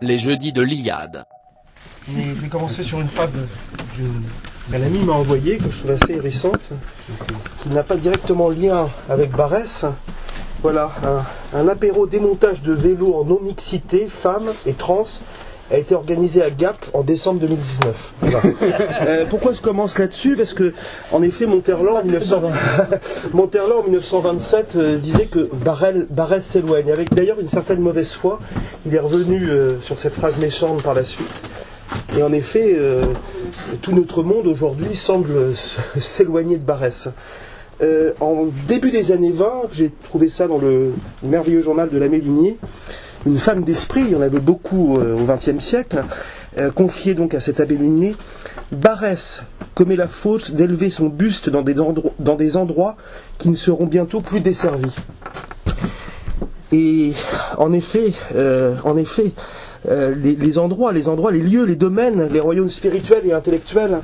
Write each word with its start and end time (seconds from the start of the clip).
Les 0.00 0.18
jeudis 0.18 0.52
de 0.52 0.60
l'Iliade. 0.60 1.24
Je 2.06 2.20
vais 2.20 2.48
commencer 2.48 2.82
sur 2.82 3.00
une 3.00 3.08
phrase 3.08 3.32
qu'un 4.70 4.82
ami 4.82 4.98
m'a 4.98 5.14
envoyée, 5.14 5.56
que 5.56 5.70
je 5.70 5.78
trouve 5.78 5.92
assez 5.92 6.20
récente, 6.20 6.72
qui 7.60 7.70
n'a 7.70 7.82
pas 7.82 7.96
directement 7.96 8.50
lien 8.50 8.90
avec 9.08 9.30
Barès. 9.30 9.86
Voilà, 10.62 10.90
un, 11.02 11.58
un 11.58 11.68
apéro 11.68 12.06
démontage 12.06 12.62
de 12.62 12.72
vélo 12.72 13.14
en 13.14 13.24
non-mixité, 13.24 14.06
femmes 14.06 14.50
et 14.66 14.74
trans, 14.74 15.04
a 15.70 15.78
été 15.78 15.94
organisé 15.94 16.42
à 16.42 16.50
Gap 16.50 16.76
en 16.92 17.02
décembre 17.02 17.40
2019. 17.40 18.12
Voilà. 18.20 18.40
Euh, 19.06 19.24
pourquoi 19.28 19.52
je 19.52 19.60
commence 19.60 19.98
là-dessus? 19.98 20.36
Parce 20.36 20.54
que, 20.54 20.72
en 21.12 21.22
effet, 21.22 21.46
Monterland, 21.46 21.96
en, 21.96 22.02
1920 22.04 22.50
Monterland, 23.34 23.80
en 23.80 23.82
1927 23.84 24.76
euh, 24.76 24.96
disait 24.98 25.26
que 25.26 25.50
Barrel, 25.64 26.06
Barès 26.10 26.44
s'éloigne. 26.44 26.90
Avec 26.90 27.12
d'ailleurs 27.12 27.40
une 27.40 27.48
certaine 27.48 27.80
mauvaise 27.80 28.12
foi, 28.12 28.38
il 28.86 28.94
est 28.94 28.98
revenu 29.00 29.48
euh, 29.48 29.80
sur 29.80 29.98
cette 29.98 30.14
phrase 30.14 30.38
méchante 30.38 30.82
par 30.82 30.94
la 30.94 31.04
suite. 31.04 31.42
Et 32.16 32.22
en 32.22 32.32
effet, 32.32 32.74
euh, 32.76 33.04
tout 33.82 33.92
notre 33.92 34.22
monde 34.22 34.46
aujourd'hui 34.46 34.94
semble 34.94 35.54
s'éloigner 35.54 36.56
de 36.56 36.64
Barès. 36.64 37.08
Euh, 37.82 38.12
en 38.20 38.46
début 38.68 38.90
des 38.90 39.10
années 39.10 39.32
20, 39.32 39.68
j'ai 39.72 39.90
trouvé 40.04 40.28
ça 40.28 40.46
dans 40.46 40.58
le 40.58 40.92
merveilleux 41.22 41.62
journal 41.62 41.88
de 41.88 41.98
l'abbé 41.98 42.20
Ligné, 42.20 42.58
une 43.26 43.38
femme 43.38 43.64
d'esprit, 43.64 44.02
il 44.02 44.10
y 44.10 44.14
en 44.14 44.20
avait 44.20 44.40
beaucoup 44.40 44.98
euh, 44.98 45.14
au 45.14 45.24
XXe 45.24 45.62
siècle, 45.62 46.04
euh, 46.58 46.70
confiée 46.70 47.14
donc 47.14 47.34
à 47.34 47.40
cet 47.40 47.60
abbé 47.60 47.76
Ligné, 47.76 48.16
Barès 48.72 49.44
commet 49.74 49.96
la 49.96 50.08
faute 50.08 50.52
d'élever 50.52 50.90
son 50.90 51.06
buste 51.06 51.48
dans 51.48 51.62
des, 51.62 52.56
endroits 52.56 52.96
qui 53.38 53.48
ne 53.48 53.56
seront 53.56 53.86
bientôt 53.86 54.20
plus 54.20 54.40
desservis. 54.40 54.94
Et 56.70 57.12
en 57.58 57.72
effet, 57.72 58.12
euh, 58.36 58.74
les, 60.14 60.58
endroits, 60.58 60.92
les 60.92 61.08
endroits, 61.08 61.32
les 61.32 61.40
lieux, 61.40 61.64
les 61.64 61.76
domaines, 61.76 62.28
les 62.28 62.40
royaumes 62.40 62.70
spirituels 62.70 63.26
et 63.26 63.32
intellectuels, 63.32 64.00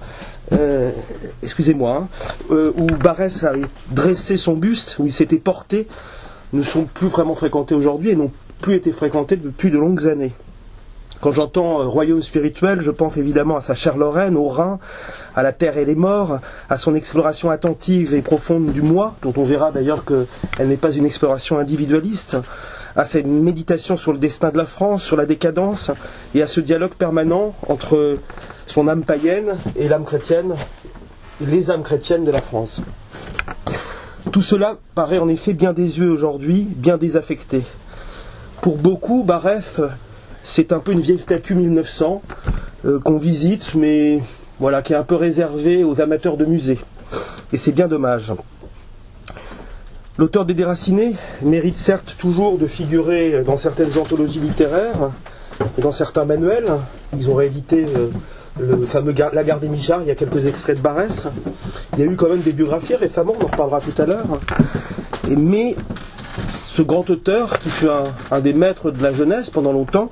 excusez-moi, 1.42 2.08
hein, 2.50 2.72
où 2.76 2.86
Barès 2.86 3.44
avait 3.44 3.62
dressé 3.92 4.36
son 4.36 4.54
buste, 4.54 4.96
où 4.98 5.06
il 5.06 5.12
s'était 5.12 5.38
porté, 5.38 5.86
ne 6.52 6.62
sont 6.64 6.84
plus 6.84 7.06
vraiment 7.06 7.36
fréquentés 7.36 7.76
aujourd'hui 7.76 8.10
et 8.10 8.16
n'ont 8.16 8.32
plus 8.60 8.74
été 8.74 8.92
fréquentés 8.92 9.36
depuis 9.36 9.70
de 9.70 9.78
longues 9.78 10.06
années. 10.06 10.32
Quand 11.20 11.32
j'entends 11.32 11.82
euh, 11.82 11.84
royaume 11.84 12.22
spirituel, 12.22 12.80
je 12.80 12.90
pense 12.90 13.18
évidemment 13.18 13.56
à 13.56 13.60
sa 13.60 13.74
chère 13.74 13.98
Lorraine, 13.98 14.36
au 14.36 14.48
Rhin, 14.48 14.78
à 15.34 15.42
la 15.42 15.52
terre 15.52 15.76
et 15.76 15.84
les 15.84 15.94
morts, 15.94 16.40
à 16.70 16.78
son 16.78 16.94
exploration 16.94 17.50
attentive 17.50 18.14
et 18.14 18.22
profonde 18.22 18.72
du 18.72 18.80
moi, 18.80 19.16
dont 19.20 19.34
on 19.36 19.44
verra 19.44 19.70
d'ailleurs 19.70 20.04
qu'elle 20.06 20.68
n'est 20.68 20.78
pas 20.78 20.92
une 20.92 21.04
exploration 21.04 21.58
individualiste, 21.58 22.38
à 22.96 23.04
cette 23.04 23.26
méditation 23.26 23.98
sur 23.98 24.12
le 24.12 24.18
destin 24.18 24.48
de 24.50 24.56
la 24.56 24.64
France, 24.64 25.02
sur 25.02 25.16
la 25.16 25.26
décadence, 25.26 25.90
et 26.34 26.40
à 26.40 26.46
ce 26.46 26.60
dialogue 26.60 26.94
permanent 26.94 27.54
entre 27.68 28.16
son 28.66 28.88
âme 28.88 29.04
païenne 29.04 29.56
et 29.76 29.88
l'âme 29.88 30.04
chrétienne, 30.04 30.54
les 31.42 31.70
âmes 31.70 31.82
chrétiennes 31.82 32.24
de 32.24 32.30
la 32.30 32.40
France. 32.40 32.80
Tout 34.32 34.42
cela 34.42 34.78
paraît 34.94 35.18
en 35.18 35.28
effet 35.28 35.52
bien 35.52 35.74
désuet 35.74 36.06
aujourd'hui, 36.06 36.62
bien 36.62 36.96
désaffecté. 36.96 37.62
Pour 38.60 38.76
beaucoup, 38.76 39.24
Barès, 39.24 39.80
c'est 40.42 40.72
un 40.72 40.80
peu 40.80 40.92
une 40.92 41.00
vieille 41.00 41.18
statue 41.18 41.54
1900 41.54 42.20
euh, 42.84 43.00
qu'on 43.00 43.16
visite, 43.16 43.74
mais 43.74 44.20
voilà, 44.58 44.82
qui 44.82 44.92
est 44.92 44.96
un 44.96 45.02
peu 45.02 45.14
réservée 45.14 45.82
aux 45.82 46.02
amateurs 46.02 46.36
de 46.36 46.44
musées. 46.44 46.78
Et 47.54 47.56
c'est 47.56 47.72
bien 47.72 47.88
dommage. 47.88 48.34
L'auteur 50.18 50.44
des 50.44 50.52
Déracinés 50.52 51.14
mérite 51.40 51.78
certes 51.78 52.16
toujours 52.18 52.58
de 52.58 52.66
figurer 52.66 53.42
dans 53.44 53.56
certaines 53.56 53.96
anthologies 53.96 54.40
littéraires 54.40 55.10
et 55.78 55.80
dans 55.80 55.90
certains 55.90 56.26
manuels. 56.26 56.70
Ils 57.16 57.30
ont 57.30 57.34
réédité 57.36 57.86
euh, 57.96 58.10
le 58.60 58.84
fameux 58.84 59.14
La 59.32 59.42
Gare 59.42 59.60
des 59.60 59.70
Michards, 59.70 60.02
il 60.02 60.08
y 60.08 60.10
a 60.10 60.14
quelques 60.14 60.46
extraits 60.46 60.76
de 60.76 60.82
Barès. 60.82 61.28
Il 61.94 62.00
y 62.00 62.02
a 62.02 62.04
eu 62.04 62.14
quand 62.14 62.28
même 62.28 62.42
des 62.42 62.52
biographies 62.52 62.94
récemment, 62.94 63.32
on 63.40 63.44
en 63.44 63.48
reparlera 63.48 63.80
tout 63.80 64.02
à 64.02 64.04
l'heure. 64.04 64.26
Mais 65.28 65.76
ce 66.52 66.82
grand 66.82 67.08
auteur, 67.10 67.58
qui 67.58 67.70
fut 67.70 67.88
un, 68.30 68.40
des 68.40 68.52
maîtres 68.52 68.90
de 68.90 69.02
la 69.02 69.12
jeunesse 69.12 69.50
pendant 69.50 69.72
longtemps, 69.72 70.10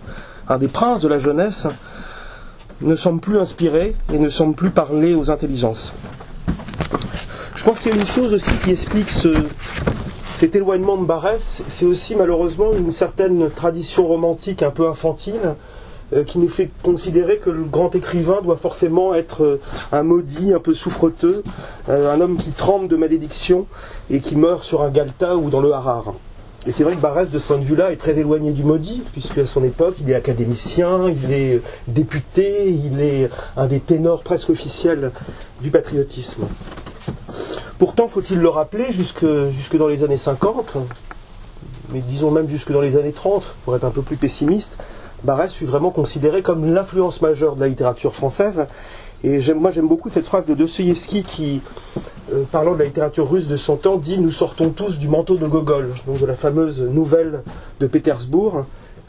un 0.48 0.58
des 0.58 0.68
princes 0.68 1.00
de 1.00 1.08
la 1.08 1.18
jeunesse, 1.18 1.66
ne 2.80 2.94
semble 2.94 3.20
plus 3.20 3.38
inspiré 3.38 3.96
et 4.12 4.18
ne 4.18 4.30
semble 4.30 4.54
plus 4.54 4.70
parler 4.70 5.14
aux 5.14 5.30
intelligences. 5.30 5.94
Je 7.54 7.64
pense 7.64 7.80
qu'il 7.80 7.90
y 7.90 7.94
a 7.94 8.00
une 8.00 8.06
chose 8.06 8.32
aussi 8.32 8.52
qui 8.64 8.70
explique 8.70 9.10
ce, 9.10 9.34
cet 10.36 10.54
éloignement 10.54 10.96
de 10.96 11.04
Barès, 11.04 11.62
c'est 11.66 11.84
aussi 11.84 12.14
malheureusement 12.14 12.72
une 12.72 12.92
certaine 12.92 13.50
tradition 13.50 14.06
romantique 14.06 14.62
un 14.62 14.70
peu 14.70 14.86
infantile 14.88 15.56
qui 16.26 16.38
nous 16.38 16.48
fait 16.48 16.70
considérer 16.82 17.38
que 17.38 17.50
le 17.50 17.64
grand 17.64 17.94
écrivain 17.94 18.40
doit 18.42 18.56
forcément 18.56 19.14
être 19.14 19.44
euh, 19.44 19.60
un 19.92 20.02
maudit, 20.02 20.54
un 20.54 20.58
peu 20.58 20.74
souffreteux, 20.74 21.42
euh, 21.88 22.12
un 22.12 22.20
homme 22.20 22.36
qui 22.36 22.52
tremble 22.52 22.88
de 22.88 22.96
malédiction 22.96 23.66
et 24.10 24.20
qui 24.20 24.36
meurt 24.36 24.62
sur 24.64 24.82
un 24.82 24.90
galta 24.90 25.36
ou 25.36 25.50
dans 25.50 25.60
le 25.60 25.72
harar. 25.72 26.14
Et 26.66 26.72
c'est 26.72 26.82
vrai 26.82 26.94
que 26.94 27.00
Barès, 27.00 27.30
de 27.30 27.38
ce 27.38 27.46
point 27.46 27.58
de 27.58 27.64
vue-là, 27.64 27.92
est 27.92 27.96
très 27.96 28.18
éloigné 28.18 28.52
du 28.52 28.64
maudit, 28.64 29.02
puisque 29.12 29.38
à 29.38 29.46
son 29.46 29.62
époque, 29.62 29.96
il 30.00 30.10
est 30.10 30.14
académicien, 30.14 31.08
il 31.08 31.32
est 31.32 31.62
député, 31.86 32.68
il 32.68 33.00
est 33.00 33.30
un 33.56 33.66
des 33.66 33.80
ténors 33.80 34.22
presque 34.22 34.50
officiels 34.50 35.12
du 35.62 35.70
patriotisme. 35.70 36.44
Pourtant, 37.78 38.08
faut-il 38.08 38.40
le 38.40 38.48
rappeler, 38.48 38.86
jusque, 38.90 39.24
jusque 39.50 39.76
dans 39.76 39.86
les 39.86 40.04
années 40.04 40.16
50, 40.16 40.76
mais 41.92 42.00
disons 42.00 42.30
même 42.30 42.48
jusque 42.48 42.72
dans 42.72 42.80
les 42.80 42.96
années 42.96 43.12
30, 43.12 43.54
pour 43.64 43.76
être 43.76 43.84
un 43.84 43.90
peu 43.90 44.02
plus 44.02 44.16
pessimiste, 44.16 44.78
Barès 45.24 45.52
fut 45.52 45.64
vraiment 45.64 45.90
considéré 45.90 46.42
comme 46.42 46.64
l'influence 46.66 47.20
majeure 47.22 47.56
de 47.56 47.60
la 47.60 47.68
littérature 47.68 48.14
française. 48.14 48.66
Et 49.24 49.40
moi 49.54 49.72
j'aime 49.72 49.88
beaucoup 49.88 50.08
cette 50.08 50.26
phrase 50.26 50.46
de 50.46 50.54
Dostoïevski 50.54 51.24
qui, 51.24 51.60
euh, 52.32 52.44
parlant 52.52 52.74
de 52.74 52.78
la 52.78 52.84
littérature 52.84 53.28
russe 53.28 53.48
de 53.48 53.56
son 53.56 53.76
temps, 53.76 53.96
dit 53.96 54.18
Nous 54.20 54.30
sortons 54.30 54.70
tous 54.70 54.98
du 54.98 55.08
manteau 55.08 55.36
de 55.36 55.46
Gogol, 55.46 55.90
donc 56.06 56.20
de 56.20 56.26
la 56.26 56.34
fameuse 56.34 56.80
nouvelle 56.82 57.42
de 57.80 57.86
Pétersbourg. 57.88 58.64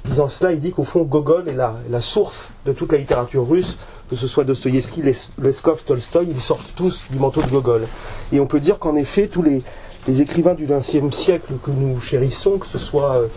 Disant 0.06 0.28
cela, 0.28 0.54
il 0.54 0.60
dit 0.60 0.72
qu'au 0.72 0.86
fond, 0.86 1.04
Gogol 1.04 1.48
est 1.50 1.54
la, 1.54 2.02
source 2.02 2.52
de 2.66 2.72
toute 2.72 2.92
la 2.92 2.98
littérature 2.98 3.48
russe, 3.48 3.78
que 4.10 4.16
ce 4.16 4.28
soit 4.28 4.46
Dostoïevski, 4.46 5.04
Les- 5.04 5.14
Leskov, 5.40 5.84
Tolstoï, 5.84 6.28
ils 6.32 6.42
sortent 6.42 6.74
tous 6.76 7.08
du 7.12 7.20
manteau 7.20 7.42
de 7.42 7.48
Gogol. 7.48 7.86
Et 8.32 8.40
on 8.40 8.48
peut 8.48 8.62
dire 8.62 8.80
qu'en 8.80 8.96
effet, 8.96 9.28
tous 9.28 9.44
les, 9.44 9.62
les 10.08 10.22
écrivains 10.22 10.56
du 10.56 10.66
XXe 10.66 11.16
siècle 11.16 11.54
que 11.62 11.70
nous 11.70 12.00
chérissons, 12.00 12.58
que 12.58 12.66
ce 12.66 12.78
soit 12.80 13.18
euh, 13.18 13.28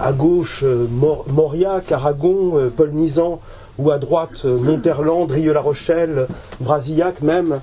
à 0.00 0.12
gauche 0.12 0.62
euh, 0.64 0.86
Mauriac, 1.28 1.92
Aragon, 1.92 2.56
euh, 2.56 2.72
Paul 2.74 2.90
Nizan, 2.92 3.40
ou 3.78 3.90
à 3.90 3.98
droite 3.98 4.42
euh, 4.44 4.58
Monterland, 4.58 5.30
Rieux-La 5.30 5.60
Rochelle, 5.60 6.26
Brasillac 6.60 7.22
même, 7.22 7.60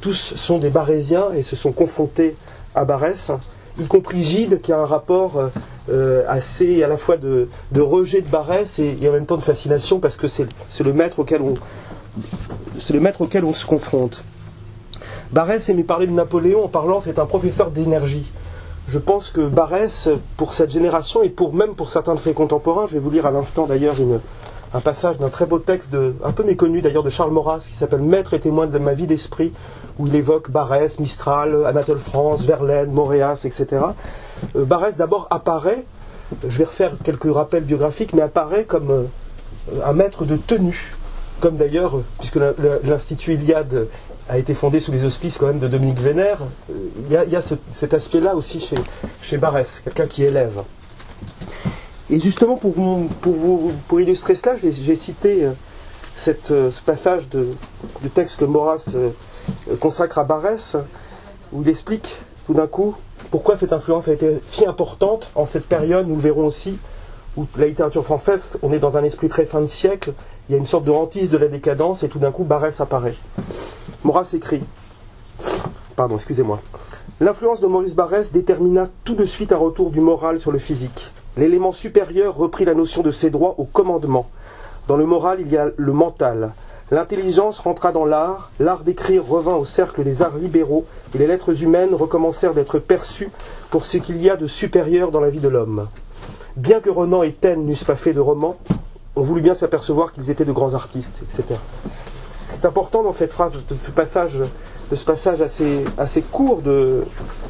tous 0.00 0.34
sont 0.34 0.58
des 0.58 0.70
Barésiens 0.70 1.32
et 1.32 1.42
se 1.42 1.56
sont 1.56 1.72
confrontés 1.72 2.36
à 2.74 2.84
Barès, 2.84 3.30
y 3.78 3.86
compris 3.86 4.24
Gide 4.24 4.60
qui 4.60 4.72
a 4.72 4.78
un 4.78 4.84
rapport 4.84 5.50
assez 6.28 6.82
à 6.82 6.88
la 6.88 6.96
fois 6.96 7.16
de, 7.16 7.48
rejet 7.76 8.22
de 8.22 8.30
Barès 8.30 8.78
et, 8.78 8.96
en 9.08 9.12
même 9.12 9.26
temps 9.26 9.36
de 9.36 9.42
fascination 9.42 10.00
parce 10.00 10.16
que 10.16 10.26
c'est 10.26 10.48
le 10.80 10.92
maître 10.92 11.20
auquel 11.20 11.42
on 11.42 11.54
c'est 12.80 12.92
le 12.92 13.00
maître 13.00 13.20
auquel 13.20 13.44
on 13.44 13.54
se 13.54 13.64
confronte. 13.64 14.24
Barès 15.30 15.68
aimait 15.68 15.84
parler 15.84 16.08
de 16.08 16.12
Napoléon 16.12 16.64
en 16.64 16.68
parlant 16.68 17.00
c'est 17.00 17.20
un 17.20 17.26
professeur 17.26 17.70
d'énergie. 17.70 18.32
Je 18.88 18.98
pense 18.98 19.28
que 19.28 19.42
Barès, 19.42 20.08
pour 20.38 20.54
cette 20.54 20.70
génération 20.70 21.22
et 21.22 21.28
pour 21.28 21.52
même 21.52 21.74
pour 21.74 21.92
certains 21.92 22.14
de 22.14 22.20
ses 22.20 22.32
contemporains, 22.32 22.86
je 22.86 22.94
vais 22.94 22.98
vous 22.98 23.10
lire 23.10 23.26
à 23.26 23.30
l'instant 23.30 23.66
d'ailleurs 23.66 23.96
un 24.72 24.80
passage 24.80 25.18
d'un 25.18 25.28
très 25.28 25.44
beau 25.44 25.58
texte, 25.58 25.94
un 26.24 26.32
peu 26.32 26.42
méconnu 26.42 26.80
d'ailleurs, 26.80 27.02
de 27.02 27.10
Charles 27.10 27.30
Maurras, 27.30 27.66
qui 27.68 27.76
s'appelle 27.76 28.00
Maître 28.00 28.32
et 28.32 28.40
témoin 28.40 28.66
de 28.66 28.78
ma 28.78 28.94
vie 28.94 29.06
d'esprit, 29.06 29.52
où 29.98 30.06
il 30.06 30.14
évoque 30.14 30.50
Barès, 30.50 31.00
Mistral, 31.00 31.66
Anatole 31.66 31.98
France, 31.98 32.46
Verlaine, 32.46 32.90
Moréas, 32.90 33.42
etc. 33.44 33.88
Euh, 34.56 34.64
Barès 34.64 34.96
d'abord 34.96 35.26
apparaît, 35.28 35.84
je 36.48 36.56
vais 36.56 36.64
refaire 36.64 36.94
quelques 37.04 37.30
rappels 37.30 37.64
biographiques, 37.64 38.14
mais 38.14 38.22
apparaît 38.22 38.64
comme 38.64 38.90
euh, 38.90 39.82
un 39.84 39.92
maître 39.92 40.24
de 40.24 40.36
tenue, 40.36 40.96
comme 41.40 41.56
d'ailleurs, 41.56 42.00
puisque 42.18 42.38
l'Institut 42.84 43.34
Iliade 43.34 43.88
a 44.28 44.38
été 44.38 44.54
fondé 44.54 44.80
sous 44.80 44.92
les 44.92 45.04
auspices 45.04 45.38
quand 45.38 45.46
même 45.46 45.58
de 45.58 45.68
Dominique 45.68 46.00
Vénère, 46.00 46.40
il 46.68 47.12
y 47.12 47.36
a, 47.36 47.40
cet 47.40 47.94
aspect-là 47.94 48.34
aussi 48.34 48.60
chez, 48.60 48.76
chez 49.22 49.38
Barès, 49.38 49.80
quelqu'un 49.80 50.06
qui 50.06 50.24
élève. 50.24 50.62
Et 52.10 52.20
justement, 52.20 52.56
pour, 52.56 52.74
pour, 53.88 54.00
illustrer 54.00 54.34
cela, 54.34 54.54
vais 54.54 54.96
citer 54.96 55.44
euh, 55.44 55.52
euh, 56.50 56.70
ce 56.70 56.80
passage 56.82 57.28
de, 57.28 57.48
du 58.00 58.10
texte 58.10 58.38
que 58.38 58.44
Maurras 58.44 58.90
euh, 58.94 59.10
consacre 59.80 60.18
à 60.18 60.24
Barès, 60.24 60.76
où 61.52 61.62
il 61.62 61.68
explique 61.68 62.16
tout 62.46 62.54
d'un 62.54 62.66
coup 62.66 62.94
pourquoi 63.30 63.56
cette 63.56 63.72
influence 63.72 64.08
a 64.08 64.12
été 64.12 64.40
si 64.46 64.64
importante 64.64 65.30
en 65.34 65.44
cette 65.44 65.66
période, 65.66 66.08
nous 66.08 66.16
le 66.16 66.22
verrons 66.22 66.46
aussi, 66.46 66.78
où 67.36 67.46
la 67.56 67.66
littérature 67.66 68.04
française, 68.04 68.58
on 68.62 68.72
est 68.72 68.78
dans 68.78 68.96
un 68.96 69.04
esprit 69.04 69.28
très 69.28 69.44
fin 69.44 69.60
de 69.60 69.66
siècle, 69.66 70.12
il 70.48 70.52
y 70.52 70.54
a 70.54 70.58
une 70.58 70.66
sorte 70.66 70.84
de 70.84 70.90
hantise 70.90 71.28
de 71.28 71.36
la 71.36 71.48
décadence, 71.48 72.02
et 72.02 72.08
tout 72.08 72.18
d'un 72.18 72.32
coup, 72.32 72.44
Barès 72.44 72.80
apparaît. 72.80 73.16
Maurras 74.04 74.30
écrit 74.32 74.62
pardon, 75.98 76.14
excusez-moi. 76.14 76.60
L'influence 77.18 77.60
de 77.60 77.66
Maurice 77.66 77.96
Barrès 77.96 78.30
détermina 78.30 78.86
tout 79.02 79.16
de 79.16 79.24
suite 79.24 79.50
un 79.50 79.56
retour 79.56 79.90
du 79.90 80.00
moral 80.00 80.38
sur 80.38 80.52
le 80.52 80.60
physique. 80.60 81.12
L'élément 81.36 81.72
supérieur 81.72 82.36
reprit 82.36 82.64
la 82.64 82.74
notion 82.74 83.02
de 83.02 83.10
ses 83.10 83.30
droits 83.30 83.56
au 83.58 83.64
commandement. 83.64 84.30
Dans 84.86 84.96
le 84.96 85.06
moral, 85.06 85.38
il 85.40 85.48
y 85.50 85.56
a 85.56 85.70
le 85.76 85.92
mental. 85.92 86.54
L'intelligence 86.92 87.58
rentra 87.58 87.90
dans 87.90 88.04
l'art, 88.04 88.52
l'art 88.60 88.84
d'écrire 88.84 89.26
revint 89.26 89.56
au 89.56 89.64
cercle 89.64 90.04
des 90.04 90.22
arts 90.22 90.36
libéraux, 90.36 90.86
et 91.16 91.18
les 91.18 91.26
lettres 91.26 91.64
humaines 91.64 91.96
recommencèrent 91.96 92.54
d'être 92.54 92.78
perçues 92.78 93.30
pour 93.70 93.84
ce 93.84 93.98
qu'il 93.98 94.22
y 94.22 94.30
a 94.30 94.36
de 94.36 94.46
supérieur 94.46 95.10
dans 95.10 95.20
la 95.20 95.30
vie 95.30 95.40
de 95.40 95.48
l'homme. 95.48 95.88
Bien 96.56 96.78
que 96.78 96.90
Renan 96.90 97.24
et 97.24 97.32
Taine 97.32 97.66
n'eussent 97.66 97.82
pas 97.82 97.96
fait 97.96 98.12
de 98.12 98.20
romans, 98.20 98.56
on 99.16 99.22
voulut 99.22 99.42
bien 99.42 99.54
s'apercevoir 99.54 100.12
qu'ils 100.12 100.30
étaient 100.30 100.44
de 100.44 100.52
grands 100.52 100.74
artistes, 100.74 101.20
etc. 101.24 101.58
C'est 102.60 102.66
important 102.66 103.04
dans 103.04 103.12
cette 103.12 103.32
phrase, 103.32 103.52
de 103.52 103.76
ce 103.84 103.90
passage, 103.92 104.36
de 104.90 104.96
ce 104.96 105.04
passage 105.04 105.40
assez, 105.40 105.84
assez 105.96 106.22
court 106.22 106.60
de, 106.60 107.04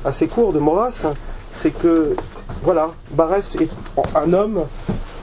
assez 0.05 0.28
court 0.28 0.52
de 0.52 0.58
Maurras, 0.58 1.06
c'est 1.55 1.70
que, 1.70 2.14
voilà, 2.62 2.90
Barès 3.12 3.56
est 3.56 3.70
un 4.14 4.34
homme 4.34 4.66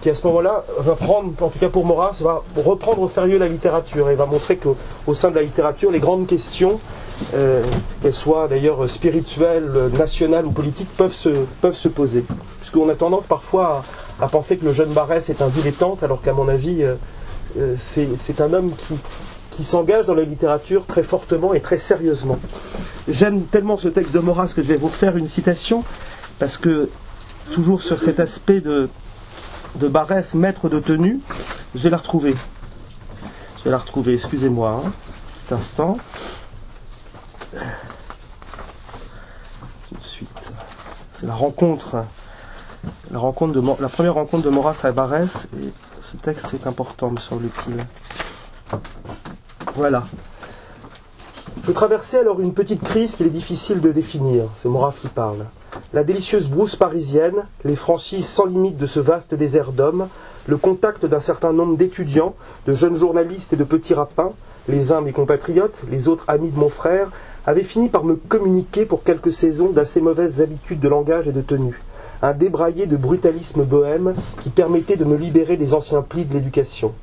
qui 0.02 0.10
à 0.10 0.16
ce 0.16 0.26
moment-là 0.26 0.64
va 0.80 0.96
prendre, 0.96 1.32
en 1.40 1.50
tout 1.50 1.60
cas 1.60 1.70
pour 1.70 1.86
Maurras, 1.86 2.20
va 2.24 2.42
reprendre 2.56 3.02
au 3.02 3.08
sérieux 3.08 3.38
la 3.38 3.48
littérature 3.48 4.10
et 4.10 4.16
va 4.16 4.26
montrer 4.26 4.58
qu'au 4.58 5.14
sein 5.14 5.30
de 5.30 5.36
la 5.36 5.44
littérature, 5.44 5.92
les 5.92 6.00
grandes 6.00 6.26
questions, 6.26 6.80
euh, 7.36 7.64
qu'elles 8.02 8.14
soient 8.14 8.48
d'ailleurs 8.48 8.90
spirituelles, 8.90 9.92
nationales 9.96 10.48
ou 10.48 10.52
politiques, 10.52 10.90
peuvent 10.98 11.14
se, 11.14 11.30
peuvent 11.62 11.76
se 11.76 11.90
poser. 11.90 12.26
Puisqu'on 12.60 12.90
a 12.90 12.96
tendance 12.96 13.28
parfois 13.28 13.84
à, 14.20 14.28
penser 14.30 14.58
que 14.58 14.66
le 14.66 14.74
jeune 14.74 14.94
Barès 14.94 15.30
est 15.30 15.44
un 15.44 15.50
dilettante, 15.50 16.02
alors 16.02 16.24
qu'à 16.24 16.34
mon 16.34 16.48
avis, 16.48 16.84
euh, 16.84 16.96
euh, 17.60 17.76
c'est 17.78 18.42
un 18.42 18.52
homme 18.52 18.72
qui, 18.78 18.96
qui 19.56 19.64
s'engage 19.64 20.06
dans 20.06 20.14
la 20.14 20.24
littérature 20.24 20.86
très 20.86 21.04
fortement 21.04 21.54
et 21.54 21.62
très 21.62 21.78
sérieusement. 21.78 22.38
J'aime 23.08 23.46
tellement 23.46 23.78
ce 23.78 23.88
texte 23.88 24.12
de 24.14 24.20
Maurras 24.20 24.52
que 24.56 24.62
je 24.62 24.68
vais 24.68 24.76
vous 24.76 24.90
refaire 24.90 25.16
une 25.16 25.28
citation, 25.28 25.84
parce 26.40 26.58
que 26.58 26.90
toujours 27.54 27.82
sur 27.82 28.00
cet 28.00 28.20
aspect 28.20 28.60
de, 28.60 28.90
de 29.76 29.88
Barès, 29.88 30.34
maître 30.34 30.68
de 30.68 30.80
tenue, 30.80 31.20
je 31.74 31.82
vais 31.82 31.90
la 31.90 31.98
retrouver. 31.98 32.36
Je 33.60 33.64
vais 33.64 33.72
la 33.72 33.78
retrouver, 33.78 34.16
excusez-moi, 34.16 34.84
un 34.86 34.92
petit 35.48 35.54
instant. 35.54 35.98
Tout 39.90 39.96
de 39.96 40.02
suite. 40.02 40.52
C'est 41.20 41.28
la 41.28 41.34
rencontre, 41.34 42.04
la 43.12 43.20
rencontre 43.20 43.54
de 43.54 43.82
la 43.82 43.90
première 43.90 44.16
rencontre 44.16 44.44
de 44.44 44.50
Maurras 44.50 44.76
à 44.84 44.92
Barès, 44.92 45.30
et 45.58 45.72
ce 46.12 46.18
texte 46.18 46.54
est 46.54 46.68
important, 46.68 47.12
me 47.12 47.20
semble-t-il. 47.20 47.78
Voilà. 49.74 50.06
Je 51.66 51.72
traversais 51.72 52.20
alors 52.20 52.40
une 52.42 52.54
petite 52.54 52.84
crise 52.84 53.16
qu'il 53.16 53.26
est 53.26 53.32
difficile 53.32 53.82
de 53.82 53.92
définir. 53.92 54.46
C'est 54.58 54.70
Maurras 54.70 54.96
qui 55.02 55.08
parle. 55.08 55.46
La 55.94 56.04
délicieuse 56.04 56.48
brousse 56.48 56.76
parisienne, 56.76 57.46
les 57.64 57.76
franchises 57.76 58.28
sans 58.28 58.46
limite 58.46 58.78
de 58.78 58.86
ce 58.86 59.00
vaste 59.00 59.34
désert 59.34 59.72
d'hommes, 59.72 60.08
le 60.48 60.58
contact 60.58 61.06
d'un 61.06 61.20
certain 61.20 61.54
nombre 61.54 61.76
d'étudiants, 61.76 62.36
de 62.68 62.74
jeunes 62.74 62.98
journalistes 62.98 63.54
et 63.54 63.58
de 63.58 63.64
petits 63.64 63.94
rapins, 63.94 64.34
les 64.68 64.92
uns 64.92 65.02
mes 65.02 65.12
compatriotes, 65.12 65.84
les 65.90 66.08
autres 66.08 66.26
amis 66.28 66.52
de 66.52 66.60
mon 66.60 66.70
frère, 66.70 67.12
avaient 67.46 67.64
fini 67.64 67.90
par 67.90 68.04
me 68.04 68.16
communiquer 68.16 68.86
pour 68.86 69.04
quelques 69.04 69.34
saisons 69.34 69.72
d'assez 69.72 70.02
mauvaises 70.02 70.42
habitudes 70.42 70.80
de 70.80 70.90
langage 70.90 71.28
et 71.28 71.34
de 71.34 71.42
tenue. 71.42 71.82
Un 72.22 72.34
débraillé 72.34 72.86
de 72.86 72.98
brutalisme 72.98 73.64
bohème 73.64 74.16
qui 74.40 74.50
permettait 74.50 74.98
de 74.98 75.06
me 75.06 75.16
libérer 75.16 75.58
des 75.58 75.74
anciens 75.74 76.02
plis 76.02 76.26
de 76.26 76.34
l'éducation. 76.34 76.94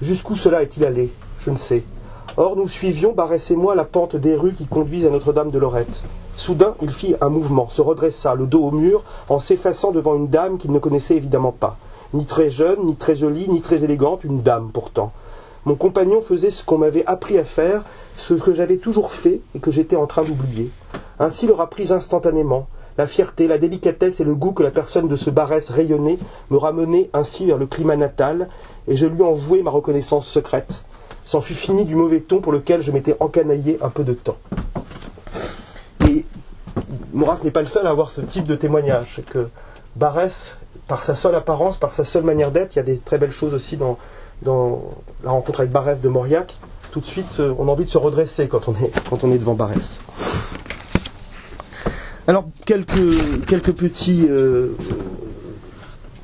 Jusqu'où 0.00 0.36
cela 0.36 0.62
est-il 0.62 0.84
allé? 0.84 1.12
Je 1.40 1.50
ne 1.50 1.56
sais. 1.56 1.84
Or, 2.36 2.54
nous 2.54 2.68
suivions, 2.68 3.12
Barès 3.12 3.50
et 3.50 3.56
moi, 3.56 3.74
la 3.74 3.84
pente 3.84 4.14
des 4.14 4.36
rues 4.36 4.52
qui 4.52 4.66
conduisent 4.66 5.06
à 5.06 5.10
Notre-Dame 5.10 5.50
de 5.50 5.58
Lorette. 5.58 6.02
Soudain, 6.36 6.74
il 6.80 6.92
fit 6.92 7.14
un 7.20 7.28
mouvement, 7.28 7.68
se 7.68 7.80
redressa, 7.82 8.34
le 8.34 8.46
dos 8.46 8.62
au 8.62 8.70
mur, 8.70 9.02
en 9.28 9.38
s'effaçant 9.38 9.90
devant 9.90 10.14
une 10.14 10.28
dame 10.28 10.58
qu'il 10.58 10.70
ne 10.70 10.78
connaissait 10.78 11.16
évidemment 11.16 11.52
pas. 11.52 11.76
Ni 12.12 12.26
très 12.26 12.50
jeune, 12.50 12.84
ni 12.84 12.96
très 12.96 13.16
jolie, 13.16 13.48
ni 13.48 13.62
très 13.62 13.84
élégante, 13.84 14.24
une 14.24 14.42
dame 14.42 14.70
pourtant. 14.72 15.12
Mon 15.64 15.74
compagnon 15.74 16.20
faisait 16.20 16.50
ce 16.50 16.64
qu'on 16.64 16.78
m'avait 16.78 17.04
appris 17.06 17.36
à 17.36 17.44
faire, 17.44 17.84
ce 18.16 18.34
que 18.34 18.54
j'avais 18.54 18.78
toujours 18.78 19.12
fait 19.12 19.40
et 19.54 19.58
que 19.58 19.70
j'étais 19.70 19.96
en 19.96 20.06
train 20.06 20.24
d'oublier. 20.24 20.70
Ainsi 21.18 21.46
le 21.46 21.54
pris 21.68 21.92
instantanément. 21.92 22.66
La 22.98 23.06
fierté, 23.06 23.48
la 23.48 23.58
délicatesse 23.58 24.20
et 24.20 24.24
le 24.24 24.34
goût 24.34 24.52
que 24.52 24.62
la 24.62 24.70
personne 24.70 25.08
de 25.08 25.16
ce 25.16 25.30
Barès 25.30 25.70
rayonnait 25.70 26.18
me 26.50 26.58
ramenaient 26.58 27.10
ainsi 27.12 27.46
vers 27.46 27.58
le 27.58 27.66
climat 27.66 27.96
natal, 27.96 28.48
et 28.88 28.96
je 28.96 29.06
lui 29.06 29.22
en 29.22 29.32
vouai 29.32 29.62
ma 29.62 29.70
reconnaissance 29.70 30.26
secrète. 30.26 30.84
C'en 31.30 31.40
fut 31.40 31.54
fini 31.54 31.84
du 31.84 31.94
mauvais 31.94 32.18
ton 32.18 32.40
pour 32.40 32.50
lequel 32.50 32.82
je 32.82 32.90
m'étais 32.90 33.16
encanaillé 33.20 33.78
un 33.82 33.88
peu 33.88 34.02
de 34.02 34.14
temps. 34.14 34.38
Et 36.08 36.26
Maurras 37.12 37.38
n'est 37.44 37.52
pas 37.52 37.62
le 37.62 37.68
seul 37.68 37.86
à 37.86 37.90
avoir 37.90 38.10
ce 38.10 38.20
type 38.20 38.48
de 38.48 38.56
témoignage. 38.56 39.22
que 39.30 39.46
Barès, 39.94 40.56
par 40.88 41.04
sa 41.04 41.14
seule 41.14 41.36
apparence, 41.36 41.76
par 41.76 41.94
sa 41.94 42.04
seule 42.04 42.24
manière 42.24 42.50
d'être, 42.50 42.74
il 42.74 42.78
y 42.78 42.80
a 42.80 42.82
des 42.82 42.98
très 42.98 43.16
belles 43.16 43.30
choses 43.30 43.54
aussi 43.54 43.76
dans, 43.76 43.96
la 45.22 45.30
rencontre 45.30 45.60
avec 45.60 45.70
Barès 45.70 46.00
de 46.00 46.08
Mauriac. 46.08 46.56
Tout 46.90 46.98
de 46.98 47.06
suite, 47.06 47.36
euh, 47.38 47.54
on 47.60 47.68
a 47.68 47.70
envie 47.70 47.84
de 47.84 47.90
se 47.90 47.98
redresser 47.98 48.48
quand 48.48 48.66
on 48.66 48.72
est, 48.72 48.90
quand 49.08 49.22
on 49.22 49.30
est 49.30 49.38
devant 49.38 49.54
Barès. 49.54 50.00
Alors, 52.26 52.46
quelques, 52.66 53.46
quelques 53.46 53.72
petits, 53.72 54.26
euh, 54.28 54.76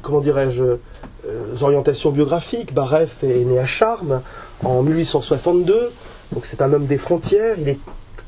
comment 0.02 0.18
dirais-je, 0.18 0.78
euh, 1.26 1.56
orientations 1.60 2.10
biographiques. 2.10 2.74
Barès 2.74 3.22
est 3.22 3.44
né 3.44 3.60
à 3.60 3.66
Charmes 3.66 4.22
en 4.64 4.82
1862, 4.82 5.92
donc 6.32 6.44
c'est 6.46 6.62
un 6.62 6.72
homme 6.72 6.86
des 6.86 6.98
frontières. 6.98 7.56
Il 7.58 7.68
est 7.68 7.78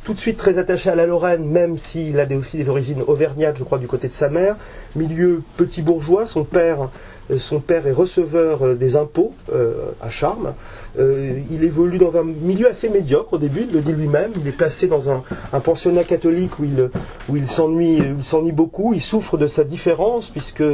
tout 0.08 0.14
de 0.14 0.18
suite 0.18 0.38
très 0.38 0.56
attaché 0.56 0.88
à 0.88 0.94
la 0.94 1.04
Lorraine, 1.04 1.44
même 1.44 1.76
s'il 1.76 2.18
a 2.18 2.26
aussi 2.34 2.56
des 2.56 2.70
origines 2.70 3.02
auvergnates, 3.06 3.58
je 3.58 3.64
crois, 3.64 3.76
du 3.76 3.86
côté 3.86 4.08
de 4.08 4.12
sa 4.14 4.30
mère. 4.30 4.56
Milieu 4.96 5.42
petit 5.58 5.82
bourgeois, 5.82 6.24
son 6.24 6.44
père, 6.44 6.88
euh, 7.30 7.36
son 7.36 7.60
père 7.60 7.86
est 7.86 7.92
receveur 7.92 8.62
euh, 8.62 8.74
des 8.74 8.96
impôts 8.96 9.34
euh, 9.52 9.90
à 10.00 10.08
Charmes. 10.08 10.54
il 10.98 11.62
évolue 11.62 11.98
dans 11.98 12.16
un 12.16 12.24
milieu 12.24 12.68
assez 12.70 12.88
médiocre 12.88 13.34
au 13.34 13.38
début, 13.38 13.66
il 13.68 13.74
le 13.74 13.80
dit 13.80 13.92
lui-même. 13.92 14.30
Il 14.40 14.48
est 14.48 14.52
placé 14.52 14.86
dans 14.86 15.10
un, 15.10 15.22
pensionnat 15.60 16.04
catholique 16.04 16.58
où 16.58 16.64
il, 16.64 16.88
où 17.28 17.36
il 17.36 17.46
s'ennuie, 17.46 18.02
s'ennuie 18.22 18.52
beaucoup. 18.52 18.94
Il 18.94 19.02
souffre 19.02 19.36
de 19.36 19.46
sa 19.46 19.62
différence 19.62 20.30
puisque 20.30 20.64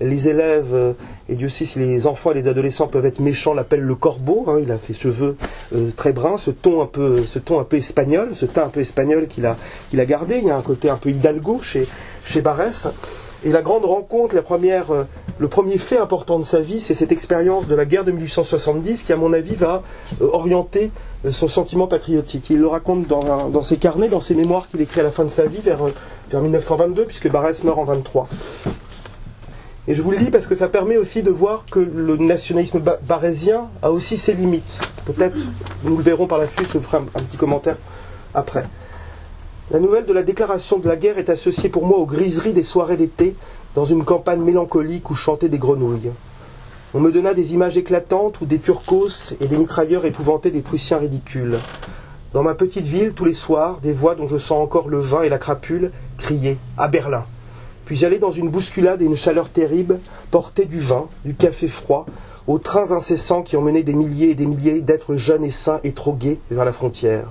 les 0.00 0.28
élèves, 0.28 0.94
et 1.28 1.36
Dieu 1.36 1.48
sait 1.48 1.64
si 1.64 1.78
les 1.78 2.08
enfants 2.08 2.32
et 2.32 2.34
les 2.34 2.48
adolescents 2.48 2.88
peuvent 2.88 3.06
être 3.06 3.20
méchants, 3.20 3.54
l'appellent 3.54 3.80
le 3.80 3.94
corbeau. 3.94 4.46
Hein. 4.48 4.58
il 4.60 4.72
a 4.72 4.78
ses 4.78 4.94
cheveux 4.94 5.36
très 5.96 6.12
bruns, 6.12 6.38
ce 6.38 6.50
ton 6.50 6.82
un 6.82 6.86
peu, 6.86 7.24
ce 7.26 7.38
ton 7.38 7.60
un 7.60 7.64
peu 7.64 7.76
espagnol, 7.76 8.30
ce 8.34 8.46
teint 8.46 8.64
un 8.64 8.68
peu 8.68 8.79
espagnol 8.80 9.28
qu'il 9.28 9.46
a, 9.46 9.56
qu'il 9.90 10.00
a 10.00 10.06
gardé. 10.06 10.38
Il 10.38 10.44
y 10.44 10.50
a 10.50 10.56
un 10.56 10.62
côté 10.62 10.90
un 10.90 10.96
peu 10.96 11.10
hidalgo 11.10 11.60
chez, 11.62 11.86
chez 12.24 12.40
Barès. 12.40 12.88
Et 13.42 13.50
la 13.52 13.62
grande 13.62 13.86
rencontre, 13.86 14.34
la 14.34 14.42
première, 14.42 14.90
euh, 14.90 15.04
le 15.38 15.48
premier 15.48 15.78
fait 15.78 15.96
important 15.96 16.38
de 16.38 16.44
sa 16.44 16.60
vie, 16.60 16.78
c'est 16.78 16.94
cette 16.94 17.10
expérience 17.10 17.66
de 17.66 17.74
la 17.74 17.86
guerre 17.86 18.04
de 18.04 18.12
1870 18.12 19.02
qui, 19.02 19.14
à 19.14 19.16
mon 19.16 19.32
avis, 19.32 19.54
va 19.54 19.82
euh, 20.20 20.28
orienter 20.30 20.90
euh, 21.24 21.32
son 21.32 21.48
sentiment 21.48 21.86
patriotique. 21.86 22.50
Il 22.50 22.60
le 22.60 22.66
raconte 22.66 23.06
dans, 23.06 23.48
dans, 23.48 23.62
ses 23.62 23.78
carnets, 23.78 24.08
dans 24.08 24.20
ses 24.20 24.34
mémoires 24.34 24.68
qu'il 24.68 24.82
écrit 24.82 25.00
à 25.00 25.04
la 25.04 25.10
fin 25.10 25.24
de 25.24 25.30
sa 25.30 25.46
vie, 25.46 25.60
vers, 25.62 25.78
vers 26.30 26.40
1922, 26.42 27.06
puisque 27.06 27.30
Barès 27.30 27.64
meurt 27.64 27.78
en 27.78 27.84
23. 27.84 28.28
Et 29.88 29.94
je 29.94 30.02
vous 30.02 30.10
le 30.10 30.18
dis 30.18 30.30
parce 30.30 30.44
que 30.44 30.54
ça 30.54 30.68
permet 30.68 30.98
aussi 30.98 31.22
de 31.22 31.30
voir 31.30 31.64
que 31.70 31.80
le 31.80 32.18
nationalisme 32.18 32.82
barésien 33.08 33.70
a 33.80 33.90
aussi 33.90 34.18
ses 34.18 34.34
limites. 34.34 34.78
Peut-être, 35.06 35.38
nous 35.84 35.96
le 35.96 36.02
verrons 36.02 36.26
par 36.26 36.36
la 36.36 36.46
suite, 36.46 36.68
je 36.74 36.78
ferai 36.78 36.98
un 36.98 37.04
petit 37.04 37.38
commentaire 37.38 37.76
après. 38.34 38.68
La 39.70 39.78
nouvelle 39.78 40.06
de 40.06 40.12
la 40.12 40.24
déclaration 40.24 40.78
de 40.78 40.88
la 40.88 40.96
guerre 40.96 41.18
est 41.18 41.30
associée 41.30 41.68
pour 41.68 41.86
moi 41.86 41.98
aux 41.98 42.06
griseries 42.06 42.52
des 42.52 42.64
soirées 42.64 42.96
d'été 42.96 43.36
dans 43.74 43.84
une 43.84 44.04
campagne 44.04 44.40
mélancolique 44.40 45.10
où 45.10 45.14
chantaient 45.14 45.48
des 45.48 45.60
grenouilles. 45.60 46.10
On 46.92 46.98
me 46.98 47.12
donna 47.12 47.34
des 47.34 47.54
images 47.54 47.76
éclatantes 47.76 48.40
où 48.40 48.46
des 48.46 48.58
turcos 48.58 49.32
et 49.40 49.46
des 49.46 49.56
mitrailleurs 49.56 50.06
épouvantaient 50.06 50.50
des 50.50 50.60
Prussiens 50.60 50.98
ridicules. 50.98 51.58
Dans 52.32 52.42
ma 52.42 52.54
petite 52.54 52.86
ville, 52.86 53.12
tous 53.12 53.24
les 53.24 53.32
soirs, 53.32 53.78
des 53.80 53.92
voix 53.92 54.16
dont 54.16 54.26
je 54.26 54.38
sens 54.38 54.60
encore 54.60 54.88
le 54.88 54.98
vin 54.98 55.22
et 55.22 55.28
la 55.28 55.38
crapule 55.38 55.92
criaient 56.18 56.58
À 56.76 56.88
Berlin 56.88 57.24
Puis 57.84 57.94
j'allais 57.94 58.18
dans 58.18 58.32
une 58.32 58.50
bousculade 58.50 59.02
et 59.02 59.04
une 59.04 59.16
chaleur 59.16 59.50
terrible, 59.50 60.00
porter 60.32 60.64
du 60.64 60.78
vin, 60.78 61.06
du 61.24 61.36
café 61.36 61.68
froid, 61.68 62.06
aux 62.48 62.58
trains 62.58 62.90
incessants 62.90 63.42
qui 63.42 63.56
emmenaient 63.56 63.84
des 63.84 63.94
milliers 63.94 64.30
et 64.30 64.34
des 64.34 64.46
milliers 64.46 64.80
d'êtres 64.80 65.14
jeunes 65.14 65.44
et 65.44 65.52
sains 65.52 65.78
et 65.84 65.92
trop 65.92 66.14
gais 66.14 66.40
vers 66.50 66.64
la 66.64 66.72
frontière. 66.72 67.30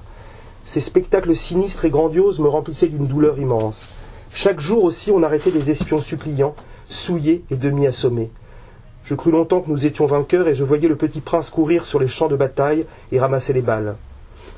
Ces 0.70 0.82
spectacles 0.82 1.36
sinistres 1.36 1.86
et 1.86 1.90
grandioses 1.90 2.38
me 2.38 2.48
remplissaient 2.48 2.90
d'une 2.90 3.08
douleur 3.08 3.40
immense. 3.40 3.88
Chaque 4.32 4.60
jour 4.60 4.84
aussi, 4.84 5.10
on 5.10 5.24
arrêtait 5.24 5.50
des 5.50 5.72
espions 5.72 6.00
suppliants, 6.00 6.54
souillés 6.86 7.44
et 7.50 7.56
demi-assommés. 7.56 8.30
Je 9.04 9.16
crus 9.16 9.34
longtemps 9.34 9.62
que 9.62 9.72
nous 9.72 9.88
étions 9.88 10.06
vainqueurs 10.06 10.48
et 10.48 10.54
je 10.54 10.64
voyais 10.64 10.88
le 10.88 10.96
petit 10.96 11.22
prince 11.22 11.50
courir 11.50 11.88
sur 11.88 12.00
les 12.00 12.08
champs 12.08 12.28
de 12.28 12.36
bataille 12.36 12.86
et 13.12 13.20
ramasser 13.20 13.52
les 13.52 13.64
balles. 13.64 13.96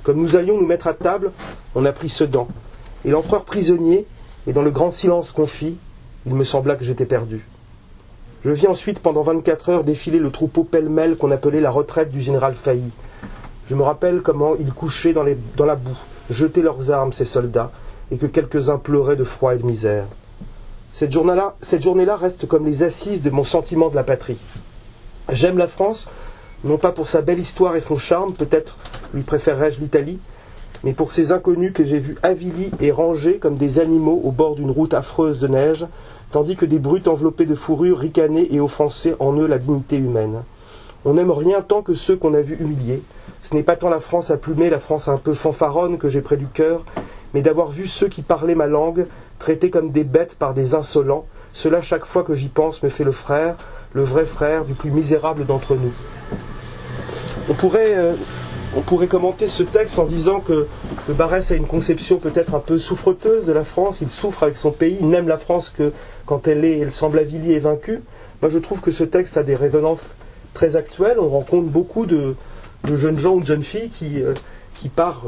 Comme 0.04 0.18
nous 0.18 0.36
allions 0.36 0.60
nous 0.60 0.68
mettre 0.68 0.88
à 0.88 0.94
table, 0.94 1.32
on 1.76 1.86
apprit 1.86 2.10
Sedan. 2.10 2.50
Et 3.06 3.12
l'empereur 3.12 3.46
prisonnier, 3.46 4.06
et 4.48 4.52
dans 4.52 4.64
le 4.64 4.72
grand 4.72 4.92
silence 4.92 5.32
qu'on 5.32 5.48
fit, 5.48 5.78
il 6.26 6.36
me 6.36 6.44
sembla 6.44 6.76
que 6.76 6.84
j'étais 6.84 7.06
perdu. 7.06 7.48
Je 8.44 8.52
vis 8.52 8.68
ensuite 8.68 9.00
pendant 9.00 9.22
vingt-quatre 9.22 9.70
heures 9.70 9.86
défiler 9.86 10.20
le 10.20 10.30
troupeau 10.30 10.66
pêle-mêle 10.66 11.16
qu'on 11.16 11.32
appelait 11.32 11.62
la 11.62 11.72
retraite 11.72 12.12
du 12.12 12.20
général 12.20 12.54
Failly. 12.54 12.92
Je 13.72 13.76
me 13.78 13.84
rappelle 13.84 14.22
comment 14.22 14.58
ils 14.58 14.74
couchaient 14.74 15.14
dans, 15.14 15.24
la 15.24 15.76
boue, 15.76 15.98
jetaient 16.30 16.62
leurs 16.62 16.92
armes, 16.92 17.14
ces 17.14 17.24
soldats, 17.24 17.72
et 18.12 18.18
que 18.18 18.26
quelques-uns 18.26 18.78
pleuraient 18.78 19.16
de 19.16 19.24
froid 19.24 19.56
et 19.56 19.60
de 19.60 19.66
misère. 19.66 20.08
Cette 20.92 21.14
journée-là 21.14 21.56
journée 21.80 22.04
reste 22.04 22.50
comme 22.50 22.66
les 22.66 22.84
assises 22.84 23.22
de 23.22 23.30
mon 23.30 23.46
sentiment 23.46 23.90
de 23.90 23.96
la 23.96 24.04
patrie. 24.04 24.44
J'aime 25.32 25.58
la 25.58 25.70
France, 25.70 26.10
non 26.66 26.78
pas 26.78 26.92
pour 26.92 27.08
sa 27.08 27.22
belle 27.22 27.40
histoire 27.40 27.78
et 27.78 27.80
son 27.80 27.96
charme, 27.96 28.34
peut-être 28.34 28.78
lui 29.14 29.22
préférerais-je 29.22 29.80
l'Italie, 29.80 30.20
mais 30.84 30.92
pour 30.92 31.14
ces 31.14 31.32
inconnus 31.32 31.72
que 31.72 31.86
j'ai 31.86 32.00
vus 32.00 32.18
avilis 32.24 32.72
et 32.82 32.92
rangés 32.92 33.38
comme 33.38 33.56
des 33.56 33.80
animaux 33.80 34.20
au 34.26 34.34
bord 34.34 34.56
d'une 34.56 34.72
route 34.72 34.94
affreuse 34.94 35.40
de 35.40 35.48
neige, 35.48 35.88
tandis 36.32 36.58
que 36.58 36.66
des 36.66 36.80
brutes 36.80 37.08
enveloppées 37.08 37.46
de 37.46 37.56
fourrure 37.56 38.00
ricanaient 38.00 38.50
et 38.52 38.60
offensaient 38.60 39.16
en 39.20 39.34
eux 39.38 39.48
la 39.48 39.60
dignité 39.60 39.96
humaine. 39.96 40.44
On 41.06 41.14
n'aime 41.14 41.32
rien 41.32 41.62
tant 41.62 41.82
que 41.82 41.94
ceux 41.94 42.18
qu'on 42.18 42.34
a 42.34 42.42
vus 42.42 42.58
humiliés. 42.60 43.02
Ce 43.42 43.56
n'est 43.56 43.64
pas 43.64 43.76
tant 43.76 43.90
la 43.90 44.00
France 44.00 44.30
à 44.30 44.38
plumer, 44.38 44.70
la 44.70 44.80
France 44.80 45.08
un 45.08 45.18
peu 45.18 45.34
fanfaronne 45.34 45.98
que 45.98 46.10
j'ai 46.10 46.22
près 46.22 46.38
du 46.38 46.46
cœur, 46.46 46.86
mais 47.34 47.42
d'avoir 47.42 47.72
vu 47.72 47.88
ceux 47.88 48.08
qui 48.08 48.22
parlaient 48.22 48.56
ma 48.56 48.68
langue 48.68 49.08
traités 49.40 49.72
comme 49.72 49.92
des 49.92 50.04
bêtes 50.04 50.36
par 50.36 50.54
des 50.54 50.76
insolents, 50.76 51.26
cela 51.52 51.82
chaque 51.82 52.06
fois 52.06 52.24
que 52.24 52.36
j'y 52.36 52.50
pense 52.50 52.84
me 52.84 52.90
fait 52.90 53.04
le 53.04 53.12
frère, 53.12 53.56
le 53.94 54.04
vrai 54.04 54.26
frère 54.26 54.64
du 54.66 54.76
plus 54.76 54.92
misérable 54.92 55.46
d'entre 55.46 55.76
nous. 55.76 55.92
On 57.50 57.56
pourrait, 57.56 57.96
euh, 57.96 58.14
commenter 59.10 59.48
ce 59.48 59.64
texte 59.64 59.98
en 59.98 60.06
disant 60.06 60.40
que, 60.40 60.68
que 61.08 61.12
Barès 61.12 61.52
a 61.52 61.56
une 61.56 61.66
conception 61.66 62.18
peut-être 62.18 62.54
un 62.54 62.60
peu 62.60 62.78
souffreteuse 62.78 63.48
de 63.48 63.54
la 63.54 63.64
France, 63.64 64.00
il 64.02 64.10
souffre 64.10 64.44
avec 64.44 64.56
son 64.56 64.72
pays, 64.72 64.98
il 65.00 65.10
n'aime 65.10 65.28
la 65.28 65.38
France 65.38 65.72
que 65.76 65.92
quand 66.28 66.48
elle 66.48 66.64
est, 66.64 66.78
elle 66.78 66.92
semble 66.92 67.18
avilie 67.18 67.54
et 67.54 67.60
vaincue. 67.60 68.02
Moi 68.42 68.52
je 68.52 68.60
trouve 68.60 68.82
que 68.82 68.92
ce 68.92 69.04
texte 69.04 69.36
a 69.36 69.44
des 69.44 69.56
résonances 69.56 70.12
très 70.54 70.76
actuelles, 70.76 71.20
on 71.20 71.30
rencontre 71.30 71.68
beaucoup 71.68 72.06
de, 72.06 72.36
jeunes 72.96 73.18
gens 73.18 73.34
ou 73.34 73.42
de 73.42 73.46
jeunes 73.46 73.64
filles 73.64 73.90
qui, 73.90 74.22
euh, 74.22 74.34
qui 74.76 74.90
par, 74.90 75.24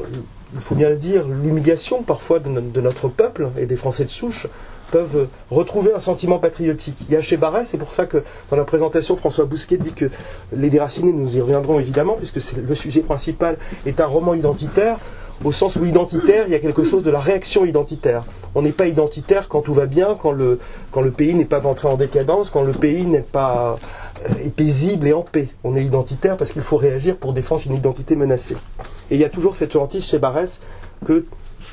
il 0.54 0.60
faut 0.60 0.76
bien 0.76 0.90
le 0.90 0.98
dire, 0.98 1.28
l'humiliation 1.28 2.04
parfois 2.04 2.40
de, 2.40 2.50
notre 2.50 3.08
peuple 3.08 3.50
et 3.58 3.66
des 3.66 3.76
Français 3.76 4.04
de 4.04 4.10
souche, 4.10 4.48
peuvent 4.92 5.28
retrouver 5.50 5.92
un 5.94 6.00
sentiment 6.00 6.38
patriotique. 6.38 6.98
Il 7.08 7.14
y 7.14 7.16
a 7.16 7.22
chez 7.22 7.38
Barès, 7.38 7.68
c'est 7.68 7.80
pour 7.80 7.92
ça 7.92 8.06
que 8.06 8.24
dans 8.52 8.58
la 8.58 8.64
présentation, 8.64 9.16
François 9.16 9.46
Bousquet 9.46 9.78
dit 9.78 9.94
que 9.94 10.10
Les 10.52 10.70
Déracinés, 10.70 11.14
nous 11.14 11.36
y 11.36 11.42
reviendrons 11.42 11.80
évidemment, 11.80 12.16
puisque 12.16 12.40
le 12.56 12.76
sujet 12.76 13.02
principal 13.02 13.58
est 13.88 14.00
un 14.00 14.06
roman 14.06 14.36
identitaire, 14.36 15.00
au 15.44 15.52
sens 15.52 15.76
où 15.76 15.86
identitaire, 15.86 16.46
il 16.48 16.54
y 16.54 16.56
a 16.56 16.60
quelque 16.60 16.84
chose 16.84 17.04
de 17.04 17.10
la 17.10 17.20
réaction 17.20 17.66
identitaire. 17.66 18.24
On 18.56 18.62
n'est 18.62 18.72
pas 18.72 18.88
identitaire 18.88 19.50
quand 19.50 19.62
tout 19.62 19.74
va 19.74 19.88
bien, 19.88 20.16
quand 20.22 20.32
le, 20.32 20.60
quand 20.92 21.02
le 21.02 21.12
pays 21.12 21.34
n'est 21.34 21.46
pas 21.46 21.66
entré 21.66 21.88
en 21.88 21.98
décadence, 21.98 22.50
quand 22.50 22.64
le 22.64 22.72
pays 22.72 23.06
n'est 23.08 23.22
pas 23.22 23.78
euh, 24.30 24.46
est 24.46 24.56
paisible 24.56 25.08
et 25.08 25.14
en 25.14 25.24
paix. 25.24 25.50
On 25.64 25.76
est 25.76 25.84
identitaire 25.84 26.38
parce 26.38 26.52
qu'il 26.52 26.62
faut 26.62 26.78
réagir 26.78 27.18
pour 27.18 27.34
défendre 27.34 27.62
une 27.66 27.76
identité 27.76 28.16
menacée. 28.16 28.58
Et 29.10 29.16
il 29.16 29.20
y 29.20 29.26
a 29.26 29.30
toujours 29.30 29.56
cette 29.56 29.76
hantise 29.76 30.06
chez 30.06 30.20
Barès 30.20 30.60
que 31.06 31.26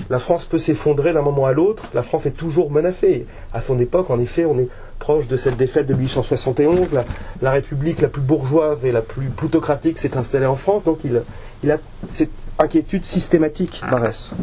la 0.09 0.19
France 0.19 0.45
peut 0.45 0.59
s'effondrer 0.59 1.13
d'un 1.13 1.23
moment 1.23 1.47
à 1.47 1.53
l'autre, 1.53 1.91
la 1.95 2.03
France 2.03 2.27
est 2.27 2.37
toujours 2.37 2.71
menacée. 2.71 3.27
À 3.53 3.61
son 3.61 3.79
époque, 3.79 4.11
en 4.11 4.19
effet, 4.19 4.45
on 4.45 4.59
est 4.59 4.69
proche 4.99 5.29
de 5.29 5.37
cette 5.37 5.57
défaite 5.57 5.87
de 5.87 5.95
1871, 5.95 6.89
la, 7.43 7.51
République 7.51 8.01
la 8.01 8.09
plus 8.09 8.23
bourgeoise 8.23 8.85
et 8.85 8.93
la 8.93 9.03
plus 9.03 9.29
plutocratique 9.29 9.99
s'est 9.99 10.17
installée 10.17 10.47
en 10.47 10.57
France, 10.57 10.85
donc 10.85 11.05
il, 11.05 11.23
il 11.63 11.71
a 11.71 11.79
cette 12.09 12.31
inquiétude 12.59 13.05
systématique, 13.05 13.83
Barès. 13.91 14.35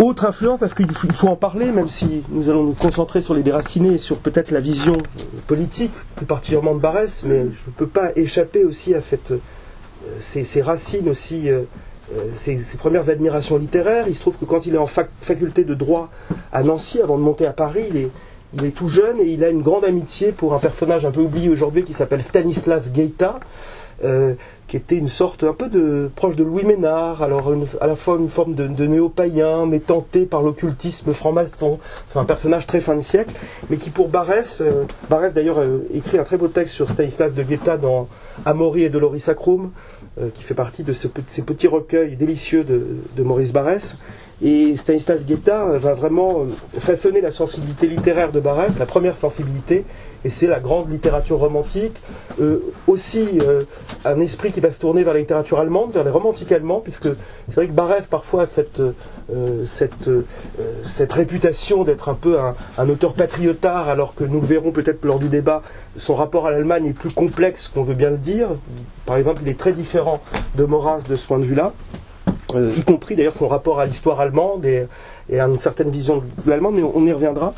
Autre 0.00 0.24
influence, 0.24 0.58
parce 0.58 0.74
qu'il 0.74 0.90
faut, 0.90 1.28
en 1.28 1.36
parler, 1.36 1.70
même 1.70 1.88
si 1.88 2.24
nous 2.30 2.48
allons 2.48 2.64
nous 2.64 2.74
concentrer 2.74 3.20
sur 3.20 3.32
les 3.32 3.44
déracinés 3.44 3.94
et 3.94 3.98
sur 3.98 4.18
peut-être 4.18 4.50
la 4.50 4.58
vision 4.58 4.94
politique, 5.46 5.92
plus 6.16 6.26
particulièrement 6.26 6.74
de 6.74 6.80
Barès, 6.80 7.24
mais 7.24 7.42
je 7.42 7.68
ne 7.68 7.72
peux 7.76 7.86
pas 7.86 8.10
échapper 8.16 8.64
aussi 8.64 8.92
à 8.92 9.00
cette, 9.00 9.30
euh, 9.30 9.38
ces, 10.18 10.62
racines 10.62 11.08
aussi 11.08 11.48
euh, 11.48 11.62
euh, 12.12 12.28
ses, 12.34 12.58
premières 12.76 13.08
admirations 13.08 13.56
littéraires. 13.56 14.06
Il 14.08 14.16
se 14.16 14.20
trouve 14.20 14.36
que 14.36 14.44
quand 14.44 14.66
il 14.66 14.74
est 14.74 14.78
en 14.78 14.86
faculté 14.86 15.62
de 15.62 15.74
droit 15.74 16.10
à 16.52 16.64
Nancy, 16.64 17.00
avant 17.00 17.16
de 17.16 17.22
monter 17.22 17.46
à 17.46 17.52
Paris, 17.52 17.86
il 17.90 17.96
est, 17.96 18.10
il 18.54 18.64
est 18.64 18.72
tout 18.72 18.88
jeune 18.88 19.20
et 19.20 19.26
il 19.26 19.44
a 19.44 19.48
une 19.48 19.62
grande 19.62 19.84
amitié 19.84 20.32
pour 20.32 20.54
un 20.54 20.58
personnage 20.58 21.04
un 21.06 21.12
peu 21.12 21.20
oublié 21.20 21.48
aujourd'hui 21.48 21.84
qui 21.84 21.92
s'appelle 21.92 22.22
Stanislas 22.22 22.90
Gueita, 22.90 23.38
euh, 24.02 24.34
qui 24.66 24.76
était 24.76 24.96
une 24.96 25.08
sorte 25.08 25.44
un 25.44 25.52
peu 25.52 25.68
de 25.68 26.10
proche 26.14 26.36
de 26.36 26.42
Louis 26.42 26.64
Ménard, 26.64 27.22
alors 27.22 27.52
à 27.80 27.86
la 27.86 27.96
fois 27.96 28.16
une 28.18 28.30
forme 28.30 28.54
de, 28.54 28.86
néo-païen, 28.86 29.66
mais 29.66 29.78
tenté 29.78 30.26
par 30.26 30.42
l'occultisme 30.42 31.12
franc-maçon, 31.12 31.78
c'est 32.08 32.18
un 32.18 32.24
personnage 32.24 32.66
très 32.66 32.80
fin 32.80 32.96
de 32.96 33.00
siècle, 33.00 33.34
mais 33.70 33.76
qui 33.76 33.90
pour 33.90 34.08
Barès, 34.08 34.60
euh, 34.60 34.84
Barès 35.10 35.32
d'ailleurs 35.34 35.60
euh, 35.60 35.86
écrit 35.92 36.18
un 36.18 36.24
très 36.24 36.38
beau 36.38 36.48
texte 36.48 36.74
sur 36.74 36.88
Stanislas 36.88 37.34
de 37.34 37.42
Guetta 37.42 37.76
dans 37.76 38.08
Amaury 38.44 38.84
et 38.84 38.88
Doloris 38.88 39.20
Sacrum, 39.20 39.70
qui 40.32 40.44
fait 40.44 40.54
partie 40.54 40.84
de 40.84 40.92
ces 40.92 41.08
petits 41.08 41.66
recueils 41.66 42.16
délicieux 42.16 42.62
de, 42.62 42.86
de 43.16 43.22
Maurice 43.24 43.52
Barès, 43.52 43.96
et 44.42 44.76
Stanislas 44.76 45.24
Guetta 45.24 45.78
va 45.78 45.94
vraiment 45.94 46.40
euh, 46.40 46.80
façonner 46.80 47.20
la 47.20 47.30
sensibilité 47.30 47.86
littéraire 47.86 48.32
de 48.32 48.40
Barès, 48.40 48.72
la 48.78 48.86
première 48.86 49.16
sensibilité, 49.16 49.84
et 50.24 50.30
c'est 50.30 50.46
la 50.46 50.58
grande 50.58 50.90
littérature 50.90 51.38
romantique. 51.38 51.96
Euh, 52.40 52.58
aussi 52.86 53.38
euh, 53.42 53.64
un 54.04 54.18
esprit 54.20 54.50
qui 54.50 54.60
va 54.60 54.72
se 54.72 54.80
tourner 54.80 55.04
vers 55.04 55.14
la 55.14 55.20
littérature 55.20 55.60
allemande, 55.60 55.92
vers 55.92 56.04
les 56.04 56.10
romantiques 56.10 56.50
allemands, 56.50 56.80
puisque 56.80 57.08
c'est 57.48 57.54
vrai 57.54 57.68
que 57.68 57.72
Barès 57.72 58.06
parfois 58.06 58.42
a 58.42 58.46
cette, 58.46 58.82
cette, 59.66 60.10
cette 60.84 61.12
réputation 61.12 61.84
d'être 61.84 62.08
un 62.08 62.14
peu 62.14 62.40
un, 62.40 62.54
un, 62.78 62.88
auteur 62.88 63.14
patriotard, 63.14 63.88
alors 63.88 64.14
que 64.14 64.24
nous 64.24 64.40
le 64.40 64.46
verrons 64.46 64.72
peut-être 64.72 65.04
lors 65.04 65.18
du 65.18 65.28
débat, 65.28 65.62
son 65.96 66.14
rapport 66.14 66.46
à 66.46 66.50
l'Allemagne 66.50 66.86
est 66.86 66.92
plus 66.92 67.12
complexe 67.12 67.68
qu'on 67.68 67.84
veut 67.84 67.94
bien 67.94 68.10
le 68.10 68.18
dire. 68.18 68.48
Par 69.06 69.16
exemple, 69.16 69.42
il 69.42 69.48
est 69.48 69.58
très 69.58 69.72
différent 69.72 70.20
de 70.56 70.64
Maurras 70.64 71.02
de 71.08 71.16
ce 71.16 71.26
point 71.26 71.38
de 71.38 71.44
vue-là. 71.44 71.72
Euh, 72.54 72.72
y 72.76 72.82
compris 72.82 73.16
d'ailleurs 73.16 73.34
son 73.34 73.48
rapport 73.48 73.80
à 73.80 73.86
l'histoire 73.86 74.20
allemande 74.20 74.66
et, 74.66 74.86
à 75.38 75.46
une 75.46 75.58
certaine 75.58 75.90
vision 75.90 76.22
de 76.44 76.50
l'allemande, 76.50 76.74
mais 76.76 76.82
on, 76.82 77.06
y 77.06 77.12
reviendra. 77.12 77.54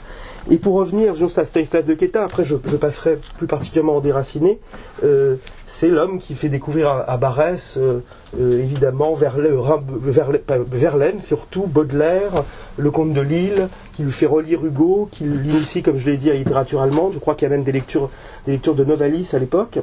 Et 0.48 0.58
pour 0.58 0.74
revenir 0.74 1.16
juste 1.16 1.38
à 1.38 1.82
de 1.82 1.94
Quetta, 1.94 2.22
après 2.22 2.44
je, 2.44 2.54
passerai 2.54 3.18
plus 3.36 3.48
particulièrement 3.48 3.96
en 3.96 4.00
déraciné, 4.00 4.60
euh, 5.02 5.34
c'est 5.66 5.88
l'homme 5.88 6.18
qui 6.18 6.34
fait 6.34 6.48
découvrir 6.48 6.88
à, 6.88 7.16
Barès, 7.16 7.78
euh, 7.78 8.02
évidemment, 8.38 9.14
Verlaine 9.14 11.20
surtout, 11.20 11.66
Baudelaire, 11.66 12.44
le 12.76 12.90
comte 12.92 13.12
de 13.12 13.20
Lille, 13.20 13.68
qui 13.92 14.04
lui 14.04 14.12
fait 14.12 14.26
relire 14.26 14.64
Hugo, 14.64 15.08
qui 15.10 15.24
l'initie, 15.24 15.82
comme 15.82 15.96
je 15.96 16.08
l'ai 16.08 16.16
dit, 16.16 16.30
à 16.30 16.34
la 16.34 16.38
littérature 16.38 16.80
allemande. 16.80 17.14
Je 17.14 17.18
crois 17.18 17.34
qu'il 17.34 17.48
y 17.48 17.52
a 17.52 17.54
même 17.54 17.64
des 17.64 17.72
lectures, 17.72 18.10
des 18.46 18.52
lectures 18.52 18.76
de 18.76 18.84
Novalis 18.84 19.30
à 19.32 19.40
l'époque. 19.40 19.80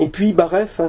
Et 0.00 0.08
puis 0.08 0.32
Barès 0.32 0.80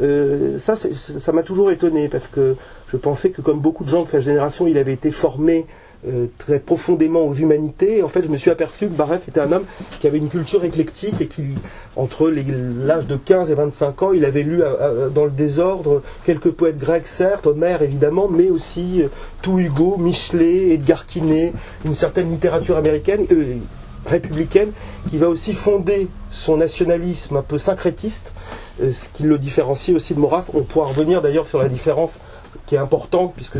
euh, 0.00 0.58
ça, 0.58 0.76
ça 0.76 1.32
m'a 1.32 1.42
toujours 1.42 1.70
étonné 1.70 2.08
parce 2.08 2.26
que 2.26 2.56
je 2.88 2.96
pensais 2.96 3.30
que, 3.30 3.40
comme 3.42 3.60
beaucoup 3.60 3.84
de 3.84 3.88
gens 3.90 4.02
de 4.02 4.08
sa 4.08 4.20
génération, 4.20 4.66
il 4.66 4.78
avait 4.78 4.92
été 4.92 5.10
formé 5.10 5.66
euh, 6.08 6.28
très 6.38 6.60
profondément 6.60 7.26
aux 7.26 7.34
humanités. 7.34 8.02
en 8.02 8.08
fait, 8.08 8.22
je 8.22 8.28
me 8.28 8.38
suis 8.38 8.50
aperçu 8.50 8.86
que 8.86 8.92
Baref 8.94 9.28
était 9.28 9.40
un 9.40 9.52
homme 9.52 9.64
qui 10.00 10.06
avait 10.06 10.16
une 10.16 10.30
culture 10.30 10.64
éclectique 10.64 11.20
et 11.20 11.26
qui, 11.26 11.56
entre 11.94 12.30
l'âge 12.30 13.06
de 13.06 13.16
15 13.16 13.50
et 13.50 13.54
25 13.54 14.02
ans, 14.02 14.12
il 14.12 14.24
avait 14.24 14.42
lu 14.42 14.62
dans 15.14 15.26
le 15.26 15.30
désordre 15.30 16.00
quelques 16.24 16.52
poètes 16.52 16.78
grecs, 16.78 17.06
certes, 17.06 17.46
Homère 17.46 17.82
évidemment, 17.82 18.28
mais 18.28 18.48
aussi 18.48 19.02
euh, 19.02 19.08
tout 19.42 19.58
Hugo, 19.58 19.98
Michelet, 19.98 20.70
Edgar 20.70 21.04
Quinet, 21.04 21.52
une 21.84 21.94
certaine 21.94 22.30
littérature 22.30 22.78
américaine 22.78 23.26
républicaine 24.06 24.72
qui 25.06 25.18
va 25.18 25.28
aussi 25.28 25.52
fonder 25.52 26.08
son 26.30 26.56
nationalisme 26.56 27.36
un 27.36 27.42
peu 27.42 27.58
syncrétiste, 27.58 28.32
euh, 28.34 28.59
ce 28.92 29.08
qui 29.08 29.24
le 29.24 29.38
différencie 29.38 29.94
aussi 29.94 30.14
de 30.14 30.20
Maurras. 30.20 30.44
On 30.54 30.62
pourra 30.62 30.86
revenir 30.86 31.22
d'ailleurs 31.22 31.46
sur 31.46 31.58
la 31.58 31.68
différence 31.68 32.12
qui 32.66 32.74
est 32.74 32.78
importante, 32.78 33.34
puisque 33.34 33.58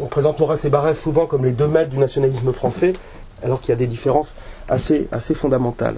on 0.00 0.06
présente 0.06 0.38
Maurras 0.38 0.60
et 0.64 0.68
Barrès 0.68 0.94
souvent 0.94 1.26
comme 1.26 1.44
les 1.44 1.52
deux 1.52 1.66
maîtres 1.66 1.90
du 1.90 1.98
nationalisme 1.98 2.52
français, 2.52 2.92
alors 3.42 3.60
qu'il 3.60 3.70
y 3.70 3.72
a 3.72 3.76
des 3.76 3.86
différences 3.86 4.34
assez, 4.68 5.08
fondamentales. 5.34 5.96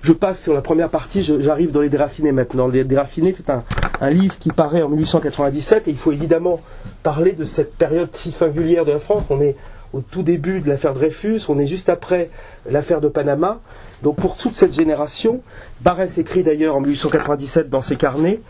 Je 0.00 0.12
passe 0.12 0.40
sur 0.40 0.54
la 0.54 0.62
première 0.62 0.90
partie, 0.90 1.22
j'arrive 1.22 1.72
dans 1.72 1.80
les 1.80 1.88
déraffinés 1.88 2.32
maintenant. 2.32 2.68
Les 2.68 2.84
déraffinés, 2.84 3.34
c'est 3.36 3.50
un, 3.50 3.64
un, 4.00 4.10
livre 4.10 4.38
qui 4.38 4.50
paraît 4.50 4.82
en 4.82 4.88
1897 4.88 5.88
et 5.88 5.90
il 5.90 5.96
faut 5.96 6.12
évidemment 6.12 6.60
parler 7.02 7.32
de 7.32 7.44
cette 7.44 7.74
période 7.74 8.10
si 8.12 8.30
singulière 8.30 8.84
de 8.84 8.92
la 8.92 9.00
France. 9.00 9.24
On 9.30 9.40
est 9.40 9.56
au 9.92 10.00
tout 10.00 10.22
début 10.22 10.60
de 10.60 10.68
l'affaire 10.68 10.92
Dreyfus, 10.92 11.40
on 11.48 11.58
est 11.58 11.66
juste 11.66 11.88
après 11.88 12.30
l'affaire 12.70 13.00
de 13.00 13.08
Panama. 13.08 13.60
Donc 14.02 14.16
pour 14.16 14.36
toute 14.36 14.54
cette 14.54 14.72
génération, 14.74 15.42
Barès 15.80 16.18
écrit 16.18 16.42
d'ailleurs 16.42 16.76
en 16.76 16.80
1897 16.80 17.70
dans 17.70 17.80
ses 17.80 17.96
carnets, 17.96 18.40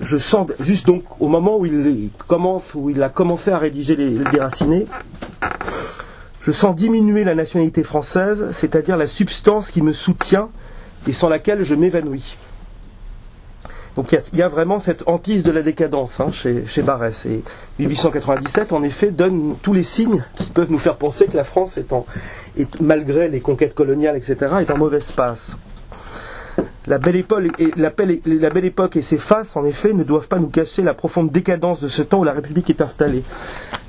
je 0.00 0.16
sens 0.16 0.50
juste 0.60 0.86
donc 0.86 1.04
au 1.20 1.28
moment 1.28 1.58
où 1.58 1.66
il 1.66 2.10
commence, 2.26 2.74
où 2.74 2.90
il 2.90 3.02
a 3.02 3.08
commencé 3.08 3.50
à 3.50 3.58
rédiger 3.58 3.96
les, 3.96 4.10
les 4.10 4.24
déracinés, 4.24 4.86
je 6.42 6.52
sens 6.52 6.74
diminuer 6.74 7.24
la 7.24 7.34
nationalité 7.34 7.82
française, 7.82 8.50
c'est-à-dire 8.52 8.96
la 8.96 9.06
substance 9.06 9.70
qui 9.70 9.82
me 9.82 9.92
soutient 9.92 10.48
et 11.06 11.12
sans 11.12 11.28
laquelle 11.28 11.64
je 11.64 11.74
m'évanouis. 11.74 12.36
Donc 14.00 14.16
il 14.32 14.38
y, 14.38 14.40
a 14.40 14.48
vraiment 14.48 14.80
cette 14.80 15.02
hantise 15.06 15.42
de 15.42 15.50
la 15.50 15.60
décadence 15.60 16.20
hein, 16.20 16.32
chez, 16.32 16.64
chez 16.64 16.80
Barès. 16.80 17.26
Et 17.26 17.42
1897, 17.78 18.72
en 18.72 18.82
effet, 18.82 19.10
donne 19.10 19.56
tous 19.62 19.74
les 19.74 19.82
signes 19.82 20.24
qui 20.36 20.48
peuvent 20.48 20.70
nous 20.70 20.78
faire 20.78 20.96
penser 20.96 21.26
que 21.26 21.36
la 21.36 21.44
France, 21.44 21.76
est, 21.76 21.92
en, 21.92 22.06
est 22.56 22.80
malgré 22.80 23.28
les 23.28 23.40
conquêtes 23.40 23.74
coloniales, 23.74 24.16
etc., 24.16 24.36
est 24.62 24.70
en 24.70 24.78
mauvaise 24.78 25.12
passe. 25.12 25.58
La 26.86 26.96
belle, 26.96 27.16
époque 27.16 27.42
et, 27.58 27.72
la, 27.76 27.90
belle, 27.90 28.20
la 28.24 28.48
belle 28.48 28.64
époque 28.64 28.96
ses 29.02 29.18
faces, 29.18 29.54
en 29.54 29.66
effet, 29.66 29.92
ne 29.92 30.02
doivent 30.02 30.28
pas 30.28 30.38
nous 30.38 30.48
cacher 30.48 30.80
la 30.80 30.94
profonde 30.94 31.30
décadence 31.30 31.82
de 31.82 31.88
ce 31.88 32.00
temps 32.00 32.20
où 32.20 32.24
la 32.24 32.32
République 32.32 32.70
est 32.70 32.80
installée. 32.80 33.22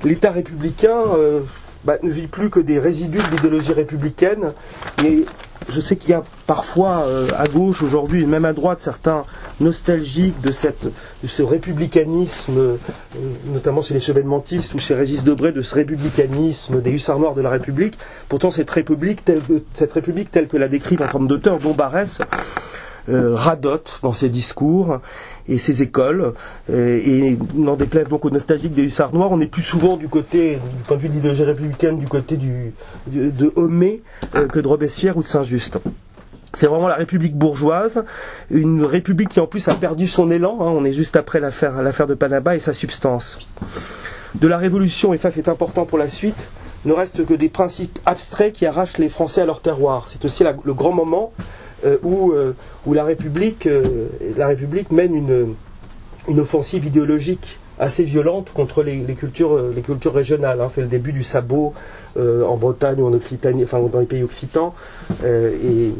L'État 0.04 0.30
républicain 0.30 0.98
euh, 1.16 1.40
bah, 1.84 1.96
ne 2.02 2.10
vit 2.10 2.26
plus 2.26 2.50
que 2.50 2.60
des 2.60 2.78
résidus 2.78 3.18
de 3.18 3.30
l'idéologie 3.36 3.72
républicaine. 3.72 4.52
Et 5.04 5.24
je 5.68 5.80
sais 5.80 5.96
qu'il 5.96 6.10
y 6.10 6.14
a 6.14 6.22
parfois 6.46 7.04
euh, 7.06 7.28
à 7.36 7.46
gauche 7.46 7.82
aujourd'hui, 7.82 8.22
et 8.22 8.26
même 8.26 8.44
à 8.44 8.52
droite, 8.52 8.80
certains 8.80 9.24
nostalgiques 9.60 10.40
de, 10.40 10.50
cette, 10.50 10.84
de 10.84 11.28
ce 11.28 11.42
républicanisme, 11.42 12.58
euh, 12.58 12.76
notamment 13.46 13.80
chez 13.80 13.94
les 13.94 14.00
chevènementistes 14.00 14.74
ou 14.74 14.78
chez 14.78 14.94
Régis 14.94 15.24
Debray, 15.24 15.52
de 15.52 15.62
ce 15.62 15.74
républicanisme 15.74 16.80
des 16.80 16.90
hussards 16.90 17.18
noirs 17.18 17.34
de 17.34 17.42
la 17.42 17.50
République. 17.50 17.98
Pourtant, 18.28 18.50
cette 18.50 18.70
République 18.70 19.24
telle, 19.24 19.40
cette 19.72 19.92
République 19.92 20.30
telle 20.30 20.48
que 20.48 20.56
la 20.56 20.68
décrit 20.68 20.96
un 21.00 21.08
forme 21.08 21.26
d'auteur, 21.26 21.58
dont 21.58 21.74
Barès, 21.74 22.18
euh, 23.08 23.34
radote 23.34 23.98
dans 24.02 24.12
ses 24.12 24.28
discours 24.28 25.00
et 25.48 25.58
ses 25.58 25.82
écoles. 25.82 26.34
Euh, 26.70 27.00
et 27.04 27.36
n'en 27.54 27.76
déplaise 27.76 28.08
donc 28.08 28.24
aux 28.24 28.30
nostalgiques 28.30 28.74
des 28.74 28.84
hussards 28.84 29.14
noirs, 29.14 29.32
on 29.32 29.40
est 29.40 29.46
plus 29.46 29.62
souvent 29.62 29.96
du 29.96 30.08
côté, 30.08 30.56
du 30.56 30.82
point 30.86 30.96
de 30.96 31.02
vue 31.02 31.08
de 31.08 31.14
l'idéologie 31.14 31.44
républicaine, 31.44 31.98
du 31.98 32.06
côté 32.06 32.36
du, 32.36 32.72
de 33.08 33.52
Homais 33.56 34.02
euh, 34.34 34.46
que 34.46 34.60
de 34.60 34.68
Robespierre 34.68 35.16
ou 35.16 35.22
de 35.22 35.26
Saint-Just. 35.26 35.78
C'est 36.54 36.66
vraiment 36.66 36.88
la 36.88 36.96
République 36.96 37.34
bourgeoise, 37.34 38.04
une 38.50 38.84
République 38.84 39.30
qui 39.30 39.40
en 39.40 39.46
plus 39.46 39.66
a 39.68 39.74
perdu 39.74 40.06
son 40.06 40.30
élan. 40.30 40.58
Hein, 40.60 40.70
on 40.76 40.84
est 40.84 40.92
juste 40.92 41.16
après 41.16 41.40
l'affaire, 41.40 41.82
l'affaire 41.82 42.06
de 42.06 42.14
Panama 42.14 42.54
et 42.54 42.60
sa 42.60 42.74
substance. 42.74 43.38
De 44.34 44.46
la 44.46 44.58
Révolution, 44.58 45.12
et 45.14 45.16
ça 45.16 45.30
c'est 45.34 45.48
important 45.48 45.86
pour 45.86 45.98
la 45.98 46.08
suite, 46.08 46.48
ne 46.84 46.92
reste 46.92 47.24
que 47.24 47.34
des 47.34 47.48
principes 47.48 47.98
abstraits 48.06 48.52
qui 48.52 48.66
arrachent 48.66 48.98
les 48.98 49.08
Français 49.08 49.42
à 49.42 49.46
leur 49.46 49.60
terroir. 49.60 50.06
C'est 50.08 50.24
aussi 50.24 50.44
le 50.44 50.74
grand 50.74 50.92
moment 50.92 51.32
euh, 51.84 51.98
où, 52.02 52.32
euh, 52.32 52.54
où 52.86 52.94
la, 52.94 53.04
République, 53.04 53.66
euh, 53.66 54.08
la 54.36 54.46
République 54.46 54.92
mène 54.92 55.16
une, 55.16 55.54
une 56.28 56.40
offensive 56.40 56.84
idéologique 56.84 57.58
assez 57.78 58.04
violente 58.04 58.52
contre 58.54 58.84
les, 58.84 59.00
cultures, 59.14 59.70
les 59.74 59.82
cultures 59.82 60.14
régionales. 60.14 60.60
Hein. 60.60 60.68
C'est 60.72 60.82
le 60.82 60.86
début 60.86 61.12
du 61.12 61.24
sabot 61.24 61.74
en 62.16 62.56
Bretagne 62.56 63.00
ou 63.00 63.06
en 63.06 63.12
Occitanie, 63.12 63.64
enfin 63.64 63.80
dans 63.80 63.98
les 63.98 64.06
pays 64.06 64.22
occitans. 64.22 64.74
et 65.24 65.90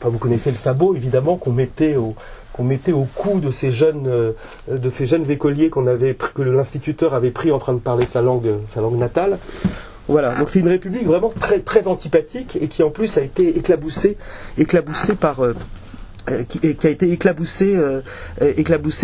vous 0.00 0.18
connaissez 0.18 0.50
le 0.50 0.56
sabot 0.56 0.96
évidemment 0.96 1.36
qu'on 1.36 1.52
mettait 1.52 1.94
au 1.96 2.14
qu'on 2.52 2.64
mettait 2.64 2.92
au 2.92 3.06
cou 3.14 3.38
de 3.38 3.52
ces 3.52 3.70
jeunes 3.70 4.32
de 4.68 4.90
ces 4.90 5.06
jeunes 5.06 5.30
écoliers 5.30 5.68
qu'on 5.68 5.86
avait 5.86 6.14
que 6.14 6.42
l'instituteur 6.42 7.14
avait 7.14 7.30
pris 7.30 7.52
en 7.52 7.58
train 7.58 7.74
de 7.74 7.78
parler 7.78 8.06
sa 8.06 8.22
langue 8.22 8.56
sa 8.74 8.80
langue 8.80 8.96
natale. 8.96 9.38
Voilà, 10.10 10.34
donc 10.34 10.48
c'est 10.50 10.58
une 10.58 10.68
république 10.68 11.06
vraiment 11.06 11.32
très 11.38 11.60
très 11.60 11.86
antipathique 11.86 12.58
et 12.60 12.66
qui 12.66 12.82
en 12.82 12.90
plus 12.90 13.16
a 13.16 13.22
été 13.22 13.56
éclaboussée, 13.56 14.16
éclaboussée 14.58 15.14
par 15.14 15.44
euh, 15.44 15.54
euh, 16.30 16.42
qui, 16.42 16.58
a 16.66 16.90
été 16.90 17.16
euh, 17.76 18.02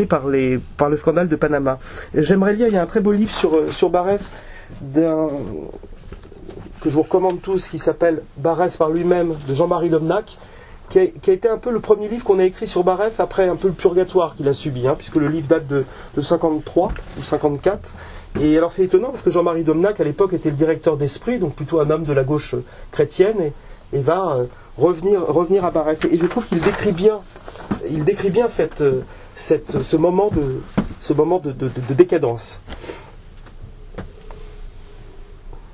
par, 0.09 0.27
les, 0.27 0.59
par 0.77 0.91
le 0.91 0.97
scandale 0.97 1.29
de 1.29 1.37
Panama. 1.37 1.79
J'aimerais 2.13 2.55
lire, 2.55 2.67
il 2.67 2.75
y 2.75 2.77
a 2.77 2.83
un 2.83 2.87
très 2.87 2.99
beau 3.01 3.13
livre 3.13 3.31
sur, 3.33 3.73
sur 3.73 3.89
Barès 3.89 4.33
que 4.93 6.91
je 6.91 6.91
vous 6.91 7.03
recommande 7.03 7.41
tous, 7.41 7.69
qui 7.69 7.79
s'appelle 7.79 8.23
Barès 8.37 8.77
par 8.77 8.91
lui-même, 8.91 9.37
de 9.49 9.55
Jean-Marie 9.55 9.91
a, 9.95 10.23
qui 10.91 10.99
a, 11.31 11.33
été 11.33 11.49
un 11.49 11.59
peu 11.59 11.71
le 11.71 11.79
premier 11.79 12.09
livre 12.09 12.25
qu'on 12.25 12.41
a 12.41 12.45
écrit 12.45 12.67
sur 12.67 12.83
Barès 12.83 13.21
après 13.21 13.49
un 13.49 13.57
peu 13.57 13.69
le 13.69 13.75
purgatoire 13.75 14.35
qu'il 14.35 14.49
a 14.49 14.53
subi, 14.53 14.89
hein, 14.89 14.97
puisque 14.97 15.17
le 15.17 15.29
livre 15.29 15.47
date 15.47 15.69
de, 15.69 15.85
de 16.17 16.21
53 16.21 16.93
ou 17.19 17.23
54. 17.23 17.93
Et 18.41 18.57
alors 18.59 18.73
c'est 18.73 18.85
étonnant 18.85 19.11
parce 19.11 19.23
que 19.23 19.31
Jean-Marie 19.31 19.65
Domnac 19.65 19.99
à 19.99 20.05
l'époque 20.05 20.35
était 20.35 20.51
le 20.51 20.57
directeur 20.57 20.97
d'esprit, 20.97 21.39
donc 21.39 21.55
plutôt 21.55 21.81
un 21.81 21.89
homme 21.89 22.05
de 22.05 22.13
la 22.13 22.23
gauche 22.23 22.55
chrétienne, 22.91 23.53
et, 23.93 24.01
va 24.01 24.37
euh, 24.37 24.47
revenir, 24.77 25.25
revenir 25.27 25.65
à 25.65 25.71
Barès. 25.71 25.99
Et 26.05 26.19
je 26.19 26.27
trouve 26.27 26.45
qu'il 26.45 26.61
décrit 26.61 26.93
bien, 26.93 27.21
il 27.89 28.05
décrit 28.05 28.31
bien 28.31 28.49
cette, 28.49 28.83
euh, 28.83 29.01
cette, 29.33 29.83
ce 29.83 29.97
moment 29.97 30.29
de, 30.29 30.61
ce 31.01 31.13
moment 31.15 31.39
de 31.39 31.95
décadence. 31.95 32.61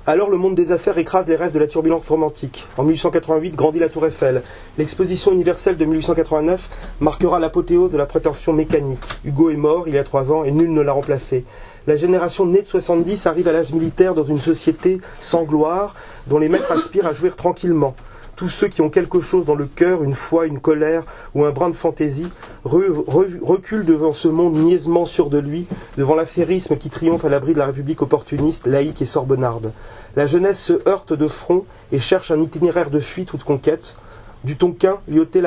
Alors 0.05 0.29
le 0.29 0.35
monde 0.35 0.53
des 0.53 0.73
affaires 0.73 0.97
écrase 0.97 1.29
les 1.29 1.37
restes 1.37 1.53
de 1.53 1.59
la 1.59 1.67
turbulence 1.67 2.09
romantique. 2.09 2.67
En 2.75 2.83
1888 2.83 3.55
grandit 3.55 3.79
la 3.79 3.87
Tour 3.87 4.05
Eiffel. 4.05 4.43
L'exposition 4.77 5.31
universelle 5.31 5.77
de 5.77 5.85
1889 5.85 6.69
marquera 6.99 7.39
l'apothéose 7.39 7.89
de 7.89 7.97
la 7.97 8.05
prétention 8.05 8.51
mécanique. 8.51 8.99
Hugo 9.23 9.49
est 9.49 9.55
mort 9.55 9.87
il 9.87 9.93
y 9.93 9.97
a 9.97 10.03
trois 10.03 10.29
ans 10.33 10.43
et 10.43 10.51
nul 10.51 10.73
ne 10.73 10.81
l'a 10.81 10.91
remplacé. 10.91 11.45
La 11.87 11.95
génération 11.95 12.45
née 12.45 12.61
de 12.61 12.67
70 12.67 13.25
arrive 13.25 13.47
à 13.47 13.51
l'âge 13.51 13.73
militaire 13.73 14.13
dans 14.13 14.23
une 14.23 14.39
société 14.39 14.99
sans 15.19 15.43
gloire 15.43 15.95
dont 16.27 16.39
les 16.39 16.49
maîtres 16.49 16.71
aspirent 16.71 17.07
à 17.07 17.13
jouir 17.13 17.35
tranquillement 17.35 17.95
tous 18.35 18.49
ceux 18.49 18.67
qui 18.67 18.81
ont 18.81 18.89
quelque 18.89 19.19
chose 19.19 19.45
dans 19.45 19.55
le 19.55 19.65
cœur, 19.65 20.03
une 20.03 20.15
foi, 20.15 20.47
une 20.47 20.59
colère 20.59 21.03
ou 21.35 21.45
un 21.45 21.51
brin 21.51 21.69
de 21.69 21.75
fantaisie, 21.75 22.29
reculent 22.65 23.85
devant 23.85 24.13
ce 24.13 24.27
monde 24.27 24.55
niaisement 24.55 25.05
sûr 25.05 25.29
de 25.29 25.37
lui, 25.37 25.67
devant 25.97 26.15
l'affairisme 26.15 26.77
qui 26.77 26.89
triomphe 26.89 27.25
à 27.25 27.29
l'abri 27.29 27.53
de 27.53 27.59
la 27.59 27.67
République 27.67 28.01
opportuniste, 28.01 28.65
laïque 28.65 29.01
et 29.01 29.05
sorbonnarde. 29.05 29.71
La 30.15 30.25
jeunesse 30.25 30.59
se 30.59 30.87
heurte 30.89 31.13
de 31.13 31.27
front 31.27 31.65
et 31.91 31.99
cherche 31.99 32.31
un 32.31 32.41
itinéraire 32.41 32.89
de 32.89 32.99
fuite 32.99 33.33
ou 33.33 33.37
de 33.37 33.43
conquête. 33.43 33.95
Du 34.43 34.57
Tonquin 34.57 34.97
lui 35.07 35.19
ôtait 35.19 35.41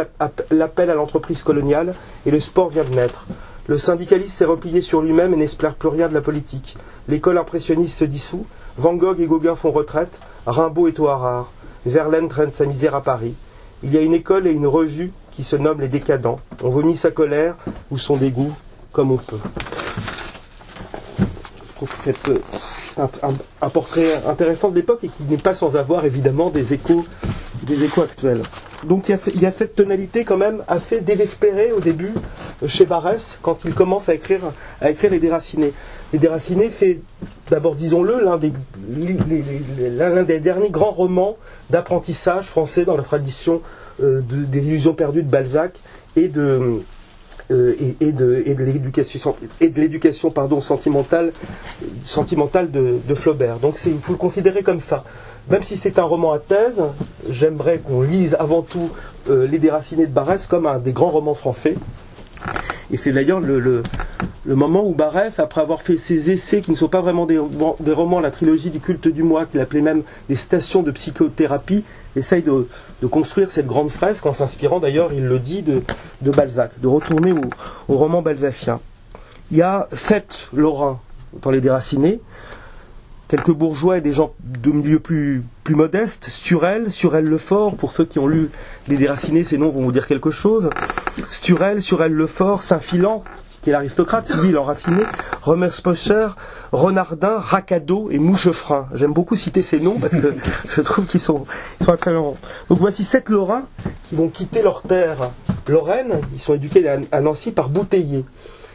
l'appel 0.51 0.91
à 0.91 0.95
l'entreprise 0.95 1.43
coloniale 1.43 1.95
et 2.25 2.31
le 2.31 2.41
sport 2.41 2.71
vient 2.71 2.85
de 2.85 2.95
naître. 2.95 3.27
Le 3.69 3.79
syndicaliste 3.79 4.37
s'est 4.37 4.45
replié 4.45 4.81
sur 4.81 5.01
lui-même 5.01 5.35
et 5.35 5.37
n'espère 5.37 5.75
plus 5.75 5.89
rien 5.89 6.09
de 6.09 6.15
la 6.15 6.21
politique. 6.21 6.77
L'école 7.09 7.39
impressionniste 7.39 7.99
se 7.99 8.05
dissout, 8.05 8.47
Van 8.77 8.95
Gogh 8.95 9.21
et 9.21 9.27
Gauguin 9.27 9.57
font 9.57 9.73
retraite, 9.73 10.21
Rimbaud 10.47 10.87
est 10.87 11.01
au 11.01 11.09
Harare. 11.09 11.51
Verlaine 11.85 12.29
traîne 12.29 12.53
sa 12.53 12.67
misère 12.67 12.95
à 12.95 13.03
Paris. 13.03 13.35
Il 13.83 13.93
y 13.93 13.99
a 13.99 14.03
une 14.03 14.15
école 14.15 14.47
et 14.47 14.53
une 14.53 14.67
revue 14.67 15.13
qui 15.31 15.45
se 15.45 15.57
nomment 15.57 15.81
les 15.81 15.89
décadents. 15.89 16.41
On 16.63 16.69
vomit 16.69 16.97
sa 16.97 17.11
colère 17.11 17.57
ou 17.91 17.99
son 17.99 18.17
dégoût 18.17 18.53
comme 18.93 19.11
on 19.11 19.19
peut. 19.19 19.37
Je 21.79 21.85
trouve 21.85 21.91
que 21.91 22.03
c'est 22.03 22.29
euh, 22.29 23.07
un, 23.61 23.69
portrait 23.69 24.25
intéressant 24.27 24.71
de 24.71 24.77
l'époque 24.77 25.01
et 25.05 25.09
qui 25.09 25.25
n'est 25.25 25.37
pas 25.37 25.53
sans 25.53 25.77
avoir 25.77 26.07
évidemment 26.07 26.49
des 26.49 26.73
échos, 26.73 27.05
des 27.65 27.85
échos 27.85 28.01
actuels. 28.01 28.41
Donc 28.85 29.11
il 29.11 29.43
y, 29.43 29.45
a, 29.45 29.51
cette 29.51 29.75
tonalité 29.75 30.25
quand 30.25 30.39
même 30.39 30.65
assez 30.69 31.03
désespérée 31.03 31.73
au 31.73 31.81
début 31.81 32.15
euh, 32.63 32.67
chez 32.67 32.87
Barès 32.87 33.39
quand 33.43 33.67
il 33.67 33.75
commence 33.75 34.09
à 34.09 34.15
écrire, 34.15 34.41
à 34.81 34.91
écrire 34.91 35.11
Les 35.11 35.19
Déracinés. 35.19 35.75
Les 36.15 36.19
Déracinés, 36.19 36.71
c'est 36.71 37.01
d'abord, 37.51 37.75
disons-le, 37.75 38.25
l'un 38.25 38.39
des, 38.39 38.55
des, 40.25 40.41
derniers 40.41 40.71
grands 40.71 40.93
romans 40.93 41.37
d'apprentissage 41.69 42.47
français 42.47 42.87
dans 42.87 42.97
la 42.97 43.03
tradition 43.03 43.61
euh, 44.03 44.23
des 44.23 44.67
illusions 44.67 44.95
perdues 44.95 45.23
de 45.23 45.29
Balzac 45.29 45.79
et 46.17 46.29
de, 46.29 46.81
euh, 47.51 47.75
et, 48.01 48.13
de, 48.13 48.43
l'éducation 49.61 50.31
pardon 50.31 50.61
sentimentale 50.61 51.33
sentimentale 52.05 52.71
de, 52.71 52.99
de 53.07 53.15
Flaubert. 53.15 53.59
Donc 53.59 53.79
il 53.87 53.99
faut 54.01 54.13
le 54.13 54.19
considérer 54.19 54.63
comme 54.63 54.81
ça. 54.81 55.05
Même 55.51 55.63
si 55.63 55.77
c'est 55.77 55.99
un 55.99 56.05
roman 56.05 56.33
à 56.33 56.39
thèse, 56.41 56.83
j'aimerais 57.29 57.79
qu'on 57.79 58.03
lise 58.03 58.35
avant 58.39 58.63
tout 58.63 58.91
euh, 59.31 59.47
Les 59.47 59.59
Déracinés 59.59 60.07
de 60.07 60.13
Barès 60.13 60.47
comme 60.47 60.67
un 60.67 60.79
des 60.79 60.93
grands 60.93 61.11
romans 61.11 61.35
français. 61.35 61.77
Et 62.91 62.97
c'est 62.97 63.13
d'ailleurs 63.13 63.41
le, 63.41 63.83
moment 64.47 64.87
où 64.87 64.95
Barès, 64.95 65.39
après 65.39 65.61
avoir 65.61 65.83
fait 65.83 65.99
ses 65.99 66.31
essais 66.31 66.61
qui 66.61 66.71
ne 66.71 66.77
sont 66.77 66.89
pas 66.89 67.01
vraiment 67.01 67.27
des, 67.27 67.39
romans, 67.39 68.21
la 68.21 68.31
trilogie 68.31 68.71
du 68.71 68.81
culte 68.81 69.09
du 69.09 69.23
moi, 69.23 69.47
qu'il 69.47 69.61
appelait 69.61 69.83
même 69.83 70.03
des 70.29 70.37
stations 70.37 70.83
de 70.83 70.91
psychothérapie, 70.91 71.85
essaye 72.15 72.43
de, 72.43 72.67
construire 73.07 73.51
cette 73.51 73.67
grande 73.67 73.91
fresque 73.91 74.27
en 74.27 74.33
s'inspirant 74.33 74.81
d'ailleurs, 74.81 75.13
il 75.13 75.25
le 75.25 75.39
dit, 75.39 75.63
de, 75.63 75.83
de 76.23 76.31
Balzac, 76.31 76.81
de 76.81 76.87
retourner 76.87 77.33
au, 77.33 77.43
au 77.89 77.97
roman 77.97 78.23
balzacien. 78.23 78.81
Il 79.51 79.57
y 79.57 79.63
a 79.63 79.89
sept 79.93 80.49
Lorrains 80.53 81.01
dans 81.43 81.51
les 81.51 81.61
déracinés, 81.61 82.21
quelques 83.29 83.51
bourgeois 83.51 83.99
et 83.99 84.01
des 84.01 84.13
gens 84.13 84.33
de 84.41 84.71
milieux 84.71 85.01
plus, 85.01 85.43
plus 85.65 85.75
modestes, 85.75 86.29
Surel, 86.29 86.91
Surel 86.91 87.25
Lefort, 87.25 87.75
pour 87.77 87.93
ceux 87.93 88.05
qui 88.05 88.19
ont 88.19 88.27
lu 88.27 88.51
Les 88.89 88.97
Déracinés, 88.97 89.45
ces 89.45 89.59
noms 89.59 89.71
vont 89.71 89.83
vous 89.83 89.93
dire 89.93 90.07
quelque 90.07 90.31
chose, 90.31 90.71
Sturel, 91.31 91.83
Surel 91.83 92.13
Lefort, 92.13 92.63
Saint-Filan, 92.63 93.25
qui 93.63 93.71
est 93.71 93.73
l'aristocrate, 93.73 94.31
lui 94.37 94.51
il 94.51 94.59
en 94.59 94.63
raffiné, 94.63 95.03
Romerspocher, 95.43 96.29
Renardin, 96.71 97.39
Racado 97.39 98.11
et 98.13 98.19
Mouchefrein. 98.21 98.87
J'aime 98.95 99.13
beaucoup 99.13 99.35
citer 99.35 99.63
ces 99.63 99.81
noms 99.81 99.99
parce 99.99 100.15
que 100.15 100.37
je 100.69 100.81
trouve 100.83 101.07
qu'ils 101.07 101.21
sont, 101.21 101.45
ils 101.81 101.87
sont 101.87 102.37
Donc 102.69 102.79
voici 102.79 103.03
sept 103.03 103.29
Lorrains 103.29 103.67
qui 104.05 104.15
vont 104.15 104.29
quitter 104.29 104.63
leur 104.63 104.83
terre 104.83 105.31
Lorraine, 105.67 106.21
ils 106.33 106.39
sont 106.39 106.55
éduqués 106.55 106.89
à 107.11 107.21
Nancy 107.21 107.51
par 107.51 107.69
Bouteiller. 107.69 108.25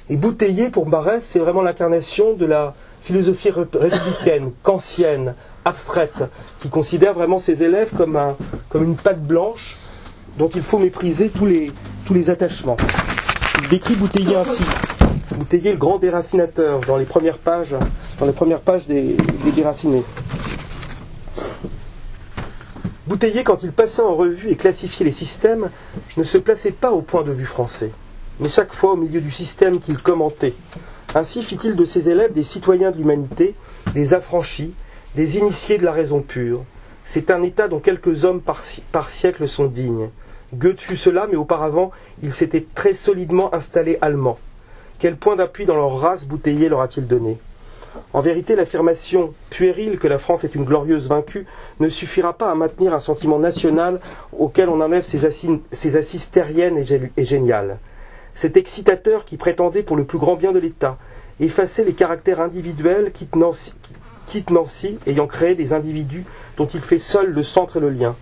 Et 0.10 0.18
Bouteiller, 0.18 0.70
pour 0.70 0.88
Barès, 0.88 1.24
c'est 1.24 1.40
vraiment 1.40 1.62
l'incarnation 1.62 2.34
de 2.34 2.46
la 2.46 2.74
philosophie 3.02 3.50
républicaine, 3.50 4.52
kantienne, 4.64 5.34
abstraite, 5.66 6.24
qui 6.60 6.70
considère 6.70 7.14
vraiment 7.14 7.40
ses 7.40 7.64
élèves 7.64 7.92
comme, 7.96 8.16
un, 8.16 8.38
comme 8.70 8.84
une 8.84 8.96
pâte 8.96 9.22
blanche 9.22 9.78
dont 10.38 10.50
il 10.50 10.62
faut 10.62 10.78
mépriser 10.78 11.30
tous 11.30 11.46
les, 11.46 11.72
tous 12.06 12.14
les 12.14 12.30
attachements. 12.30 12.78
Il 13.64 13.70
décrit 13.70 13.96
Bouteiller 13.96 14.36
ainsi. 14.36 14.64
Bouteiller, 15.36 15.72
le 15.72 15.78
grand 15.78 15.98
déracinateur, 15.98 16.82
dans 16.82 16.98
les 16.98 17.06
premières 17.06 17.38
pages, 17.38 17.76
dans 18.20 18.26
les 18.26 18.32
premières 18.32 18.62
pages 18.62 18.88
des, 18.88 19.16
des 19.44 19.52
déracinés. 19.52 20.04
Bouteiller, 23.08 23.44
quand 23.44 23.64
il 23.64 23.72
passait 23.72 24.02
en 24.02 24.16
revue 24.16 24.50
et 24.50 24.56
classifiait 24.56 25.06
les 25.06 25.12
systèmes, 25.12 25.70
ne 26.18 26.24
se 26.24 26.38
plaçait 26.38 26.72
pas 26.72 26.92
au 26.92 27.02
point 27.02 27.24
de 27.24 27.32
vue 27.32 27.46
français, 27.46 27.92
mais 28.40 28.48
chaque 28.48 28.74
fois 28.74 28.94
au 28.94 28.96
milieu 28.96 29.22
du 29.22 29.32
système 29.32 29.80
qu'il 29.80 29.98
commentait. 29.98 30.54
Ainsi 31.14 31.44
fit-il 31.44 31.76
de 31.76 31.84
ses 31.84 32.10
élèves 32.10 32.32
des 32.32 32.44
citoyens 32.44 32.92
de 32.92 32.98
l'humanité, 32.98 33.54
des 33.94 34.14
affranchis, 34.14 34.74
des 35.16 35.38
initiés 35.38 35.78
de 35.78 35.84
la 35.84 35.92
raison 35.92 36.22
pure. 36.22 36.64
C'est 37.04 37.32
un 37.32 37.44
état 37.44 37.68
dont 37.68 37.80
quelques 37.80 38.24
hommes 38.24 38.40
par, 38.40 39.10
siècle 39.10 39.46
sont 39.46 39.66
dignes. 39.66 40.10
Goethe 40.54 40.80
fut 40.80 40.96
cela, 40.96 41.28
mais 41.30 41.36
auparavant, 41.36 41.92
il 42.24 42.34
s'était 42.34 42.66
très 42.76 42.94
solidement 42.94 43.54
installé 43.54 43.98
allemand. 44.00 44.40
Quel 45.00 45.18
point 45.18 45.36
d'appui 45.36 45.66
dans 45.66 45.76
leur 45.76 46.00
race 46.00 46.26
Bouteiller 46.26 46.70
leur 46.70 46.80
a-t-il 46.80 47.08
donné? 47.08 47.38
En 48.14 48.22
vérité, 48.22 48.56
l'affirmation 48.56 49.34
puérile 49.50 50.00
que 50.00 50.08
la 50.08 50.18
France 50.18 50.46
est 50.46 50.56
une 50.56 50.64
glorieuse 50.64 51.10
vaincue 51.10 51.46
ne 51.82 51.90
suffira 51.90 52.32
pas 52.32 52.50
à 52.50 52.56
maintenir 52.56 52.94
un 52.94 53.00
sentiment 53.00 53.38
national 53.38 54.00
auquel 54.32 54.70
on 54.70 54.80
enlève 54.80 55.04
ses 55.04 55.26
assises, 55.26 56.30
terriennes 56.32 56.78
et 56.78 57.26
géniales. 57.26 57.80
Cet 58.36 58.58
excitateur 58.58 59.26
qui 59.26 59.38
prétendait 59.38 59.84
pour 59.84 59.98
le 59.98 60.06
plus 60.06 60.18
grand 60.18 60.36
bien 60.36 60.52
de 60.52 60.60
l'État 60.60 60.98
effacer 61.40 61.84
les 61.84 61.94
caractères 61.94 62.40
individuels 62.40 63.12
quitte 63.12 63.36
Nancy, 63.36 64.98
ayant 65.08 65.28
créé 65.28 65.56
des 65.56 65.74
individus 65.74 66.26
dont 66.58 66.68
il 66.68 66.82
fait 66.82 67.00
seul 67.00 67.32
le 67.32 67.44
centre 67.44 67.78
et 67.78 67.80
le 67.80 67.90
lien. 67.90 68.16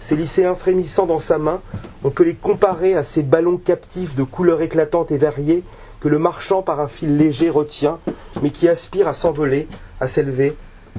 Ces 0.00 0.16
lycéens 0.16 0.54
frémissant 0.54 1.06
dans 1.06 1.18
sa 1.18 1.38
main, 1.38 1.60
on 2.04 2.10
peut 2.10 2.24
les 2.24 2.34
comparer 2.34 2.94
à 2.94 3.02
ces 3.02 3.22
ballons 3.22 3.58
captifs 3.58 4.14
de 4.14 4.22
couleurs 4.22 4.62
éclatantes 4.62 5.10
et 5.10 5.18
variées 5.18 5.64
que 6.00 6.08
le 6.08 6.18
marchand 6.18 6.62
par 6.62 6.80
un 6.80 6.88
fil 6.88 7.16
léger 7.16 7.50
retient, 7.50 7.98
mais 8.42 8.50
qui 8.50 8.68
aspire 8.68 9.08
à 9.08 9.14
s'envoler, 9.14 9.66
à 10.00 10.06
s'élever, 10.06 10.56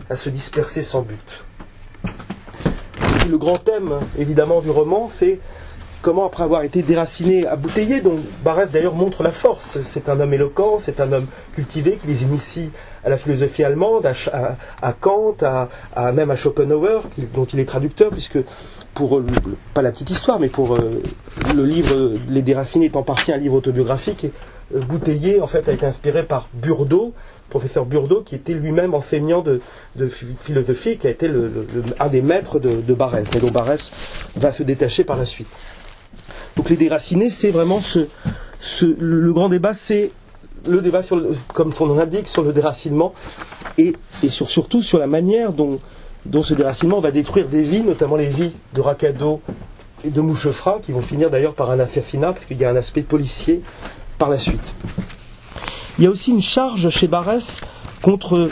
à 0.10 0.16
se 0.16 0.30
disperser 0.30 0.84
sans 0.84 1.02
but. 1.02 1.46
le 3.30 3.38
grand 3.38 3.58
thème, 3.58 3.94
évidemment, 4.18 4.60
du 4.60 4.70
roman, 4.70 5.08
c'est 5.10 5.40
comment, 6.02 6.26
après 6.26 6.44
avoir 6.44 6.64
été 6.64 6.82
déraciné 6.82 7.46
à 7.46 7.56
Bouteiller, 7.56 8.02
dont 8.02 8.16
Barès 8.44 8.70
d'ailleurs 8.72 8.96
montre 8.96 9.24
la 9.24 9.32
force, 9.32 9.80
c'est 9.84 10.10
un 10.10 10.20
homme 10.20 10.34
éloquent, 10.34 10.80
c'est 10.80 11.02
un 11.02 11.12
homme 11.12 11.28
cultivé 11.54 11.98
qui 11.98 12.08
les 12.08 12.24
initie 12.24 12.72
à 13.04 13.10
la 13.10 13.18
philosophie 13.18 13.64
allemande, 13.64 14.06
à, 14.06 14.94
Kant, 14.94 15.36
à, 15.42 16.12
même 16.12 16.32
à 16.32 16.36
Schopenhauer, 16.36 17.02
dont 17.34 17.46
il 17.46 17.60
est 17.60 17.66
traducteur, 17.66 18.12
puisque 18.12 18.40
pour, 18.94 19.22
pas 19.74 19.82
la 19.82 19.92
petite 19.92 20.10
histoire, 20.10 20.40
mais 20.40 20.50
pour 20.50 20.76
euh, 20.76 21.02
le 21.56 21.64
livre 21.64 22.14
Les 22.28 22.42
déracinés 22.42 22.86
est 22.86 22.96
en 22.96 23.04
partie 23.04 23.32
un 23.32 23.38
livre 23.38 23.56
autobiographique, 23.56 24.28
euh, 24.76 24.82
Bouteiller 24.82 25.42
en 25.42 25.48
fait 25.48 25.68
a 25.70 25.72
été 25.72 25.86
inspiré 25.86 26.24
par 26.24 26.50
Burdeau, 26.54 27.14
professeur 27.50 27.86
Burdeau, 27.86 28.22
qui 28.22 28.36
était 28.36 28.54
lui-même 28.54 28.94
enseignant 28.94 29.42
de, 29.42 29.62
philosophie, 30.08 30.98
qui 30.98 31.08
a 31.08 31.10
été 31.10 31.32
un 32.00 32.08
des 32.08 32.22
maîtres 32.22 32.60
de, 32.60 32.82
de 32.82 32.94
Barès, 32.94 33.26
et 33.36 33.40
dont 33.40 33.52
Barès 33.52 33.92
va 34.36 34.52
se 34.52 34.64
détacher 34.64 35.04
par 35.04 35.18
la 35.18 35.26
suite. 35.26 35.48
Donc 36.56 36.70
les 36.70 36.76
déracinés, 36.76 37.30
c'est 37.30 37.52
vraiment 37.52 37.80
ce, 37.80 38.86
le 38.86 39.34
grand 39.34 39.50
débat, 39.50 39.74
c'est 39.74 40.12
le 40.68 40.82
débat 40.82 41.04
sur 41.04 41.22
comme 41.54 41.72
son 41.72 41.88
nom 41.88 41.96
l'indique, 41.96 42.28
sur 42.28 42.44
le 42.44 42.52
déracinement 42.54 43.14
et, 43.78 43.96
surtout 44.28 44.82
sur 44.82 45.00
la 45.00 45.08
manière 45.08 45.54
dont, 45.54 45.80
ce 46.44 46.54
déracinement 46.54 47.00
va 47.00 47.12
détruire 47.12 47.48
des 47.48 47.62
vies, 47.62 47.82
notamment 47.82 48.18
les 48.18 48.28
vies 48.28 48.52
de 48.74 48.82
Racado 48.82 49.42
et 50.04 50.10
de 50.10 50.22
Mouchefra, 50.22 50.80
qui 50.82 50.92
vont 50.92 51.02
finir 51.02 51.30
d'ailleurs 51.30 51.56
par 51.56 51.72
un 51.72 51.80
assassinat, 51.80 52.34
parce 52.34 52.46
qu'il 52.46 52.58
y 52.60 52.66
a 52.66 52.70
un 52.70 52.76
aspect 52.76 53.04
policier 53.04 53.62
par 54.18 54.30
la 54.30 54.38
suite. 54.38 54.76
Il 55.98 56.04
y 56.04 56.08
a 56.08 56.10
aussi 56.10 56.32
une 56.32 56.42
charge 56.42 56.90
chez 56.90 57.08
Barès 57.08 57.62
contre 58.02 58.50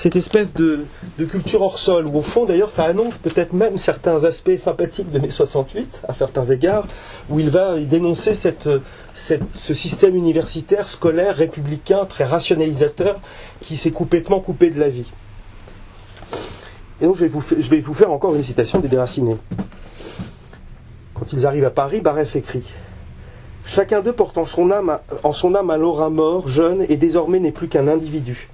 cette 0.00 0.16
espèce 0.16 0.50
de, 0.54 0.86
culture 1.30 1.60
hors 1.60 1.78
sol, 1.78 2.06
où 2.06 2.16
au 2.16 2.22
fond 2.22 2.46
d'ailleurs 2.46 2.70
ça 2.70 2.84
annonce 2.84 3.18
peut-être 3.18 3.52
même 3.52 3.76
certains 3.76 4.24
aspects 4.24 4.56
sympathiques 4.56 5.12
de 5.12 5.18
mai 5.18 5.28
68, 5.28 6.04
à 6.08 6.14
certains 6.14 6.46
égards, 6.46 6.86
où 7.28 7.38
il 7.38 7.50
va 7.50 7.78
dénoncer 7.78 8.32
ce 8.34 9.74
système 9.74 10.16
universitaire, 10.16 10.88
scolaire, 10.88 11.36
républicain, 11.36 12.06
très 12.06 12.24
rationalisateur, 12.24 13.20
qui 13.60 13.76
s'est 13.76 13.90
complètement 13.90 14.40
coupé 14.40 14.70
de 14.70 14.80
la 14.80 14.88
vie. 14.88 15.12
Et 17.02 17.04
donc 17.04 17.16
je 17.16 17.26
vais 17.26 17.28
vous, 17.80 17.94
faire 17.94 18.10
encore 18.10 18.34
une 18.34 18.42
citation 18.42 18.78
des 18.78 18.88
déracinés. 18.88 19.36
Quand 21.12 21.30
ils 21.34 21.44
arrivent 21.44 21.66
à 21.66 21.70
Paris, 21.70 22.00
Barès 22.00 22.34
écrit 22.36 22.72
Chacun 23.66 24.00
d'eux 24.00 24.14
porte 24.14 24.38
en 24.38 24.46
son 24.46 24.70
âme, 24.70 24.98
en 25.24 25.34
son 25.34 25.54
âme 25.54 25.68
un 25.68 25.76
Lorrain 25.76 26.08
mort, 26.08 26.48
jeune, 26.48 26.86
et 26.88 26.96
désormais 26.96 27.38
n'est 27.38 27.52
plus 27.52 27.68
qu'un 27.68 27.86
individu. 27.86 28.48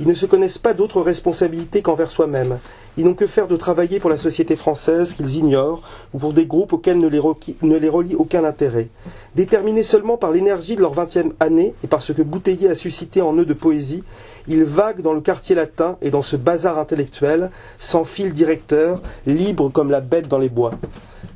Ils 0.00 0.06
ne 0.06 0.14
se 0.14 0.26
connaissent 0.26 0.58
pas 0.58 0.74
d'autres 0.74 1.00
responsabilités 1.00 1.82
qu'envers 1.82 2.10
soi-même. 2.10 2.58
Ils 2.96 3.04
n'ont 3.04 3.14
que 3.14 3.26
faire 3.26 3.48
de 3.48 3.56
travailler 3.56 3.98
pour 3.98 4.10
la 4.10 4.16
société 4.16 4.54
française 4.56 5.12
qu'ils 5.12 5.36
ignorent 5.36 5.82
ou 6.14 6.18
pour 6.18 6.32
des 6.32 6.46
groupes 6.46 6.72
auxquels 6.72 6.98
ne 6.98 7.08
les, 7.08 7.88
relie 7.88 8.14
aucun 8.14 8.44
intérêt. 8.44 8.88
Déterminés 9.34 9.82
seulement 9.82 10.16
par 10.16 10.30
l'énergie 10.30 10.76
de 10.76 10.80
leur 10.80 10.92
vingtième 10.94 11.32
année 11.40 11.74
et 11.82 11.88
par 11.88 12.02
ce 12.02 12.12
que 12.12 12.22
Bouteiller 12.22 12.68
a 12.68 12.74
suscité 12.74 13.22
en 13.22 13.34
eux 13.36 13.44
de 13.44 13.54
poésie, 13.54 14.04
ils 14.46 14.64
vaguent 14.64 15.02
dans 15.02 15.12
le 15.12 15.20
quartier 15.20 15.54
latin 15.54 15.96
et 16.00 16.10
dans 16.10 16.22
ce 16.22 16.36
bazar 16.36 16.78
intellectuel, 16.78 17.50
sans 17.76 18.04
fil 18.04 18.32
directeur, 18.32 19.00
libres 19.26 19.70
comme 19.70 19.90
la 19.90 20.00
bête 20.00 20.28
dans 20.28 20.38
les 20.38 20.48
bois. 20.48 20.74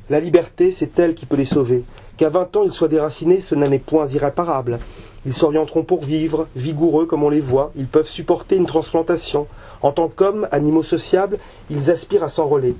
La 0.09 0.19
liberté, 0.19 0.71
c'est 0.71 0.99
elle 0.99 1.15
qui 1.15 1.25
peut 1.25 1.37
les 1.37 1.45
sauver. 1.45 1.83
Qu'à 2.17 2.29
vingt 2.29 2.55
ans 2.55 2.63
ils 2.63 2.71
soient 2.71 2.87
déracinés, 2.87 3.41
ce 3.41 3.55
n'est 3.55 3.79
point 3.79 4.07
irréparable. 4.07 4.79
Ils 5.25 5.33
s'orienteront 5.33 5.83
pour 5.83 6.03
vivre, 6.03 6.47
vigoureux 6.55 7.05
comme 7.05 7.23
on 7.23 7.29
les 7.29 7.39
voit, 7.39 7.71
ils 7.75 7.87
peuvent 7.87 8.07
supporter 8.07 8.57
une 8.57 8.65
transplantation. 8.65 9.47
En 9.81 9.91
tant 9.91 10.09
qu'hommes, 10.09 10.47
animaux 10.51 10.83
sociables, 10.83 11.37
ils 11.69 11.89
aspirent 11.89 12.23
à 12.23 12.29
s'enrôler. 12.29 12.75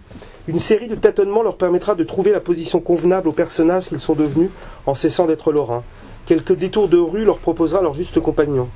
Une 0.48 0.60
série 0.60 0.90
de 0.90 0.96
tâtonnements 0.96 1.44
leur 1.44 1.56
permettra 1.56 1.96
de 1.96 2.04
trouver 2.04 2.32
la 2.32 2.42
position 2.42 2.82
convenable 2.82 3.30
aux 3.30 3.34
personnages 3.34 3.88
qu'ils 3.88 4.02
sont 4.02 4.16
devenus 4.16 4.50
en 4.86 4.94
cessant 4.94 5.26
d'être 5.26 5.54
lorrains. 5.54 5.84
Quelques 6.26 6.56
détours 6.56 6.90
de 6.90 6.98
rue 6.98 7.24
leur 7.24 7.38
proposera 7.38 7.82
leur 7.82 7.94
juste 7.94 8.20
compagnon. 8.20 8.68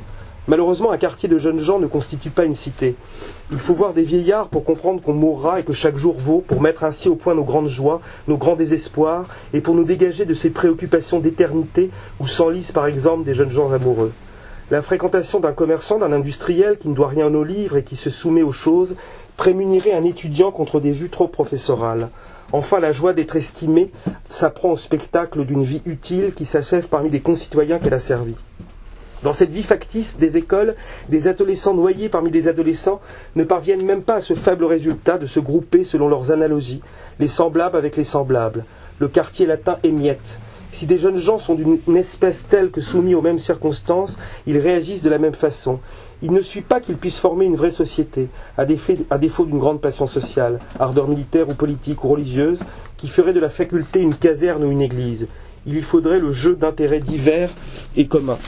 Malheureusement, 0.47 0.91
un 0.91 0.97
quartier 0.97 1.27
de 1.27 1.37
jeunes 1.37 1.59
gens 1.59 1.77
ne 1.77 1.87
constitue 1.87 2.29
pas 2.29 2.45
une 2.45 2.55
cité. 2.55 2.95
Il 3.51 3.59
faut 3.59 3.73
voir 3.73 3.93
des 3.93 4.03
vieillards 4.03 4.47
pour 4.47 4.63
comprendre 4.63 5.01
qu'on 5.01 5.13
mourra 5.13 5.59
et 5.59 5.63
que 5.63 5.73
chaque 5.73 5.97
jour 5.97 6.15
vaut, 6.17 6.39
pour 6.39 6.61
mettre 6.61 6.85
ainsi 6.85 7.09
au 7.09 7.15
point 7.15 7.35
nos 7.35 7.43
grandes 7.43 7.67
joies, 7.67 7.99
nos 8.29 8.37
grands 8.37 8.55
désespoirs, 8.55 9.27
et 9.51 9.59
pour 9.59 9.75
nous 9.75 9.83
dégager 9.83 10.25
de 10.25 10.33
ces 10.33 10.49
préoccupations 10.49 11.19
d'éternité 11.19 11.91
où 12.21 12.27
s'enlisent 12.27 12.71
par 12.71 12.87
exemple 12.87 13.25
des 13.25 13.33
jeunes 13.33 13.49
gens 13.49 13.71
amoureux. 13.73 14.13
La 14.71 14.81
fréquentation 14.81 15.41
d'un 15.41 15.51
commerçant, 15.51 15.97
d'un 15.97 16.13
industriel 16.13 16.77
qui 16.77 16.87
ne 16.87 16.95
doit 16.95 17.07
rien 17.09 17.33
aux 17.33 17.43
livres 17.43 17.75
et 17.75 17.83
qui 17.83 17.97
se 17.97 18.09
soumet 18.09 18.43
aux 18.43 18.53
choses, 18.53 18.95
prémunirait 19.35 19.93
un 19.93 20.03
étudiant 20.03 20.51
contre 20.51 20.79
des 20.79 20.91
vues 20.91 21.09
trop 21.09 21.27
professorales. 21.27 22.09
Enfin, 22.53 22.79
la 22.79 22.93
joie 22.93 23.11
d'être 23.11 23.35
estimé 23.35 23.91
s'apprend 24.29 24.71
au 24.71 24.77
spectacle 24.77 25.43
d'une 25.43 25.63
vie 25.63 25.81
utile 25.85 26.33
qui 26.33 26.45
s'achève 26.45 26.87
parmi 26.87 27.09
des 27.09 27.19
concitoyens 27.19 27.79
qu'elle 27.79 27.93
a 27.93 27.99
servis. 27.99 28.37
Dans 29.23 29.33
cette 29.33 29.51
vie 29.51 29.63
factice 29.63 30.17
des 30.17 30.37
écoles, 30.37 30.75
des 31.09 31.27
adolescents 31.27 31.73
noyés 31.73 32.07
parmi 32.07 32.29
des 32.29 32.47
adolescents 32.47 33.01
ne 33.35 33.43
parviennent 33.43 33.85
même 33.85 34.03
pas 34.03 34.15
à 34.15 34.21
ce 34.21 34.35
faible 34.35 34.65
résultat 34.65 35.17
de 35.17 35.25
se 35.25 35.39
grouper 35.39 35.83
selon 35.83 36.07
leurs 36.07 36.31
analogies, 36.31 36.81
les 37.19 37.27
semblables 37.27 37.77
avec 37.77 37.97
les 37.97 38.03
semblables. 38.03 38.63
Le 38.99 39.07
quartier 39.07 39.47
latin 39.47 39.77
émiette. 39.83 40.39
Si 40.71 40.85
des 40.85 40.99
jeunes 40.99 41.17
gens 41.17 41.39
sont 41.39 41.55
d'une 41.55 41.97
espèce 41.97 42.45
telle 42.47 42.69
que 42.69 42.81
soumis 42.81 43.15
aux 43.15 43.21
mêmes 43.21 43.39
circonstances, 43.39 44.17
ils 44.45 44.57
réagissent 44.57 45.01
de 45.01 45.09
la 45.09 45.17
même 45.17 45.33
façon. 45.33 45.79
Il 46.21 46.31
ne 46.31 46.41
suit 46.41 46.61
pas 46.61 46.79
qu'ils 46.79 46.97
puissent 46.97 47.19
former 47.19 47.45
une 47.45 47.55
vraie 47.55 47.71
société, 47.71 48.29
à 48.57 48.65
défaut 48.65 49.45
d'une 49.45 49.59
grande 49.59 49.81
passion 49.81 50.07
sociale, 50.07 50.59
ardeur 50.79 51.07
militaire 51.07 51.49
ou 51.49 51.53
politique 51.53 52.03
ou 52.03 52.09
religieuse, 52.09 52.59
qui 52.97 53.07
ferait 53.07 53.33
de 53.33 53.39
la 53.39 53.49
faculté 53.49 54.01
une 54.01 54.15
caserne 54.15 54.63
ou 54.63 54.71
une 54.71 54.81
église. 54.81 55.27
Il 55.65 55.77
y 55.77 55.81
faudrait 55.81 56.19
le 56.19 56.33
jeu 56.33 56.55
d'intérêts 56.55 56.99
divers 56.99 57.51
et 57.95 58.07
communs. 58.07 58.39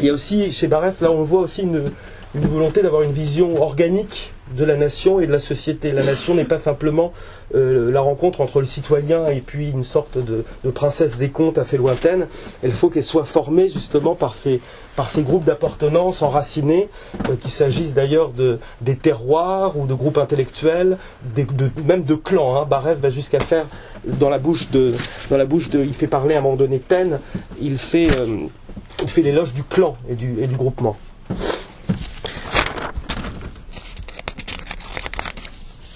Il 0.00 0.06
y 0.06 0.10
a 0.10 0.12
aussi, 0.12 0.52
chez 0.52 0.66
Barès, 0.66 1.00
là 1.00 1.10
on 1.12 1.22
voit 1.22 1.42
aussi 1.42 1.62
une, 1.62 1.90
volonté 2.34 2.82
d'avoir 2.82 3.02
une 3.02 3.12
vision 3.12 3.60
organique 3.60 4.32
de 4.56 4.64
la 4.64 4.76
nation 4.76 5.20
et 5.20 5.26
de 5.26 5.32
la 5.32 5.38
société. 5.38 5.92
La 5.92 6.02
nation 6.02 6.34
n'est 6.34 6.44
pas 6.44 6.58
simplement 6.58 7.12
euh, 7.54 7.90
la 7.90 8.00
rencontre 8.00 8.40
entre 8.40 8.60
le 8.60 8.66
citoyen 8.66 9.28
et 9.28 9.40
puis 9.40 9.70
une 9.70 9.84
sorte 9.84 10.18
de, 10.18 10.44
princesse 10.70 11.16
des 11.16 11.30
contes 11.30 11.58
assez 11.58 11.76
lointaine. 11.76 12.26
Il 12.62 12.72
faut 12.72 12.88
qu'elle 12.88 13.04
soit 13.04 13.24
formée 13.24 13.68
justement 13.68 14.14
par 14.14 14.34
ces, 14.34 14.60
par 14.96 15.08
ces 15.08 15.22
groupes 15.22 15.44
d'appartenance 15.44 16.22
enracinés, 16.22 16.88
euh, 17.28 17.36
qu'il 17.36 17.50
s'agisse 17.50 17.94
d'ailleurs 17.94 18.30
de, 18.32 18.58
des 18.80 18.96
terroirs 18.96 19.76
ou 19.76 19.86
de 19.86 19.94
groupes 19.94 20.18
intellectuels, 20.18 20.98
même 21.84 22.04
de 22.04 22.14
clans. 22.14 22.56
Hein. 22.56 22.66
Va 22.68 23.10
jusqu'à 23.10 23.40
faire 23.40 23.66
dans 24.04 24.30
la 24.30 24.38
bouche 24.38 24.70
de, 24.70 24.94
dans 25.30 25.36
la 25.36 25.44
bouche 25.44 25.70
de, 25.70 25.80
il 25.80 25.94
fait 25.94 26.06
parler 26.06 26.34
à 26.34 26.38
un 26.38 26.42
moment 26.42 26.56
donné 26.56 26.80
Taine, 26.80 27.20
il 27.60 27.78
fait 27.78 28.08
euh, 28.18 28.46
fait 29.06 29.22
l'éloge 29.22 29.52
du 29.54 29.62
clan 29.62 29.96
et 30.08 30.14
du 30.14 30.56
groupement. 30.56 30.96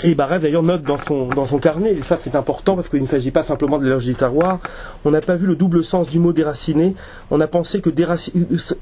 Et 0.07 0.15
Barrel 0.15 0.43
d'ailleurs 0.43 0.63
note 0.63 0.83
dans 0.83 0.99
son, 0.99 1.29
dans 1.29 1.47
son 1.47 1.59
carnet, 1.59 1.93
et 1.93 2.03
ça 2.03 2.19
c'est 2.19 2.37
important 2.37 2.77
parce 2.77 2.91
qu'il 2.91 3.01
ne 3.01 3.07
s'agit 3.07 3.31
pas 3.31 3.43
simplement 3.43 3.79
de 3.79 3.85
l'éloge 3.85 4.05
du 4.05 4.15
terroir, 4.15 4.61
on 5.07 5.11
n'a 5.11 5.23
pas 5.23 5.35
vu 5.35 5.47
le 5.47 5.57
double 5.57 5.83
sens 5.83 6.09
du 6.09 6.19
mot 6.19 6.35
déraciné, 6.35 6.95
on 7.31 7.41
a 7.41 7.47
pensé 7.47 7.81
que 7.81 7.89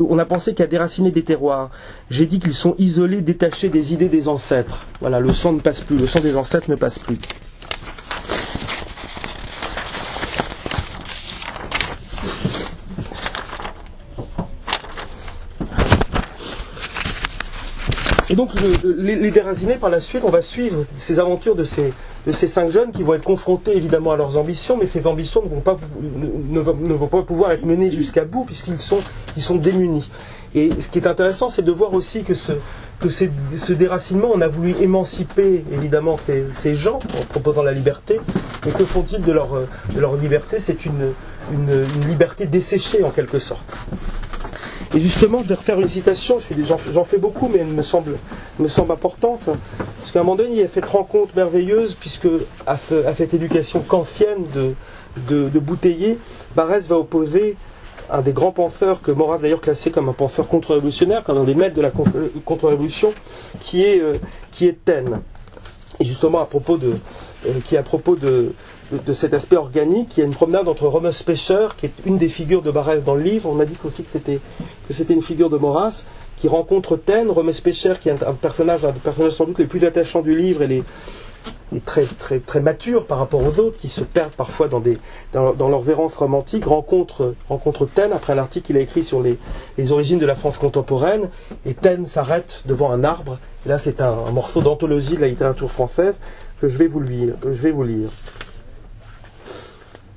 on 0.00 0.18
a 0.18 0.24
pensé 0.24 0.54
qu'à 0.54 0.66
déraciner 0.66 1.12
des 1.12 1.22
terroirs. 1.22 1.70
J'ai 2.10 2.26
dit 2.26 2.40
qu'ils 2.40 2.54
sont 2.54 2.74
isolés, 2.78 3.20
détachés 3.20 3.68
des 3.68 3.92
idées 3.92 4.08
des 4.08 4.26
ancêtres. 4.26 4.80
Voilà, 5.00 5.20
le 5.20 5.32
sang 5.32 5.52
ne 5.52 5.60
passe 5.60 5.82
plus, 5.82 5.96
le 5.96 6.08
sang 6.08 6.18
des 6.18 6.36
ancêtres 6.36 6.68
ne 6.68 6.74
passe 6.74 6.98
plus. 6.98 7.18
Et 18.32 18.34
donc 18.34 18.48
les, 18.82 19.14
les, 19.14 19.30
déracinés, 19.30 19.74
par 19.74 19.90
la 19.90 20.00
suite, 20.00 20.22
on 20.24 20.30
va 20.30 20.40
suivre 20.40 20.80
ces 20.96 21.20
aventures 21.20 21.54
de 21.54 21.64
ces, 21.64 21.92
cinq 22.32 22.70
jeunes 22.70 22.90
qui 22.90 23.02
vont 23.02 23.12
être 23.12 23.24
confrontés 23.24 23.76
évidemment 23.76 24.12
à 24.12 24.16
leurs 24.16 24.38
ambitions, 24.38 24.78
mais 24.80 24.86
ces 24.86 25.06
ambitions 25.06 25.42
ne 25.42 25.48
vont 25.50 27.08
pas, 27.08 27.22
pouvoir 27.22 27.52
être 27.52 27.66
menées 27.66 27.90
jusqu'à 27.90 28.24
bout 28.24 28.46
puisqu'ils 28.46 28.78
sont, 28.78 29.02
démunis. 29.56 30.10
Et 30.54 30.70
ce 30.80 30.88
qui 30.88 30.98
est 30.98 31.06
intéressant, 31.06 31.50
c'est 31.50 31.60
de 31.60 31.72
voir 31.72 31.92
aussi 31.92 32.24
que 32.24 32.32
ce, 32.32 33.72
déracinement, 33.74 34.30
on 34.32 34.40
a 34.40 34.48
voulu 34.48 34.76
émanciper 34.80 35.62
évidemment 35.70 36.16
ces, 36.16 36.74
gens 36.74 37.00
en 37.20 37.24
proposant 37.28 37.62
la 37.62 37.72
liberté, 37.72 38.18
mais 38.64 38.72
que 38.72 38.86
font-ils 38.86 39.20
de 39.20 39.32
leur, 39.32 40.16
liberté? 40.16 40.58
C'est 40.58 40.86
une 40.86 41.12
liberté 42.08 42.46
desséchée 42.46 43.04
en 43.04 43.10
quelque 43.10 43.38
sorte. 43.38 43.74
Et 44.94 45.00
justement, 45.00 45.42
je 45.42 45.48
vais 45.48 45.54
refaire 45.54 45.80
une 45.80 45.88
citation, 45.88 46.36
j'en 46.90 47.04
fais 47.04 47.16
beaucoup, 47.16 47.48
mais 47.48 47.60
elle 47.60 47.66
me 47.66 47.82
semble, 47.82 48.18
importante. 48.90 49.40
Parce 49.46 50.10
qu'à 50.12 50.20
un 50.20 50.22
moment 50.22 50.36
donné, 50.36 50.50
il 50.50 50.60
y 50.60 50.62
a 50.62 50.68
cette 50.68 50.88
rencontre 50.88 51.32
merveilleuse, 51.34 51.94
puisque 51.98 52.28
à, 52.66 52.76
cette 52.76 53.32
éducation 53.32 53.80
kantienne 53.80 54.44
de, 54.54 54.74
de, 55.48 55.58
Bouteiller, 55.58 56.18
Barès 56.54 56.86
va 56.86 56.98
opposer 56.98 57.56
un 58.10 58.20
des 58.20 58.32
grands 58.32 58.52
penseurs 58.52 59.00
que 59.00 59.10
Maurras 59.10 59.38
d'ailleurs 59.38 59.62
classé 59.62 59.90
comme 59.90 60.10
un 60.10 60.12
penseur 60.12 60.46
contre-révolutionnaire, 60.46 61.24
comme 61.24 61.38
un 61.38 61.44
des 61.44 61.54
maîtres 61.54 61.76
de 61.76 61.80
la 61.80 61.90
contre-révolution, 61.90 63.14
qui 63.60 63.82
est, 63.82 64.00
euh, 64.00 64.18
Taine. 64.84 65.20
Et 66.00 66.04
justement, 66.04 66.40
à 66.40 66.46
propos 66.46 66.76
de, 66.76 66.96
euh, 67.46 67.52
qui 67.64 67.76
à 67.76 67.82
propos 67.82 68.16
de, 68.16 68.52
de, 68.92 69.12
cet 69.12 69.34
aspect 69.34 69.56
organique, 69.56 70.16
il 70.16 70.20
y 70.20 70.22
a 70.22 70.26
une 70.26 70.34
promenade 70.34 70.68
entre 70.68 70.86
Romus 70.86 71.22
Pêcher, 71.24 71.68
qui 71.76 71.86
est 71.86 71.92
une 72.04 72.18
des 72.18 72.28
figures 72.28 72.62
de 72.62 72.70
Barès 72.70 73.02
dans 73.02 73.14
le 73.14 73.22
livre, 73.22 73.48
on 73.48 73.58
a 73.60 73.64
dit 73.64 73.76
aussi 73.84 74.02
que 74.02 74.10
c'était, 74.10 74.40
une 75.14 75.22
figure 75.22 75.48
de 75.48 75.56
Maurras, 75.56 76.04
qui 76.36 76.48
rencontre 76.48 76.96
Taine, 76.96 77.30
Romus 77.30 77.60
Pêcher, 77.62 77.94
qui 78.00 78.08
est 78.08 78.22
un, 78.22 78.34
personnage, 78.34 78.84
un 78.84 78.92
des 78.92 78.98
personnages 78.98 79.32
sans 79.32 79.46
doute 79.46 79.58
les 79.58 79.66
plus 79.66 79.84
attachants 79.84 80.22
du 80.22 80.36
livre 80.36 80.62
et 80.62 80.66
les, 80.66 80.84
très, 81.80 82.04
très, 82.04 82.38
très 82.38 82.60
mature 82.60 83.06
par 83.06 83.18
rapport 83.18 83.40
aux 83.40 83.58
autres, 83.60 83.78
qui 83.78 83.88
se 83.88 84.02
perdent 84.02 84.32
parfois 84.32 84.68
dans, 84.68 84.80
des, 84.80 84.98
dans, 85.32 85.54
dans 85.54 85.68
leur 85.68 85.80
vérance 85.80 86.14
romantique, 86.14 86.66
rencontre, 86.66 87.34
rencontre 87.48 87.86
Taine 87.86 88.12
après 88.12 88.34
l'article 88.34 88.66
qu'il 88.66 88.76
a 88.76 88.80
écrit 88.80 89.04
sur 89.04 89.22
les, 89.22 89.38
les, 89.78 89.92
origines 89.92 90.18
de 90.18 90.26
la 90.26 90.34
France 90.34 90.58
contemporaine, 90.58 91.30
et 91.64 91.72
Taine 91.72 92.06
s'arrête 92.06 92.62
devant 92.66 92.90
un 92.90 93.04
arbre. 93.04 93.38
là, 93.64 93.78
c'est 93.78 94.02
un, 94.02 94.12
un, 94.12 94.32
morceau 94.32 94.60
d'anthologie 94.60 95.16
de 95.16 95.22
la 95.22 95.28
littérature 95.28 95.70
française 95.70 96.16
que 96.60 96.68
je 96.68 96.76
vais 96.76 96.88
vous 96.88 97.00
lire. 97.00 97.34
Que 97.40 97.52
je 97.52 97.60
vais 97.60 97.70
vous 97.70 97.84
lire. 97.84 98.10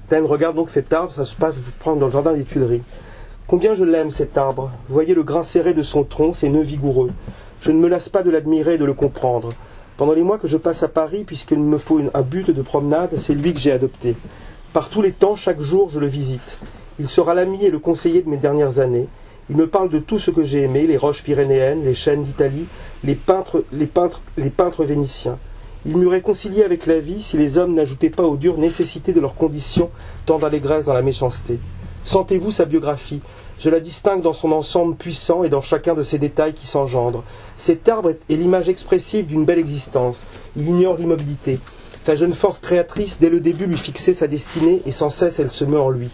Taine 0.08 0.26
regarde 0.26 0.56
donc 0.56 0.70
cet 0.70 0.94
arbre, 0.94 1.12
ça 1.12 1.26
se 1.26 1.36
passe 1.36 1.56
prendre 1.80 2.00
dans 2.00 2.06
le 2.06 2.12
jardin 2.12 2.34
des 2.34 2.44
Tuileries. 2.44 2.84
Combien 3.48 3.74
je 3.74 3.84
l'aime 3.84 4.12
cet 4.12 4.38
arbre. 4.38 4.72
Voyez 4.88 5.16
le 5.16 5.24
grain 5.24 5.42
serré 5.42 5.74
de 5.74 5.82
son 5.82 6.04
tronc, 6.04 6.32
ses 6.32 6.50
nœuds 6.50 6.62
vigoureux. 6.62 7.12
Je 7.62 7.72
ne 7.72 7.80
me 7.80 7.88
lasse 7.88 8.10
pas 8.10 8.22
de 8.22 8.30
l'admirer 8.30 8.76
et 8.76 8.78
de 8.78 8.86
le 8.86 8.94
comprendre. 8.94 9.54
Pendant 9.98 10.14
les 10.14 10.22
mois 10.22 10.38
que 10.38 10.48
je 10.48 10.58
passe 10.58 10.84
à 10.84 10.90
Paris, 10.90 11.24
puisqu'il 11.26 11.60
me 11.60 11.80
faut 11.80 12.00
un 12.14 12.22
but 12.22 12.52
de 12.52 12.62
promenade, 12.62 13.18
c'est 13.18 13.34
lui 13.34 13.54
que 13.54 13.60
j'ai 13.60 13.72
adopté. 13.72 14.16
Par 14.74 14.90
tous 14.90 15.02
les 15.02 15.12
temps, 15.12 15.36
chaque 15.36 15.62
jour, 15.62 15.90
je 15.90 16.00
le 16.00 16.08
visite. 16.08 16.60
Il 17.00 17.08
sera 17.08 17.34
l'ami 17.34 17.66
et 17.66 17.72
le 17.72 17.80
conseiller 17.80 18.22
de 18.22 18.30
mes 18.30 18.38
dernières 18.38 18.78
années. 18.78 19.08
Il 19.50 19.56
me 19.56 19.68
parle 19.68 19.90
de 19.90 20.00
tout 20.00 20.20
ce 20.20 20.32
que 20.32 20.44
j'ai 20.44 20.62
aimé, 20.62 20.86
les 20.86 20.98
roches 20.98 21.24
pyrénéennes, 21.24 21.84
les 21.84 21.94
chênes 21.96 22.24
d'Italie, 22.24 22.68
les 23.04 23.16
peintres, 23.16 23.64
les 23.72 23.88
peintres, 23.88 24.22
les 24.38 24.50
peintres 24.50 24.84
vénitiens. 24.84 25.40
Il 25.88 25.98
m'eût 25.98 26.08
réconcilié 26.08 26.64
avec 26.64 26.88
la 26.88 27.00
vie 27.00 27.22
si 27.22 27.38
les 27.38 27.60
hommes 27.60 27.76
n'ajoutaient 27.76 28.10
pas 28.10 28.24
aux 28.24 28.38
dures 28.38 28.58
nécessités 28.58 29.14
de 29.14 29.20
leurs 29.20 29.36
conditions 29.36 29.92
tant 30.26 30.40
d'allégresse 30.40 30.86
dans 30.86 30.96
la 30.96 31.04
méchanceté. 31.04 31.60
Sentez-vous 32.04 32.52
sa 32.52 32.66
biographie. 32.66 33.22
Je 33.60 33.70
la 33.70 33.80
distingue 33.80 34.22
dans 34.22 34.34
son 34.34 34.52
ensemble 34.52 34.96
puissant 34.96 35.44
et 35.44 35.50
dans 35.50 35.62
chacun 35.62 35.94
de 35.94 36.04
ses 36.04 36.18
détails 36.18 36.54
qui 36.54 36.68
s'engendrent. 36.68 37.24
Cet 37.56 37.88
arbre 37.88 38.10
est 38.10 38.36
l'image 38.36 38.68
expressive 38.68 39.28
d'une 39.28 39.46
belle 39.46 39.60
existence. 39.60 40.26
Il 40.58 40.68
ignore 40.68 40.98
l'immobilité. 40.98 41.60
Sa 42.02 42.16
jeune 42.16 42.34
force 42.34 42.60
créatrice, 42.60 43.18
dès 43.20 43.30
le 43.30 43.40
début, 43.40 43.66
lui 43.66 43.78
fixait 43.78 44.14
sa 44.14 44.28
destinée 44.28 44.82
et 44.86 44.92
sans 44.92 45.10
cesse 45.10 45.40
elle 45.40 45.52
se 45.52 45.66
meut 45.66 45.80
en 45.80 45.90
lui. 45.90 46.10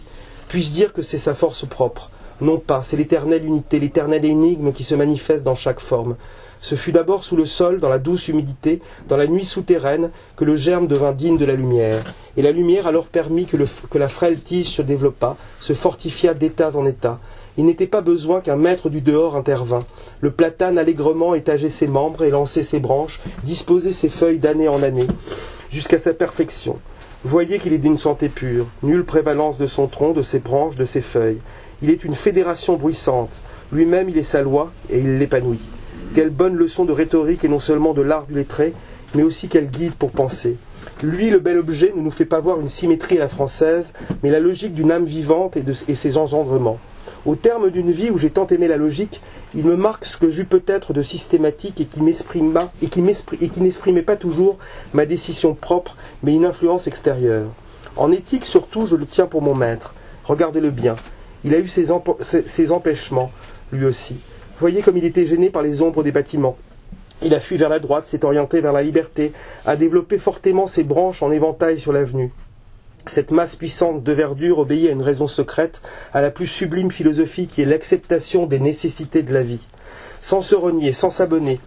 Puis-je 0.50 0.72
dire 0.72 0.94
que 0.94 1.02
c'est 1.02 1.18
sa 1.18 1.34
force 1.34 1.66
propre? 1.66 2.12
Non 2.42 2.58
pas, 2.58 2.84
c'est 2.84 2.98
l'éternelle 2.98 3.46
unité, 3.46 3.80
l'éternelle 3.80 4.26
énigme 4.26 4.74
qui 4.74 4.84
se 4.84 4.96
manifeste 4.96 5.44
dans 5.44 5.56
chaque 5.56 5.80
forme. 5.80 6.16
Ce 6.64 6.76
fut 6.76 6.92
d'abord 6.92 7.24
sous 7.24 7.36
le 7.36 7.46
sol, 7.46 7.80
dans 7.80 7.90
la 7.90 7.98
douce 7.98 8.28
humidité, 8.28 8.82
dans 9.08 9.18
la 9.18 9.26
nuit 9.26 9.46
souterraine, 9.46 10.12
que 10.38 10.46
le 10.46 10.56
germe 10.56 10.86
devint 10.86 11.12
digne 11.12 11.40
de 11.40 11.46
la 11.46 11.56
lumière. 11.56 12.04
Et 12.38 12.44
la 12.44 12.52
lumière 12.52 12.86
alors 12.86 13.08
permit 13.08 13.48
que, 13.48 13.58
la 13.98 14.08
frêle 14.08 14.40
tige 14.40 14.68
se 14.68 14.84
développât, 14.84 15.38
se 15.60 15.74
fortifia 15.74 16.36
d'état 16.36 16.72
en 16.76 16.86
état. 16.86 17.20
Il 17.58 17.66
n'était 17.66 17.88
pas 17.88 18.02
besoin 18.02 18.42
qu'un 18.42 18.58
maître 18.58 18.92
du 18.92 19.02
dehors 19.02 19.36
intervint. 19.36 19.86
Le 20.22 20.30
platane 20.30 20.78
allègrement 20.78 21.34
étageait 21.34 21.68
ses 21.68 21.88
membres 21.88 22.24
et 22.24 22.30
lançait 22.30 22.64
ses 22.64 22.80
branches, 22.80 23.20
disposait 23.44 23.92
ses 23.92 24.10
feuilles 24.10 24.40
d'année 24.40 24.68
en 24.68 24.84
année, 24.84 25.08
jusqu'à 25.72 25.98
sa 25.98 26.14
perfection. 26.14 26.78
Voyez 27.24 27.58
qu'il 27.58 27.74
est 27.74 27.80
d'une 27.80 27.98
santé 27.98 28.30
pure, 28.30 28.68
nulle 28.84 29.04
prévalence 29.04 29.58
de 29.58 29.66
son 29.66 29.88
tronc, 29.88 30.14
de 30.14 30.22
ses 30.22 30.40
branches, 30.40 30.76
de 30.76 30.86
ses 30.86 31.02
feuilles. 31.02 31.42
Il 31.82 31.90
est 31.90 32.04
une 32.04 32.16
fédération 32.16 32.78
bruissante. 32.78 33.34
Lui-même, 33.72 34.10
il 34.10 34.18
est 34.20 34.24
sa 34.24 34.44
loi, 34.44 34.72
et 34.92 35.00
il 35.00 35.18
l'épanouit. 35.18 35.60
Quelle 36.14 36.30
bonne 36.30 36.56
leçon 36.56 36.84
de 36.84 36.92
rhétorique 36.92 37.46
et 37.46 37.48
non 37.48 37.60
seulement 37.60 37.94
de 37.94 38.02
l'art 38.02 38.28
du 38.28 38.34
lettré, 38.34 38.74
mais 39.16 39.24
aussi 39.24 39.48
quel 39.48 39.70
guide 39.70 39.94
pour 39.94 40.12
penser. 40.12 40.58
Lui, 41.04 41.30
le 41.30 41.40
bel 41.40 41.58
objet, 41.58 41.94
ne 41.96 42.02
nous 42.02 42.12
fait 42.12 42.26
pas 42.26 42.42
voir 42.42 42.60
une 42.60 42.68
symétrie 42.68 43.16
à 43.16 43.22
la 43.22 43.30
française, 43.30 43.94
mais 44.22 44.30
la 44.30 44.42
logique 44.42 44.74
d'une 44.74 44.92
âme 44.92 45.06
vivante 45.06 45.56
et, 45.56 45.96
ses 45.96 46.18
engendrements. 46.18 46.80
Au 47.26 47.36
terme 47.36 47.70
d'une 47.70 47.92
vie 47.92 48.10
où 48.10 48.18
j'ai 48.18 48.30
tant 48.30 48.46
aimé 48.48 48.68
la 48.68 48.76
logique, 48.76 49.22
il 49.56 49.64
me 49.64 49.78
marque 49.78 50.04
ce 50.04 50.18
que 50.18 50.30
j'eus 50.30 50.44
peut-être 50.44 50.92
de 50.92 51.02
systématique 51.02 51.80
et 51.80 51.86
qui 51.86 52.02
m'exprima 52.02 52.74
et 52.82 52.88
qui 52.88 53.02
n'exprimait 53.02 54.02
pas 54.02 54.18
toujours 54.18 54.58
ma 54.94 55.06
décision 55.06 55.54
propre, 55.54 55.96
mais 56.24 56.36
une 56.36 56.46
influence 56.46 56.88
extérieure. 56.88 57.48
En 57.96 58.12
éthique 58.12 58.46
surtout, 58.46 58.86
je 58.86 58.98
le 58.98 59.06
tiens 59.06 59.28
pour 59.28 59.42
mon 59.42 59.56
maître. 59.56 59.94
Regardez-le 60.26 60.72
bien. 60.72 60.98
Il 61.46 61.56
a 61.56 61.60
eu 61.60 61.70
ses 61.70 62.72
empêchements, 62.72 63.32
lui 63.72 63.86
aussi. 63.86 64.18
Voyez 64.62 64.84
comme 64.84 64.98
il 64.98 65.06
était 65.06 65.26
gêné 65.26 65.50
par 65.50 65.64
les 65.64 65.82
ombres 65.82 66.04
des 66.04 66.12
bâtiments. 66.12 66.56
Il 67.24 67.34
a 67.34 67.40
fui 67.40 67.58
vers 67.58 67.68
la 67.68 67.80
droite, 67.80 68.06
s'est 68.06 68.24
orienté 68.24 68.62
vers 68.62 68.74
la 68.74 68.84
liberté, 68.84 69.32
a 69.66 69.76
développé 69.76 70.20
fortement 70.20 70.68
ses 70.68 70.84
branches 70.84 71.24
en 71.24 71.32
éventail 71.32 71.80
sur 71.80 71.92
l'avenue. 71.92 72.32
Cette 73.08 73.32
masse 73.32 73.56
puissante 73.56 74.04
de 74.04 74.12
verdure 74.12 74.60
obéit 74.60 74.88
à 74.88 74.92
une 74.92 75.02
raison 75.02 75.28
secrète, 75.28 75.82
à 76.14 76.22
la 76.22 76.30
plus 76.30 76.46
sublime 76.46 76.92
philosophie 76.92 77.48
qui 77.48 77.64
est 77.64 77.66
l'acceptation 77.66 78.46
des 78.46 78.60
nécessités 78.60 79.24
de 79.24 79.34
la 79.34 79.42
vie. 79.42 79.66
Sans 80.22 80.44
se 80.44 80.54
renier, 80.54 80.92
sans 80.92 81.10
s'abonner, 81.10 81.60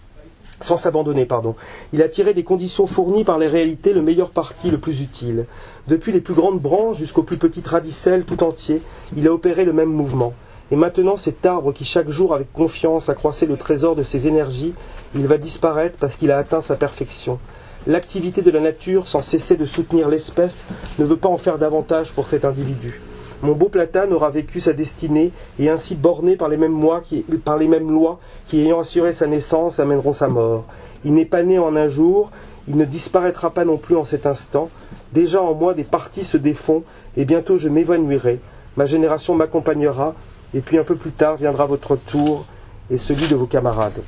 sans 0.60 0.76
s'abandonner, 0.76 1.26
pardon. 1.26 1.56
Il 1.92 2.00
a 2.00 2.08
tiré 2.08 2.32
des 2.32 2.44
conditions 2.44 2.86
fournies 2.86 3.24
par 3.24 3.40
les 3.40 3.48
réalités 3.48 3.92
le 3.92 4.02
meilleur 4.02 4.30
parti, 4.30 4.70
le 4.70 4.78
plus 4.78 5.00
utile. 5.00 5.46
Depuis 5.88 6.12
les 6.12 6.20
plus 6.20 6.34
grandes 6.34 6.60
branches 6.60 6.98
jusqu'aux 6.98 7.24
plus 7.24 7.38
petites 7.38 7.66
radicelles 7.66 8.22
tout 8.22 8.44
entier, 8.44 8.82
il 9.16 9.26
a 9.26 9.32
opéré 9.32 9.64
le 9.64 9.72
même 9.72 9.90
mouvement. 9.90 10.32
Et 10.70 10.76
maintenant 10.76 11.16
cet 11.16 11.44
arbre 11.44 11.72
qui 11.72 11.84
chaque 11.84 12.10
jour 12.10 12.34
avec 12.34 12.52
confiance 12.52 13.08
accroissait 13.08 13.46
le 13.46 13.56
trésor 13.56 13.96
de 13.96 14.02
ses 14.02 14.26
énergies, 14.26 14.74
il 15.14 15.26
va 15.26 15.36
disparaître 15.36 15.96
parce 15.98 16.16
qu'il 16.16 16.30
a 16.30 16.38
atteint 16.38 16.60
sa 16.62 16.76
perfection. 16.76 17.38
L'activité 17.86 18.40
de 18.40 18.50
la 18.50 18.60
nature, 18.60 19.06
sans 19.08 19.20
cesser 19.20 19.56
de 19.56 19.66
soutenir 19.66 20.08
l'espèce, 20.08 20.64
ne 20.98 21.04
veut 21.04 21.18
pas 21.18 21.28
en 21.28 21.36
faire 21.36 21.58
davantage 21.58 22.14
pour 22.14 22.28
cet 22.28 22.46
individu. 22.46 23.00
Mon 23.42 23.52
beau 23.52 23.68
platane 23.68 24.14
aura 24.14 24.30
vécu 24.30 24.58
sa 24.58 24.72
destinée 24.72 25.32
et 25.58 25.68
ainsi 25.68 25.94
borné 25.94 26.36
par 26.36 26.48
les 26.48 26.56
mêmes, 26.56 26.80
qui, 27.02 27.22
par 27.44 27.58
les 27.58 27.68
mêmes 27.68 27.90
lois 27.90 28.18
qui, 28.46 28.60
ayant 28.60 28.80
assuré 28.80 29.12
sa 29.12 29.26
naissance, 29.26 29.80
amèneront 29.80 30.14
sa 30.14 30.28
mort. 30.28 30.64
Il 31.04 31.12
n'est 31.12 31.26
pas 31.26 31.42
né 31.42 31.58
en 31.58 31.76
un 31.76 31.88
jour, 31.88 32.30
il 32.68 32.78
ne 32.78 32.86
disparaîtra 32.86 33.50
pas 33.50 33.66
non 33.66 33.76
plus 33.76 33.96
en 33.96 34.04
cet 34.04 34.24
instant. 34.24 34.70
Déjà 35.12 35.42
en 35.42 35.52
moi 35.52 35.74
des 35.74 35.84
parties 35.84 36.24
se 36.24 36.38
défont 36.38 36.80
et 37.18 37.26
bientôt 37.26 37.58
je 37.58 37.68
m'évanouirai. 37.68 38.40
Ma 38.78 38.86
génération 38.86 39.34
m'accompagnera 39.34 40.14
et 40.54 40.60
puis 40.60 40.78
un 40.78 40.84
peu 40.84 40.94
plus 40.94 41.12
tard 41.12 41.36
viendra 41.36 41.66
votre 41.66 41.96
tour 41.96 42.46
et 42.90 42.98
celui 42.98 43.26
de 43.28 43.34
vos 43.34 43.46
camarades. 43.46 44.00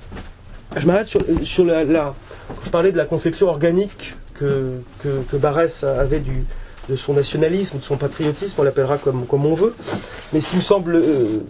Je 0.77 0.87
m'arrête 0.87 1.09
sur, 1.09 1.65
la, 1.65 2.15
Je 2.65 2.71
parlais 2.71 2.93
de 2.93 2.97
la 2.97 3.05
conception 3.05 3.49
organique 3.49 4.15
que, 4.35 4.81
que, 5.03 5.37
Barès 5.37 5.85
avait 5.85 6.21
du, 6.21 6.45
de 6.89 6.97
son 6.97 7.15
nationalisme, 7.15 7.79
de 7.79 7.83
son 7.83 7.97
patriotisme, 7.97 8.61
on 8.61 8.63
l'appellera 8.63 8.99
comme, 8.99 9.27
comme 9.27 9.47
on 9.47 9.55
veut. 9.55 9.75
Mais 10.33 10.41
ce 10.41 10.49
qui 10.49 10.57
me 10.57 10.61
semble 10.61 10.97
euh, 10.97 11.41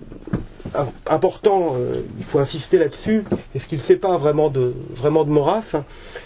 important, 1.07 1.75
euh, 1.77 2.03
il 2.19 2.25
faut 2.25 2.39
insister 2.39 2.79
là-dessus, 2.79 3.25
et 3.55 3.59
ce 3.59 3.67
qu'il 3.67 3.79
ne 3.79 3.83
fait 3.83 3.97
pas 3.97 4.17
vraiment 4.17 4.49
de, 4.49 4.75
vraiment 4.95 5.25
de 5.25 5.31
Maurras, 5.31 5.75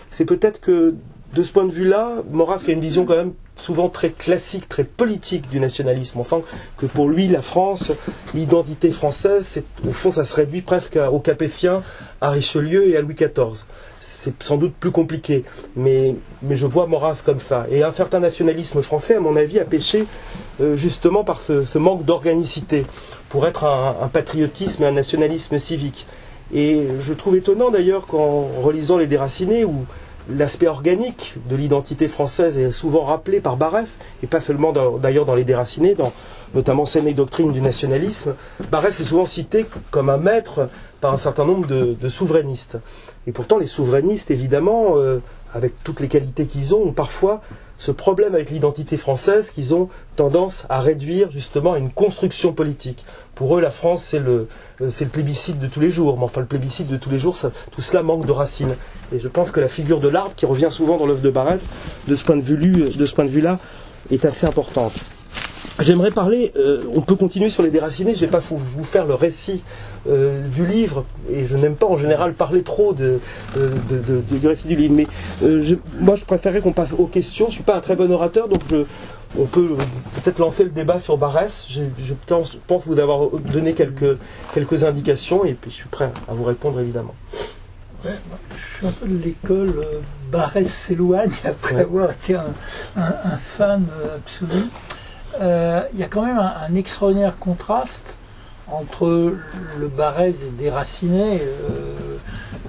c'est 0.09 0.25
peut-être 0.27 0.61
que 0.61 0.95
de 1.35 1.43
ce 1.43 1.53
point 1.53 1.65
de 1.65 1.73
vue-là, 1.73 2.17
Maurras 2.31 2.61
a 2.67 2.71
une 2.71 2.81
vision 2.81 3.07
quand 3.07 3.17
même 3.17 3.33
souvent 3.61 3.89
très 3.89 4.11
classique, 4.11 4.69
très 4.69 4.85
politique 4.85 5.49
du 5.49 5.61
nationalisme. 5.61 6.19
Enfin, 6.19 6.43
que 6.79 6.87
pour 6.87 7.09
lui, 7.09 7.29
la 7.29 7.43
France, 7.43 7.93
l'identité 8.35 8.91
française, 8.91 9.63
au 9.87 9.93
fond, 9.93 10.11
ça 10.11 10.25
se 10.25 10.35
réduit 10.35 10.63
presque 10.63 10.97
aux 10.97 11.21
Capétiens, 11.21 11.83
à 12.21 12.31
Richelieu 12.31 12.89
et 12.89 12.97
à 12.97 13.03
Louis 13.03 13.15
XIV. 13.15 13.65
C'est 14.01 14.43
sans 14.43 14.57
doute 14.57 14.75
plus 14.75 14.91
compliqué, 14.91 15.45
mais, 15.77 16.17
mais 16.43 16.57
je 16.57 16.67
vois 16.67 16.87
Maurras 16.87 17.23
comme 17.25 17.39
ça. 17.39 17.67
Et 17.71 17.83
un 17.83 17.93
certain 17.93 18.19
nationalisme 18.19 18.83
français, 18.83 19.15
à 19.15 19.21
mon 19.21 19.37
avis, 19.37 19.59
a 19.59 19.65
péché 19.65 20.07
euh, 20.61 20.77
justement 20.77 21.23
par 21.23 21.41
ce, 21.41 21.79
manque 21.79 22.05
d'organicité, 22.05 22.87
pour 23.29 23.47
être 23.47 23.65
un, 23.65 23.97
un 24.01 24.09
patriotisme 24.09 24.83
et 24.83 24.87
un 24.87 24.93
nationalisme 24.93 25.59
civique. 25.59 26.07
Et 26.53 26.89
je 26.99 27.15
trouve 27.15 27.37
étonnant 27.37 27.71
d'ailleurs 27.71 28.07
qu'en 28.07 28.49
relisant 28.61 28.97
les 28.97 29.07
déracinés, 29.07 29.65
où 29.65 29.87
l'aspect 30.29 30.67
organique 30.67 31.37
de 31.49 31.57
l'identité 31.57 32.09
française 32.09 32.59
est 32.59 32.73
souvent 32.73 33.05
rappelé 33.05 33.41
par 33.41 33.57
Barès, 33.57 33.99
et 34.23 34.27
pas 34.27 34.41
seulement 34.41 34.73
d'ailleurs 34.99 35.25
dans 35.25 35.35
les 35.35 35.45
déracinés, 35.45 35.95
dans 35.95 36.13
notamment 36.55 36.87
Scène 36.87 37.07
et 37.07 37.15
doctrine 37.15 37.53
du 37.53 37.61
nationalisme, 37.61 38.35
Barès 38.71 38.99
est 39.01 39.05
souvent 39.05 39.27
cité 39.27 39.67
comme 39.91 40.11
un 40.11 40.19
maître 40.19 40.69
par 41.01 41.13
un 41.13 41.17
certain 41.17 41.45
nombre 41.45 41.67
de, 41.69 42.09
souverainistes. 42.09 42.79
Et 43.27 43.33
pourtant, 43.33 43.59
les 43.59 43.67
souverainistes, 43.67 44.31
évidemment, 44.31 44.97
euh, 44.97 45.21
avec 45.55 45.73
toutes 45.85 46.01
les 46.01 46.09
qualités 46.09 46.47
qu'ils 46.47 46.75
ont, 46.75 46.89
ont 46.89 46.93
parfois 46.93 47.41
ce 47.81 47.91
problème 47.91 48.35
avec 48.35 48.51
l'identité 48.51 48.99
française 48.99 49.51
qu'ils 49.51 49.75
ont 49.75 49.89
tendance 50.15 50.67
à 50.69 50.83
réduire 50.83 51.31
justement 51.31 51.73
à 51.73 51.79
une 51.79 51.91
construction 51.91 52.53
politique. 52.53 53.07
Pour 53.35 53.57
eux, 53.57 53.63
la 53.63 53.71
France, 53.71 54.05
c'est 54.05 54.19
le, 54.19 54.49
euh, 54.83 54.91
c'est 54.91 55.05
le 55.05 55.11
plébiscite 55.11 55.59
de 55.59 55.67
tous 55.67 55.81
les 55.81 55.89
jours. 55.89 56.19
Mais 56.19 56.25
enfin, 56.25 56.43
le 56.43 56.47
plébiscite 56.47 56.89
de 56.89 56.99
tous 56.99 57.09
les 57.09 57.19
jours, 57.19 57.35
tout 57.71 57.81
cela 57.81 58.03
manque 58.03 58.27
de 58.27 58.33
racines. 58.33 58.77
Et 59.15 59.19
je 59.19 59.29
pense 59.29 59.51
que 59.51 59.61
la 59.61 59.69
figure 59.69 59.99
de 59.99 60.09
l'arbre, 60.09 60.35
qui 60.37 60.45
revient 60.45 60.69
souvent 60.71 60.99
dans 60.99 61.07
l'œuvre 61.07 61.23
de 61.23 61.31
Barès, 61.31 61.63
de 62.07 62.15
ce 62.15 62.23
point 62.23 62.37
de 62.37 63.31
vue-là, 63.31 63.59
est 64.11 64.27
assez 64.27 64.45
importante. 64.45 64.93
J'aimerais 65.79 66.11
parler, 66.11 66.53
euh, 66.57 66.83
on 66.95 67.01
peut 67.01 67.15
continuer 67.15 67.49
sur 67.49 67.63
les 67.63 67.71
déracinés, 67.71 68.15
je 68.15 68.21
ne 68.21 68.27
vais 68.27 68.31
pas 68.31 68.43
vous, 68.51 68.85
faire 68.85 69.07
le 69.07 69.15
récit 69.15 69.63
euh, 70.09 70.49
du 70.49 70.65
livre, 70.65 71.05
et 71.31 71.47
je 71.47 71.57
n'aime 71.57 71.75
pas 71.75 71.87
en 71.87 71.97
général 71.97 72.35
parler 72.35 72.63
trop 72.63 72.93
de, 72.93 73.21
du 73.55 74.47
récit 74.47 74.69
du 74.69 74.77
livre, 74.77 74.95
mais 74.95 75.07
euh, 75.43 75.77
moi 76.01 76.17
je 76.17 76.25
préférerais 76.25 76.61
qu'on 76.61 76.73
passe 76.73 76.93
aux 76.93 77.07
questions, 77.07 77.47
je 77.47 77.51
ne 77.51 77.55
suis 77.55 77.63
pas 77.63 77.77
un 77.77 77.81
très 77.81 77.97
bon 77.97 78.11
orateur, 78.11 78.49
donc 78.49 78.63
on 79.39 79.47
peut 79.47 79.77
peut-être 80.23 80.39
lancer 80.39 80.65
le 80.65 80.71
débat 80.71 81.01
sur 81.01 81.17
Barès, 81.17 81.67
je, 81.69 82.15
pense, 82.27 82.87
vous 82.87 82.99
avoir 82.99 83.31
donné 83.31 83.75
quelques, 83.75 84.19
quelques 84.55 84.85
indications, 84.85 85.45
et 85.45 85.55
puis 85.55 85.71
je 85.71 85.77
suis 85.77 85.89
prêt 85.89 86.11
à 86.29 86.35
vous 86.35 86.45
répondre 86.45 86.81
évidemment. 86.81 87.15
je 88.03 88.09
suis 88.09 88.87
un 88.87 88.93
peu 88.93 89.07
de 89.07 89.23
l'école 89.23 89.87
Barès 90.33 90.69
s'éloigne 90.69 91.33
après 91.45 91.81
avoir 91.81 92.11
été 92.11 92.35
un, 92.35 92.47
un 92.97 93.37
fan 93.57 93.85
absolu. 94.17 94.71
Euh, 95.41 95.83
il 95.93 96.01
y 96.01 96.03
a 96.03 96.09
quand 96.09 96.25
même 96.25 96.39
un, 96.39 96.75
extraordinaire 96.75 97.39
contraste 97.39 98.17
entre 98.73 99.35
le 99.79 99.89
Barès 99.89 100.37
déraciné 100.59 101.41
euh, 101.41 102.17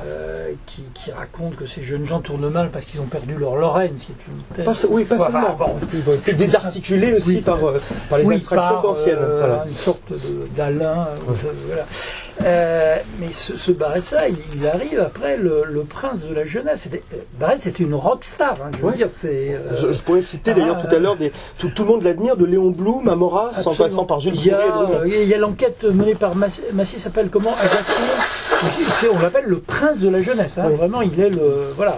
euh, 0.06 0.52
qui, 0.66 1.12
raconte 1.12 1.56
que 1.56 1.68
ces 1.68 1.84
jeunes 1.84 2.06
gens 2.06 2.22
tournent 2.22 2.50
mal 2.50 2.70
parce 2.72 2.86
qu'ils 2.86 3.00
ont 3.02 3.06
perdu 3.06 3.36
leur 3.36 3.56
Lorraine. 3.56 3.96
oui, 4.90 5.06
pas 5.06 5.18
seulement. 5.18 5.56
parce 5.56 5.86
qu'ils 5.86 6.10
ont 6.10 6.14
été 6.14 6.34
désarticulés 6.34 7.14
aussi 7.14 7.42
par, 7.42 7.60
par, 8.10 8.20
les 8.20 8.26
oui, 8.26 8.44
anciennes. 8.84 9.20
Une 9.66 9.74
sorte 9.74 10.14
d'Alain. 10.56 11.08
Voilà. 11.68 11.86
Euh, 12.44 12.98
mais 13.20 13.32
ce, 13.32 13.58
ce 13.58 13.72
Barressa, 13.72 14.28
il, 14.30 14.68
arrive 14.68 15.00
après 15.00 15.38
le, 15.38 15.84
prince 15.88 16.20
de 16.20 16.34
la 16.34 16.46
jeunesse. 16.46 16.88
Barressa, 17.40 17.64
c'était 17.64 17.84
une 17.84 17.94
rockstar. 17.94 18.58
Hein, 18.64 18.72
je, 18.80 18.86
veux 18.86 18.94
dire, 18.94 19.10
c'est, 19.14 19.56
euh, 19.56 19.94
je, 19.94 20.02
pourrais 20.02 20.22
citer 20.22 20.54
d'ailleurs 20.54 20.82
tout 20.82 20.94
à 20.94 21.00
l'heure 21.00 21.18
tout, 21.58 21.70
tout, 21.70 21.84
le 21.84 21.90
monde 21.90 22.04
l'admire, 22.04 22.38
de 22.38 22.46
Léon 22.46 22.72
Blum 22.72 23.08
à 23.08 23.16
Maurras, 23.16 23.64
en 23.66 23.76
passant 23.76 24.06
par 24.06 24.20
Jules. 24.20 24.34
Il 24.36 25.28
y 25.28 25.34
a 25.34 25.38
l'enquête 25.38 25.84
menée 25.84 26.16
par 26.16 26.36
Massy, 26.36 27.00
s'appelle 27.00 27.30
comment 27.30 27.54
On 29.14 29.20
l'appelle 29.20 29.46
le 29.46 29.60
prince 29.60 30.00
de 30.00 30.10
la 30.10 30.22
jeunesse. 30.22 30.58
Hein, 30.58 30.70
Vraiment, 30.70 31.02
il 31.02 31.20
est 31.20 31.30
le. 31.30 31.74
Voilà. 31.76 31.98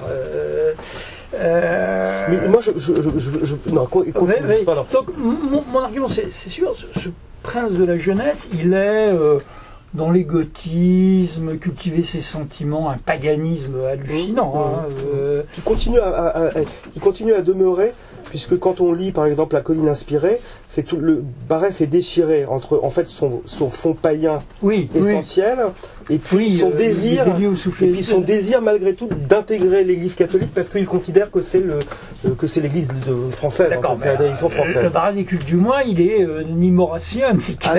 Euh, 1.36 2.28
mais 2.30 2.48
moi, 2.48 2.62
je. 2.62 2.72
je, 2.78 2.94
je 3.44 3.56
non, 3.72 3.88
Donc, 3.92 5.08
mon, 5.18 5.64
mon 5.72 5.80
argument, 5.80 6.08
c'est 6.10 6.50
sûr, 6.50 6.76
ce, 6.76 7.10
prince 7.42 7.72
de 7.74 7.84
la 7.84 7.98
jeunesse, 7.98 8.50
il 8.54 8.74
est 8.74 9.12
dans 9.94 10.12
l'égotisme, 10.12 11.58
cultiver 11.58 12.04
ses 12.04 12.22
sentiments, 12.22 12.90
un 12.90 12.98
paganisme 12.98 13.76
hallucinant. 13.86 14.54
Hein, 14.56 14.86
euh. 15.14 15.44
qui, 15.54 15.62
continue 15.62 16.00
à, 16.00 16.52
qui 16.92 17.00
continue 17.00 17.34
à 17.34 17.42
demeurer, 17.42 17.94
puisque 18.30 18.58
quand 18.58 18.82
on 18.82 18.92
lit 18.92 19.12
par 19.12 19.26
exemple 19.26 19.56
La 19.56 19.62
colline 19.62 19.88
inspirée, 19.88 20.40
c'est 20.74 20.84
tout 20.84 20.98
le 20.98 21.24
Barès 21.48 21.82
est 21.82 21.88
déchiré 21.88 22.46
entre 22.46 22.80
en 22.82 22.90
fait 22.90 23.08
son, 23.08 23.42
son 23.46 23.70
fond 23.70 23.94
païen 23.94 24.42
essentiel 24.96 25.60
et 26.10 26.18
puis 26.18 26.50
son 26.50 26.72
euh, 26.72 26.76
désir 26.76 27.26
et 27.28 27.92
puis 27.92 28.04
son 28.04 28.22
désir 28.22 28.62
malgré 28.62 28.94
tout 28.94 29.08
d'intégrer 29.08 29.84
l'Église 29.84 30.16
catholique 30.16 30.54
parce 30.54 30.70
qu'il 30.70 30.86
considère 30.88 31.30
que 31.30 31.42
c'est 31.42 31.60
le 31.60 31.80
euh, 32.26 32.36
que 32.38 32.48
c'est 32.48 32.62
l'Église 32.62 32.88
française. 33.32 33.70
D'accord, 33.70 33.98
mais 34.00 34.16
le 34.82 34.90
Barès 34.90 35.16
du 35.16 35.26
culte 35.26 35.46
du 35.46 35.56
mois, 35.56 35.84
il 35.84 36.02
est 36.02 36.24
euh, 36.24 36.44
ni 36.44 36.72
maurassien 36.72 37.34
ni 37.34 37.58
ah 37.66 37.76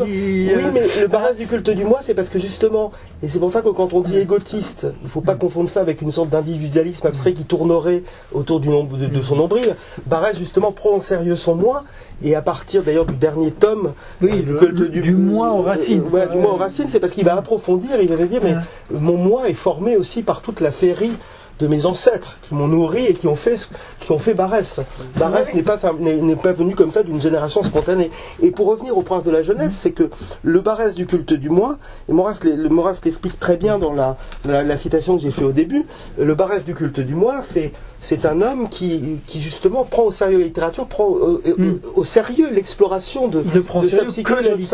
Oui, 0.00 0.62
mais 0.72 0.82
le 1.00 1.06
Barès 1.06 1.36
du 1.36 1.46
culte 1.46 1.70
du 1.70 1.84
mois, 1.84 2.00
c'est 2.04 2.14
parce 2.14 2.28
que 2.28 2.38
justement, 2.38 2.92
et 3.22 3.28
c'est 3.28 3.38
pour 3.38 3.50
ça 3.50 3.62
que 3.62 3.70
quand 3.70 3.92
on 3.94 4.00
dit 4.00 4.18
égotiste, 4.18 4.86
il 5.00 5.04
ne 5.04 5.08
faut 5.08 5.20
pas 5.20 5.34
confondre 5.34 5.70
ça 5.70 5.80
avec 5.80 6.02
une 6.02 6.12
sorte 6.12 6.28
d'individualisme 6.28 7.06
abstrait 7.06 7.32
qui 7.32 7.44
tournerait 7.44 8.02
autour 8.32 8.60
du 8.60 8.68
de, 8.68 9.06
de, 9.06 9.22
son 9.22 9.36
nombril. 9.36 9.74
Barès 10.06 10.36
justement 10.36 10.72
prend 10.72 10.96
en 10.96 11.00
sérieux 11.00 11.36
son 11.36 11.54
moi 11.54 11.84
et 12.22 12.27
à 12.34 12.42
partir 12.42 12.82
d'ailleurs 12.82 13.06
du 13.06 13.16
dernier 13.16 13.50
tome 13.52 13.92
oui, 14.20 14.44
du, 14.44 15.00
du, 15.00 15.14
moi 15.14 15.52
aux 15.52 15.62
racines. 15.62 16.02
Euh, 16.12 16.26
du 16.26 16.38
moi 16.38 16.52
aux 16.52 16.56
racines, 16.56 16.88
c'est 16.88 17.00
parce 17.00 17.12
qu'il 17.12 17.24
va 17.24 17.36
approfondir, 17.36 18.00
il 18.00 18.14
va 18.14 18.24
dire, 18.24 18.40
mais 18.42 18.56
mon 18.90 19.16
moi 19.16 19.48
est 19.48 19.54
formé 19.54 19.96
aussi 19.96 20.22
par 20.22 20.40
toute 20.40 20.60
la 20.60 20.70
série 20.70 21.12
de 21.58 21.66
mes 21.66 21.86
ancêtres 21.86 22.38
qui 22.42 22.54
m'ont 22.54 22.68
nourri 22.68 23.06
et 23.06 23.14
qui 23.14 23.26
ont 23.26 23.34
fait 23.34 23.68
qui 24.00 24.12
ont 24.12 24.18
fait 24.18 24.34
Barès. 24.34 24.80
Barès 25.16 25.52
n'est 25.54 25.62
pas 25.62 25.78
n'est 26.00 26.36
pas 26.36 26.52
venu 26.52 26.74
comme 26.74 26.92
ça 26.92 27.02
d'une 27.02 27.20
génération 27.20 27.62
spontanée. 27.62 28.10
Et 28.40 28.50
pour 28.50 28.66
revenir 28.66 28.96
au 28.96 29.02
prince 29.02 29.24
de 29.24 29.30
la 29.30 29.42
jeunesse, 29.42 29.74
c'est 29.74 29.90
que 29.90 30.10
le 30.42 30.60
Barès 30.60 30.94
du 30.94 31.06
culte 31.06 31.32
du 31.32 31.50
moi, 31.50 31.78
et 32.08 32.12
Maurras, 32.12 32.38
le 32.44 32.68
Maurras 32.68 33.00
l'explique 33.04 33.38
très 33.38 33.56
bien 33.56 33.78
dans 33.78 33.92
la, 33.92 34.16
la, 34.44 34.76
citation 34.76 35.16
que 35.16 35.22
j'ai 35.22 35.30
fait 35.30 35.44
au 35.44 35.52
début, 35.52 35.84
le 36.18 36.34
Barès 36.34 36.64
du 36.64 36.74
culte 36.74 37.00
du 37.00 37.14
moi, 37.14 37.40
c'est 37.42 37.72
c'est 38.00 38.26
un 38.26 38.40
homme 38.42 38.68
qui, 38.68 39.18
qui, 39.26 39.40
justement 39.40 39.84
prend 39.84 40.04
au 40.04 40.12
sérieux 40.12 40.38
la 40.38 40.44
littérature, 40.44 40.86
prend 40.86 41.16
euh, 41.16 41.42
euh, 41.46 41.54
hmm. 41.56 41.80
au 41.96 42.04
sérieux 42.04 42.48
l'exploration 42.50 43.28
de, 43.28 43.42
de, 43.42 43.88
sa 43.88 44.04
psychologie 44.04 44.68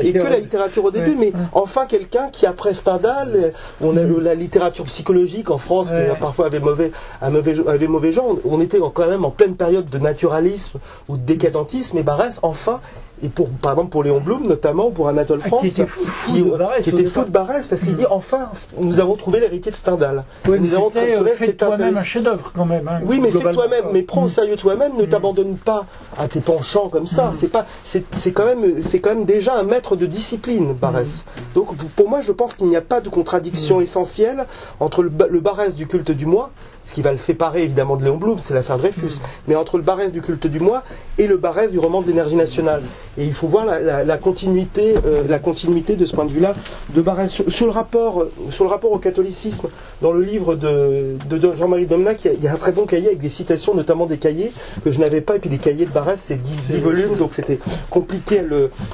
et 0.00 0.12
que 0.12 0.18
la 0.18 0.38
littérature 0.38 0.84
au 0.84 0.90
début, 0.90 1.14
mais 1.18 1.32
enfin 1.52 1.86
quelqu'un 1.86 2.28
qui 2.30 2.46
après 2.46 2.74
Stendhal, 2.74 3.52
on 3.80 3.96
a 3.96 4.02
hmm. 4.02 4.20
la 4.20 4.34
littérature 4.34 4.84
psychologique 4.84 5.50
en 5.50 5.58
France 5.58 5.88
qui 5.88 6.20
parfois 6.20 6.46
avait 6.46 6.60
mauvais, 6.60 6.90
mauvais, 7.30 7.54
avait 7.66 7.88
mauvais 7.88 8.12
genre, 8.12 8.36
on 8.44 8.60
était 8.60 8.78
quand 8.92 9.08
même 9.08 9.24
en 9.24 9.30
pleine 9.30 9.54
période 9.54 9.88
de 9.88 9.98
naturalisme 9.98 10.78
ou 11.08 11.16
de 11.16 11.22
décadentisme, 11.22 11.98
et 11.98 12.02
Barès 12.02 12.40
enfin 12.42 12.80
et 13.22 13.28
pour, 13.28 13.48
par 13.48 13.72
exemple 13.72 13.90
pour 13.90 14.02
Léon 14.02 14.20
Blum 14.20 14.46
notamment, 14.46 14.90
pour 14.90 15.08
Anatole 15.08 15.40
France, 15.40 15.60
qui 15.60 15.68
était 15.68 15.86
fou, 15.86 16.04
de 16.32 16.56
Barès, 16.56 16.82
qui 16.82 16.90
était 16.90 17.06
fou 17.06 17.24
de 17.24 17.30
Barès 17.30 17.66
parce 17.66 17.82
qu'il 17.82 17.92
mm. 17.92 17.96
dit 17.96 18.06
enfin 18.10 18.50
nous 18.78 19.00
avons 19.00 19.16
trouvé 19.16 19.40
l'héritier 19.40 19.70
de 19.70 19.76
Stendhal. 19.76 20.24
nous 20.46 20.74
avons 20.74 20.90
trouvé 20.90 21.14
euh, 21.14 21.24
fait 21.34 21.52
toi-même 21.52 21.96
un 21.96 22.04
chef-d'œuvre 22.04 22.52
quand 22.54 22.64
même. 22.64 22.88
Hein, 22.88 23.00
oui, 23.04 23.20
mais 23.20 23.30
fais 23.30 23.52
toi-même, 23.52 23.86
mais 23.92 24.02
prends 24.02 24.24
au 24.24 24.26
mm. 24.26 24.30
sérieux 24.30 24.56
toi-même, 24.56 24.96
ne 24.96 25.04
mm. 25.04 25.08
t'abandonne 25.08 25.56
pas 25.56 25.86
à 26.18 26.28
tes 26.28 26.40
penchants 26.40 26.88
comme 26.88 27.06
ça. 27.06 27.32
C'est 27.36 27.48
pas, 27.48 27.66
c'est 27.82 28.32
quand 28.32 28.46
même, 28.46 28.82
c'est 28.82 29.00
quand 29.00 29.10
même 29.10 29.24
déjà 29.24 29.54
un 29.54 29.62
maître 29.62 29.96
de 29.96 30.06
discipline, 30.06 30.72
Barès. 30.74 31.24
Donc 31.54 31.74
pour 31.96 32.08
moi, 32.08 32.20
je 32.20 32.32
pense 32.32 32.54
qu'il 32.54 32.66
n'y 32.66 32.76
a 32.76 32.82
pas 32.82 33.00
de 33.00 33.08
contradiction 33.08 33.80
essentielle 33.80 34.46
entre 34.80 35.02
le, 35.02 35.10
le 35.30 35.40
Barès 35.40 35.74
du 35.74 35.86
culte 35.86 36.10
du 36.10 36.26
moi 36.26 36.50
ce 36.84 36.92
qui 36.92 37.02
va 37.02 37.12
le 37.12 37.18
séparer 37.18 37.62
évidemment 37.62 37.96
de 37.96 38.04
Léon 38.04 38.16
Blum, 38.16 38.38
c'est 38.42 38.54
l'affaire 38.54 38.78
Dreyfus, 38.78 39.06
mm. 39.06 39.20
mais 39.48 39.56
entre 39.56 39.76
le 39.76 39.82
Barès 39.82 40.12
du 40.12 40.20
culte 40.20 40.46
du 40.46 40.60
moi 40.60 40.82
et 41.18 41.26
le 41.26 41.36
Barès 41.36 41.70
du 41.70 41.78
roman 41.78 42.02
de 42.02 42.06
l'énergie 42.06 42.36
nationale. 42.36 42.82
Et 43.16 43.24
il 43.24 43.32
faut 43.32 43.46
voir 43.46 43.64
la, 43.64 44.18
continuité, 44.18 44.94
euh, 45.06 45.22
la 45.28 45.38
continuité 45.38 45.94
de 45.94 46.04
ce 46.04 46.14
point 46.14 46.24
de 46.24 46.32
vue-là 46.32 46.54
de 46.94 47.00
Barès. 47.00 47.30
Sur, 47.30 47.66
le 47.66 47.72
rapport, 47.72 48.26
sur 48.50 48.64
le 48.64 48.70
rapport 48.70 48.90
au 48.90 48.98
catholicisme, 48.98 49.68
dans 50.02 50.12
le 50.12 50.20
livre 50.20 50.56
de, 50.56 51.16
Jean-Marie 51.56 51.86
Domnac, 51.86 52.24
il 52.24 52.42
y, 52.42 52.48
a, 52.48 52.52
un 52.52 52.56
très 52.56 52.72
bon 52.72 52.86
cahier 52.86 53.08
avec 53.08 53.20
des 53.20 53.28
citations, 53.28 53.74
notamment 53.74 54.06
des 54.06 54.18
cahiers 54.18 54.52
que 54.82 54.90
je 54.90 54.98
n'avais 54.98 55.20
pas, 55.20 55.36
et 55.36 55.38
puis 55.38 55.48
des 55.48 55.58
cahiers 55.58 55.86
de 55.86 55.92
Barès, 55.92 56.20
c'est 56.20 56.42
10, 56.42 56.80
volumes, 56.80 57.14
donc 57.16 57.32
c'était 57.32 57.60
compliqué 57.88 58.40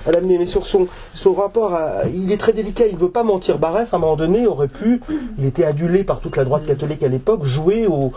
à 0.06 0.10
l'amener. 0.12 0.38
Mais 0.38 0.46
sur 0.46 0.66
son, 0.66 0.86
son 1.14 1.32
rapport, 1.32 1.78
il 2.12 2.30
est 2.30 2.36
très 2.36 2.52
délicat, 2.52 2.86
il 2.86 2.94
ne 2.94 3.00
veut 3.00 3.10
pas 3.10 3.22
mentir. 3.22 3.58
Barès, 3.58 3.92
à 3.92 3.96
un 3.96 4.00
moment 4.00 4.16
donné, 4.16 4.46
aurait 4.46 4.68
pu, 4.68 5.00
il 5.38 5.46
était 5.46 5.64
adulé 5.64 6.04
par 6.04 6.20
toute 6.20 6.36
la 6.36 6.44
droite 6.44 6.66
catholique 6.66 7.02
à 7.02 7.08
l'époque, 7.08 7.44
jouer 7.44 7.79
aux, 7.86 8.12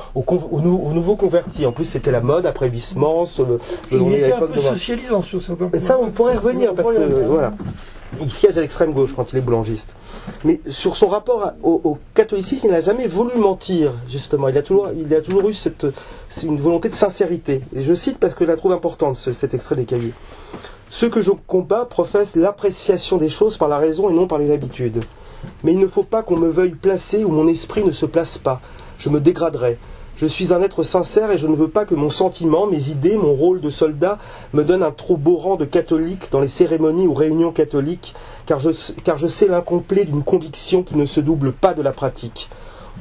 nouveaux 0.61 1.15
convertis. 1.15 1.65
En 1.65 1.71
plus, 1.71 1.85
c'était 1.85 2.11
la 2.11 2.21
mode 2.21 2.45
après 2.45 2.69
Bismans, 2.69 3.25
le, 3.39 3.59
il 3.91 4.13
était 4.13 4.33
un 4.33 4.39
peu 4.39 4.59
socialisant 4.59 5.21
sur 5.21 5.41
certains 5.41 5.67
points. 5.67 5.79
Ça, 5.79 5.99
on 5.99 6.09
pourrait 6.09 6.37
revenir 6.37 6.73
parce 6.73 6.89
que 6.89 7.25
voilà. 7.25 7.53
Il 8.21 8.31
siège 8.31 8.57
à 8.59 8.61
l'extrême 8.61 8.93
gauche 8.93 9.13
quand 9.15 9.33
il 9.33 9.39
est 9.39 9.41
boulangiste. 9.41 9.95
Mais 10.43 10.61
sur 10.69 10.95
son 10.95 11.07
rapport 11.07 11.53
au, 11.63 11.97
catholicisme, 12.13 12.67
il 12.67 12.71
n'a 12.71 12.81
jamais 12.81 13.07
voulu 13.07 13.35
mentir, 13.37 13.91
justement. 14.07 14.49
Il 14.49 14.57
a 14.57 14.61
toujours, 14.61 14.89
il 14.95 15.13
a 15.15 15.21
toujours 15.21 15.49
eu 15.49 15.53
cette, 15.53 15.87
une 16.43 16.59
volonté 16.59 16.89
de 16.89 16.93
sincérité. 16.93 17.63
Et 17.75 17.81
je 17.81 17.93
cite 17.93 18.19
parce 18.19 18.35
que 18.35 18.45
je 18.45 18.51
la 18.51 18.57
trouve 18.57 18.71
importante, 18.71 19.15
cet 19.15 19.53
extrait 19.53 19.75
des 19.75 19.85
cahiers. 19.85 20.13
Ceux 20.89 21.09
que 21.09 21.23
je 21.23 21.31
combats 21.47 21.85
professent 21.85 22.35
l'appréciation 22.35 23.17
des 23.17 23.29
choses 23.29 23.57
par 23.57 23.67
la 23.67 23.79
raison 23.79 24.09
et 24.11 24.13
non 24.13 24.27
par 24.27 24.37
les 24.37 24.51
habitudes. 24.51 25.03
Mais 25.63 25.73
il 25.73 25.79
ne 25.79 25.87
faut 25.87 26.03
pas 26.03 26.21
qu'on 26.21 26.37
me 26.37 26.49
veuille 26.49 26.75
placer 26.75 27.23
où 27.23 27.29
mon 27.29 27.47
esprit 27.47 27.83
ne 27.83 27.91
se 27.91 28.05
place 28.05 28.37
pas 28.37 28.61
je 29.03 29.09
me 29.09 29.19
dégraderais. 29.19 29.77
Je 30.15 30.25
suis 30.25 30.53
un 30.53 30.61
être 30.61 30.83
sincère 30.83 31.29
et 31.29 31.37
je 31.37 31.47
ne 31.47 31.57
veux 31.57 31.67
pas 31.67 31.83
que 31.83 31.93
mon 31.93 32.09
sentiment, 32.09 32.67
mes 32.67 32.87
idées, 32.87 33.17
mon 33.17 33.33
rôle 33.33 33.59
de 33.59 33.69
soldat 33.69 34.17
me 34.53 34.63
donnent 34.63 34.83
un 34.83 34.91
trop 34.91 35.17
beau 35.17 35.35
rang 35.35 35.57
de 35.57 35.65
catholique 35.65 36.31
dans 36.31 36.39
les 36.39 36.47
cérémonies 36.47 37.07
ou 37.07 37.13
réunions 37.13 37.51
catholiques, 37.51 38.15
car 38.45 38.59
je 38.61 39.27
sais 39.27 39.47
l'incomplet 39.49 40.05
d'une 40.05 40.23
conviction 40.23 40.83
qui 40.83 40.95
ne 40.95 41.05
se 41.05 41.19
double 41.19 41.51
pas 41.51 41.73
de 41.73 41.81
la 41.81 41.91
pratique. 41.91 42.49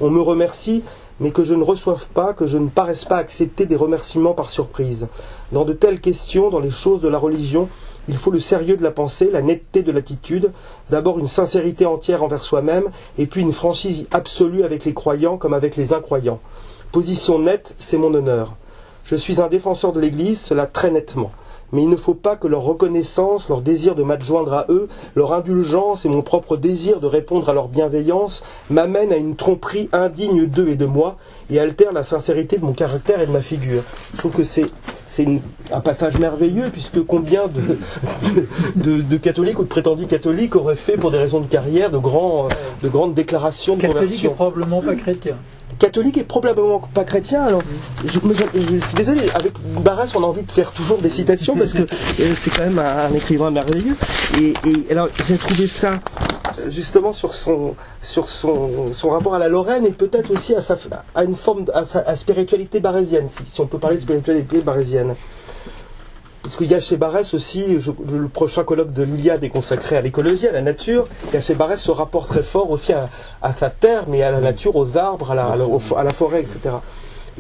On 0.00 0.10
me 0.10 0.20
remercie, 0.20 0.82
mais 1.20 1.30
que 1.30 1.44
je 1.44 1.54
ne 1.54 1.62
reçoive 1.62 2.08
pas, 2.08 2.34
que 2.34 2.48
je 2.48 2.58
ne 2.58 2.68
paraisse 2.68 3.04
pas 3.04 3.18
accepter 3.18 3.64
des 3.64 3.76
remerciements 3.76 4.34
par 4.34 4.50
surprise. 4.50 5.06
Dans 5.52 5.64
de 5.64 5.72
telles 5.72 6.00
questions, 6.00 6.50
dans 6.50 6.58
les 6.58 6.72
choses 6.72 7.00
de 7.00 7.08
la 7.08 7.18
religion, 7.18 7.68
il 8.08 8.16
faut 8.16 8.30
le 8.30 8.40
sérieux 8.40 8.76
de 8.76 8.82
la 8.82 8.90
pensée, 8.90 9.30
la 9.32 9.42
netteté 9.42 9.82
de 9.82 9.92
l'attitude, 9.92 10.50
d'abord 10.90 11.18
une 11.18 11.28
sincérité 11.28 11.86
entière 11.86 12.22
envers 12.22 12.42
soi-même, 12.42 12.90
et 13.18 13.26
puis 13.26 13.42
une 13.42 13.52
franchise 13.52 14.08
absolue 14.10 14.64
avec 14.64 14.84
les 14.84 14.94
croyants 14.94 15.36
comme 15.36 15.54
avec 15.54 15.76
les 15.76 15.92
incroyants. 15.92 16.40
Position 16.90 17.38
nette, 17.38 17.74
c'est 17.78 17.98
mon 17.98 18.12
honneur. 18.12 18.56
Je 19.04 19.16
suis 19.16 19.40
un 19.40 19.48
défenseur 19.48 19.92
de 19.92 20.00
l'Église, 20.00 20.40
cela 20.40 20.66
très 20.66 20.90
nettement. 20.90 21.32
Mais 21.72 21.82
il 21.82 21.88
ne 21.88 21.96
faut 21.96 22.14
pas 22.14 22.36
que 22.36 22.46
leur 22.46 22.62
reconnaissance, 22.62 23.48
leur 23.48 23.62
désir 23.62 23.94
de 23.94 24.02
m'adjoindre 24.02 24.52
à 24.52 24.66
eux, 24.68 24.88
leur 25.14 25.32
indulgence 25.32 26.04
et 26.04 26.08
mon 26.08 26.20
propre 26.20 26.58
désir 26.58 27.00
de 27.00 27.06
répondre 27.06 27.48
à 27.48 27.54
leur 27.54 27.68
bienveillance 27.68 28.44
m'amènent 28.68 29.12
à 29.12 29.16
une 29.16 29.36
tromperie 29.36 29.88
indigne 29.92 30.46
d'eux 30.46 30.68
et 30.68 30.76
de 30.76 30.84
moi 30.84 31.16
et 31.50 31.58
altèrent 31.58 31.94
la 31.94 32.02
sincérité 32.02 32.58
de 32.58 32.64
mon 32.64 32.74
caractère 32.74 33.22
et 33.22 33.26
de 33.26 33.32
ma 33.32 33.40
figure. 33.40 33.82
Je 34.12 34.18
trouve 34.18 34.32
que 34.32 34.44
c'est 34.44 34.66
c'est 35.12 35.26
un 35.70 35.80
passage 35.80 36.18
merveilleux 36.18 36.70
puisque 36.72 37.04
combien 37.04 37.42
de, 38.76 39.02
de, 39.02 39.16
catholiques 39.18 39.58
ou 39.58 39.64
de 39.64 39.68
prétendus 39.68 40.06
catholiques 40.06 40.56
auraient 40.56 40.74
fait 40.74 40.96
pour 40.96 41.10
des 41.10 41.18
raisons 41.18 41.40
de 41.40 41.46
carrière 41.46 41.90
de, 41.90 41.98
grands, 41.98 42.48
de 42.82 42.88
grandes 42.88 43.12
déclarations 43.12 43.76
de 43.76 43.82
conversion. 43.82 44.06
Catholique 44.06 44.34
probablement 44.34 44.80
pas 44.80 44.94
chrétien 44.94 45.36
catholique 45.82 46.16
et 46.16 46.22
probablement 46.22 46.80
pas 46.94 47.02
chrétien. 47.02 47.42
Alors, 47.42 47.62
je, 48.04 48.10
suis 48.10 48.94
désolé, 48.94 49.28
avec 49.34 49.52
Barras, 49.80 50.12
on 50.14 50.22
a 50.22 50.26
envie 50.26 50.44
de 50.44 50.52
faire 50.52 50.70
toujours 50.72 50.98
des 50.98 51.08
citations 51.08 51.56
parce 51.56 51.72
que 51.72 51.82
euh, 51.82 52.34
c'est 52.36 52.50
quand 52.54 52.62
même 52.62 52.78
un, 52.78 53.12
écrivain 53.12 53.50
merveilleux. 53.50 53.96
Et, 54.40 54.54
alors, 54.92 55.08
j'ai 55.26 55.36
trouvé 55.36 55.66
ça 55.66 55.98
euh, 56.60 56.70
justement 56.70 57.12
sur 57.12 57.34
son 57.34 57.74
sur 58.00 58.28
son, 58.28 58.92
son 58.92 59.10
rapport 59.10 59.34
à 59.34 59.40
la 59.40 59.48
Lorraine 59.48 59.84
et 59.84 59.90
peut-être 59.90 60.30
aussi 60.30 60.54
à, 60.54 60.60
sa, 60.60 60.76
à 61.16 61.24
une 61.24 61.34
forme 61.34 61.64
à 61.74 61.84
sa 61.84 62.14
spiritualité 62.14 62.78
barésienne, 62.78 63.26
si, 63.28 63.44
si 63.44 63.60
on 63.60 63.66
peut 63.66 63.78
parler 63.78 63.96
de 63.96 64.02
spiritualité 64.02 64.60
barésienne. 64.60 65.16
Parce 66.52 66.58
qu'il 66.58 66.70
y 66.70 66.74
a 66.74 66.80
chez 66.80 66.98
Barès 66.98 67.32
aussi, 67.32 67.64
le 67.66 68.28
prochain 68.28 68.62
colloque 68.62 68.92
de 68.92 69.02
l'Iliade 69.02 69.42
est 69.42 69.48
consacré 69.48 69.96
à 69.96 70.02
l'écologie, 70.02 70.46
à 70.48 70.52
la 70.52 70.60
nature. 70.60 71.08
Il 71.28 71.32
y 71.32 71.36
a 71.38 71.40
chez 71.40 71.54
Barès 71.54 71.80
ce 71.80 71.90
rapport 71.90 72.26
très 72.26 72.42
fort 72.42 72.70
aussi 72.70 72.92
à, 72.92 73.08
sa 73.58 73.70
terre, 73.70 74.04
mais 74.06 74.20
à 74.22 74.30
la 74.30 74.40
nature, 74.40 74.76
aux 74.76 74.98
arbres, 74.98 75.30
à 75.30 75.34
la, 75.34 76.12
forêt, 76.12 76.42
etc. 76.42 76.74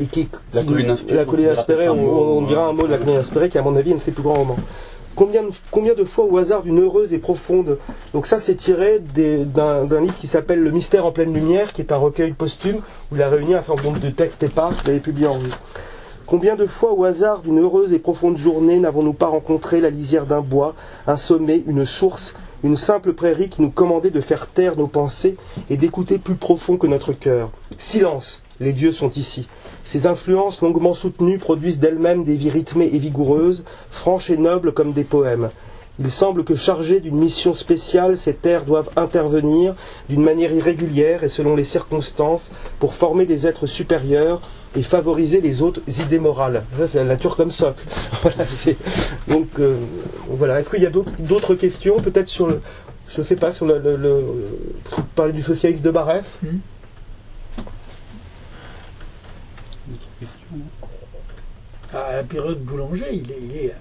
Et 0.00 0.06
qui, 0.06 0.30
la 0.54 0.62
colline 0.64 0.88
inspirée. 0.88 1.18
La 1.18 1.26
colline 1.26 1.48
inspirée, 1.48 1.90
on, 1.90 2.40
dira 2.40 2.64
un 2.64 2.72
mot 2.72 2.86
de 2.86 2.90
la 2.90 2.96
colline 2.96 3.18
inspirée, 3.18 3.50
qui 3.50 3.58
à 3.58 3.62
mon 3.62 3.76
avis 3.76 3.90
est 3.90 3.92
un 3.92 3.96
de 3.98 4.00
ses 4.00 4.12
plus 4.12 4.22
grands 4.22 4.32
romans. 4.32 4.56
Combien, 5.14 5.42
combien 5.70 5.92
de 5.92 6.04
fois 6.04 6.24
au 6.24 6.38
hasard 6.38 6.62
d'une 6.62 6.80
heureuse 6.80 7.12
et 7.12 7.18
profonde. 7.18 7.76
Donc 8.14 8.24
ça 8.24 8.38
c'est 8.38 8.54
tiré 8.54 8.98
d'un 8.98 10.00
livre 10.00 10.16
qui 10.16 10.26
s'appelle 10.26 10.60
Le 10.60 10.70
mystère 10.70 11.04
en 11.04 11.12
pleine 11.12 11.34
lumière, 11.34 11.74
qui 11.74 11.82
est 11.82 11.92
un 11.92 11.98
recueil 11.98 12.32
posthume 12.32 12.80
où 13.10 13.16
il 13.16 13.22
a 13.22 13.28
réuni 13.28 13.52
un 13.52 13.60
certain 13.60 13.82
nombre 13.82 14.00
de 14.00 14.08
textes 14.08 14.42
épars 14.42 14.74
qu'il 14.74 14.88
avait 14.88 15.00
publié 15.00 15.26
en 15.26 15.34
rue. 15.34 15.50
Combien 16.32 16.56
de 16.56 16.64
fois 16.64 16.94
au 16.94 17.04
hasard 17.04 17.42
d'une 17.42 17.58
heureuse 17.58 17.92
et 17.92 17.98
profonde 17.98 18.38
journée 18.38 18.80
n'avons-nous 18.80 19.12
pas 19.12 19.26
rencontré 19.26 19.82
la 19.82 19.90
lisière 19.90 20.24
d'un 20.24 20.40
bois, 20.40 20.74
un 21.06 21.18
sommet, 21.18 21.62
une 21.66 21.84
source, 21.84 22.34
une 22.64 22.78
simple 22.78 23.12
prairie 23.12 23.50
qui 23.50 23.60
nous 23.60 23.68
commandait 23.68 24.08
de 24.08 24.22
faire 24.22 24.46
taire 24.46 24.78
nos 24.78 24.86
pensées 24.86 25.36
et 25.68 25.76
d'écouter 25.76 26.16
plus 26.16 26.36
profond 26.36 26.78
que 26.78 26.86
notre 26.86 27.12
cœur? 27.12 27.50
Silence, 27.76 28.42
les 28.60 28.72
dieux 28.72 28.92
sont 28.92 29.10
ici. 29.10 29.46
Ces 29.82 30.06
influences 30.06 30.62
longuement 30.62 30.94
soutenues 30.94 31.36
produisent 31.36 31.80
d'elles-mêmes 31.80 32.24
des 32.24 32.36
vies 32.36 32.48
rythmées 32.48 32.88
et 32.90 32.98
vigoureuses, 32.98 33.62
franches 33.90 34.30
et 34.30 34.38
nobles 34.38 34.72
comme 34.72 34.94
des 34.94 35.04
poèmes. 35.04 35.50
Il 35.98 36.10
semble 36.10 36.44
que 36.44 36.56
chargés 36.56 37.00
d'une 37.00 37.18
mission 37.18 37.52
spéciale, 37.52 38.16
ces 38.16 38.32
terres 38.32 38.64
doivent 38.64 38.88
intervenir 38.96 39.74
d'une 40.08 40.22
manière 40.22 40.52
irrégulière 40.52 41.24
et 41.24 41.28
selon 41.28 41.54
les 41.54 41.64
circonstances 41.64 42.50
pour 42.78 42.94
former 42.94 43.26
des 43.26 43.46
êtres 43.46 43.66
supérieurs 43.66 44.40
et 44.74 44.82
favoriser 44.82 45.40
les 45.40 45.62
autres 45.62 45.80
idées 46.00 46.18
morales. 46.18 46.64
Ça, 46.78 46.88
c'est 46.88 46.98
la 46.98 47.04
nature 47.04 47.36
comme 47.36 47.50
ça. 47.50 47.74
voilà, 48.22 48.46
Donc, 49.28 49.48
euh, 49.58 49.76
voilà. 50.28 50.60
Est-ce 50.60 50.70
qu'il 50.70 50.82
y 50.82 50.86
a 50.86 50.90
d'autres 50.90 51.54
questions 51.54 52.00
Peut-être 52.00 52.28
sur 52.28 52.46
le. 52.46 52.60
Je 53.08 53.18
ne 53.18 53.24
sais 53.24 53.36
pas, 53.36 53.52
sur 53.52 53.66
le. 53.66 53.78
le, 53.78 54.24
parler 55.14 55.32
du 55.32 55.42
socialiste 55.42 55.82
de 55.82 55.90
Baref 55.90 56.38
hmm. 56.42 56.58
À 61.94 62.16
la 62.16 62.22
période 62.22 62.60
boulanger, 62.60 63.08
il 63.12 63.30
est 63.30 63.74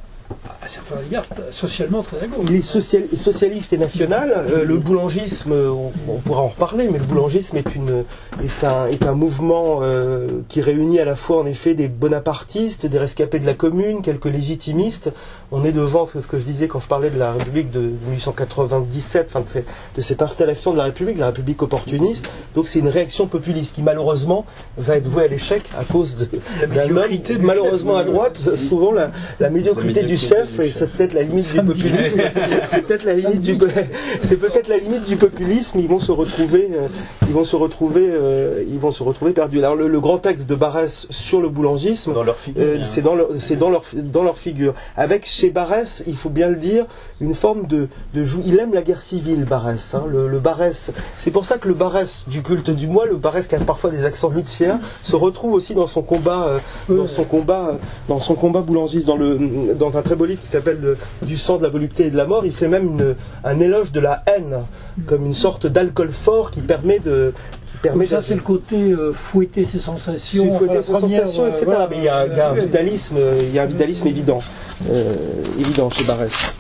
à 0.62 0.68
certains 0.68 1.02
égards, 1.08 1.26
socialement 1.52 2.04
très 2.04 2.22
à 2.22 2.28
gauche. 2.28 2.46
Il 2.50 2.56
est 2.56 2.62
socialiste 2.62 3.74
et 3.74 3.78
national. 3.78 4.34
Euh, 4.36 4.66
le 4.66 4.78
boulangisme, 4.78 5.54
on, 5.54 6.18
pourra 6.20 6.42
en 6.42 6.48
reparler, 6.48 6.88
mais 6.92 7.00
le 7.00 7.06
boulangisme 7.06 7.58
est, 7.58 7.76
une, 7.76 8.04
est, 8.44 8.64
un, 8.64 8.88
est 8.88 9.04
un 9.04 9.14
mouvement 9.14 9.80
euh, 9.82 10.42
qui 10.48 10.62
réunit 10.62 11.00
à 11.00 11.06
la 11.06 11.16
fois 11.16 11.40
en 11.40 11.46
effet 11.46 11.74
des 11.74 11.88
bonapartistes, 11.88 12.86
des 12.86 13.00
rescapés 13.00 13.40
de 13.40 13.46
la 13.46 13.54
commune, 13.54 14.02
quelques 14.02 14.26
légitimistes. 14.26 15.12
On 15.52 15.64
est 15.64 15.72
devant 15.72 16.06
ce 16.06 16.20
que 16.20 16.40
je 16.40 16.44
disais 16.44 16.68
quand 16.68 16.80
je 16.80 16.88
parlais 16.88 17.10
de 17.10 17.20
la 17.20 17.34
République 17.34 17.72
de 17.72 17.92
1897, 18.10 19.28
enfin 19.30 19.42
de, 19.42 19.64
de 19.96 20.02
cette 20.02 20.22
installation 20.22 20.72
de 20.72 20.78
la 20.78 20.86
République, 20.86 21.18
la 21.18 21.28
République 21.28 21.62
opportuniste. 21.62 22.30
Donc 22.56 22.68
c'est 22.68 22.80
une 22.80 22.90
réaction 22.90 23.28
populiste 23.28 23.76
qui 23.76 23.82
malheureusement 23.82 24.46
va 24.78 24.98
être 24.98 25.08
vouée 25.08 25.26
à 25.26 25.28
l'échec 25.28 25.64
à 25.78 25.84
cause 25.84 26.18
d'un 26.18 26.96
homme, 26.96 27.42
malheureusement 27.42 27.98
à 27.98 28.04
droite, 28.04 28.38
souvent 28.58 28.92
la, 28.92 29.12
la 29.40 29.50
médiocrité 29.50 30.04
du 30.04 30.18
chef, 30.22 30.60
et 30.60 30.70
c'est 30.70 30.90
peut-être 30.90 31.14
la 31.14 31.24
limite 31.24 31.52
du 31.54 31.62
populisme. 31.62 32.22
c'est 32.68 32.82
peut-être 32.82 33.04
la 33.04 33.14
limite 33.16 33.42
du, 33.42 33.58
c'est 34.22 34.38
peut-être 34.38 34.68
la 34.68 34.78
limite 34.78 35.06
du 35.06 35.16
populisme. 35.16 35.80
Ils 35.80 35.88
vont 35.88 36.00
se 36.00 36.12
retrouver, 36.12 36.70
euh, 36.74 36.88
ils 37.28 37.34
vont 37.34 37.44
se 37.44 37.56
retrouver, 37.56 38.08
euh, 38.08 38.64
ils 38.68 38.80
vont 38.80 38.92
se 38.92 39.04
retrouver 39.04 39.34
perdus. 39.34 39.60
Alors 39.60 39.76
le, 39.76 40.02
grand 40.02 40.18
texte 40.18 40.48
de 40.48 40.56
Barès 40.56 41.08
sur 41.10 41.42
le 41.42 41.50
boulangisme, 41.50 42.14
euh, 42.58 42.80
c'est 42.84 43.02
dans 43.02 43.16
leur, 43.16 43.30
c'est 43.40 43.56
dans 43.56 43.70
leur, 43.70 43.84
dans 43.94 44.24
leur 44.24 44.38
figure. 44.38 44.74
Avec 44.96 45.26
chez 45.26 45.50
Barès, 45.50 46.04
il 46.08 46.16
faut 46.16 46.30
bien 46.30 46.50
le 46.50 46.56
dire, 46.56 46.86
une 47.20 47.36
forme 47.36 47.68
de, 47.68 47.88
de 48.14 48.26
il 48.46 48.58
aime 48.60 48.74
la 48.74 48.82
guerre 48.82 49.02
civile, 49.02 49.46
Barès. 49.46 49.94
Hein. 49.94 50.06
le, 50.08 50.28
le 50.28 50.40
Barès, 50.40 50.92
c'est 51.20 51.32
pour 51.32 51.46
ça 51.46 51.58
que 51.58 51.68
le 51.68 51.74
Barès 51.74 52.26
du 52.28 52.42
culte 52.42 52.70
du 52.70 52.88
moi, 52.88 53.06
le 53.06 53.16
Barès 53.16 53.46
qui 53.46 53.56
a 53.56 53.60
parfois 53.60 53.90
des 53.90 54.06
accents 54.06 54.32
nietzschéens, 54.32 54.80
se 55.04 55.16
retrouve 55.16 55.54
aussi 55.54 55.76
dans 55.76 55.88
son 55.88 56.02
combat, 56.02 56.60
dans 56.90 57.08
son 57.08 57.24
combat, 57.24 57.78
dans 58.08 58.20
son 58.20 58.36
combat 58.36 58.62
boulangiste, 58.62 59.06
dans 59.06 59.18
le, 59.18 59.76
dans 59.76 59.98
un 59.98 60.02
très 60.12 60.18
beau 60.18 60.26
livre 60.26 60.42
qui 60.42 60.48
s'appelle 60.48 60.98
Du 61.22 61.38
sang, 61.38 61.58
de 61.58 61.64
la 61.64 61.70
volupté 61.70 62.08
et 62.08 62.12
de 62.12 62.18
la 62.18 62.26
mort. 62.26 62.46
Il 62.46 62.52
fait 62.52 62.68
même 62.68 63.16
un 63.46 63.60
éloge 63.62 63.94
de 63.94 64.02
la 64.02 64.24
haine, 64.28 64.66
comme 65.08 65.26
une 65.26 65.34
sorte 65.34 65.68
d'alcool 65.68 66.12
fort 66.12 66.52
qui 66.52 66.60
permet 66.60 67.00
de. 67.00 67.34
Qui 67.68 67.78
permet 67.78 68.08
ça, 68.08 68.22
c'est 68.22 68.36
le 68.36 68.42
côté 68.42 68.92
euh, 68.92 69.14
fouetter 69.14 69.64
ses 69.64 69.80
sensations. 69.80 70.58
Fouetter 70.58 70.82
ses 70.82 70.92
sensations, 70.92 71.48
etc. 71.48 71.66
Euh, 71.66 71.88
Mais 71.90 71.98
il 71.98 72.04
y, 72.04 72.10
a, 72.10 72.28
il 72.28 72.36
y, 72.36 72.42
a, 72.42 72.50
un 72.50 72.54
vitalisme, 72.54 73.16
il 73.40 73.54
y 73.54 73.60
a 73.60 73.64
un 73.64 73.68
vitalisme 73.68 74.08
évident, 74.08 74.42
euh, 74.90 75.16
évident 75.58 75.90
chez 75.90 76.04
Barès. 76.04 76.56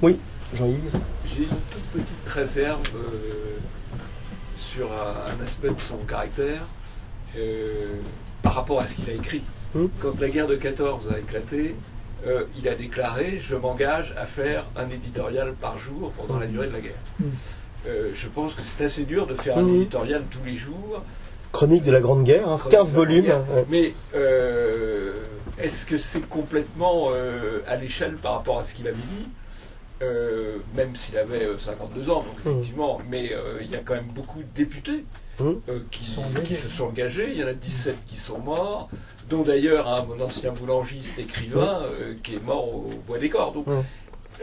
Oui, 0.00 0.16
Jean-Yves 0.56 0.78
J'ai 1.26 1.42
une 1.42 1.48
toute 1.48 1.82
petite 1.92 2.28
réserve 2.34 2.80
sur 4.56 4.86
un, 4.90 5.44
aspect 5.44 5.68
de 5.68 5.80
son 5.80 5.98
caractère 6.08 6.62
par 8.42 8.54
rapport 8.54 8.80
à 8.80 8.88
ce 8.88 8.94
qu'il 8.94 9.10
a 9.10 9.12
écrit. 9.12 9.42
Quand 9.72 10.20
la 10.20 10.28
guerre 10.28 10.46
de 10.46 10.56
14 10.56 11.10
a 11.14 11.18
éclaté, 11.18 11.74
euh, 12.26 12.44
il 12.58 12.68
a 12.68 12.74
déclaré 12.74 13.40
Je 13.42 13.56
m'engage 13.56 14.14
à 14.16 14.26
faire 14.26 14.66
un 14.76 14.88
éditorial 14.90 15.54
par 15.54 15.78
jour 15.78 16.12
pendant 16.12 16.38
la 16.38 16.46
durée 16.46 16.68
de 16.68 16.72
la 16.72 16.80
guerre. 16.80 17.00
Hmm. 17.18 17.24
Euh, 17.88 18.10
je 18.14 18.28
pense 18.28 18.54
que 18.54 18.62
c'est 18.62 18.84
assez 18.84 19.04
dur 19.04 19.26
de 19.26 19.34
faire 19.34 19.58
un 19.58 19.62
hmm. 19.62 19.76
éditorial 19.76 20.22
tous 20.30 20.44
les 20.44 20.56
jours. 20.56 21.02
Chronique 21.52 21.84
de 21.84 21.92
la 21.92 22.00
Grande 22.00 22.24
Guerre, 22.24 22.46
15 22.70 22.80
hein, 22.80 22.84
volumes. 22.84 23.32
Mais 23.68 23.92
euh, 24.14 25.12
est-ce 25.58 25.84
que 25.84 25.98
c'est 25.98 26.26
complètement 26.28 27.08
à 27.66 27.76
l'échelle 27.76 28.14
par 28.14 28.34
rapport 28.34 28.60
à 28.60 28.64
ce 28.64 28.74
qu'il 28.74 28.88
avait 28.88 28.96
dit? 28.96 29.28
Même 30.74 30.96
s'il 30.96 31.16
avait 31.18 31.48
52 31.58 32.10
ans, 32.10 32.24
donc 32.24 32.54
effectivement, 32.54 33.00
mais 33.08 33.32
il 33.60 33.70
y 33.70 33.74
a 33.74 33.80
quand 33.84 33.94
même 33.94 34.10
beaucoup 34.14 34.38
de 34.40 34.48
députés 34.54 35.04
qui, 35.90 36.04
sont 36.04 36.22
qui, 36.44 36.56
se 36.56 36.68
sont 36.68 36.84
engagés. 36.84 37.30
Il 37.32 37.38
y 37.38 37.44
en 37.44 37.48
a 37.48 37.54
17 37.54 37.96
qui 38.06 38.16
sont 38.16 38.38
morts 38.38 38.88
dont 39.32 39.42
d'ailleurs 39.42 39.88
un 39.88 40.04
mon 40.04 40.22
ancien 40.22 40.52
boulangiste 40.52 41.18
écrivain 41.18 41.82
euh, 41.84 42.14
qui 42.22 42.34
est 42.34 42.44
mort 42.44 42.68
au 42.68 42.90
Bois 43.06 43.18
des 43.18 43.30
Corps. 43.30 43.52
Donc, 43.52 43.66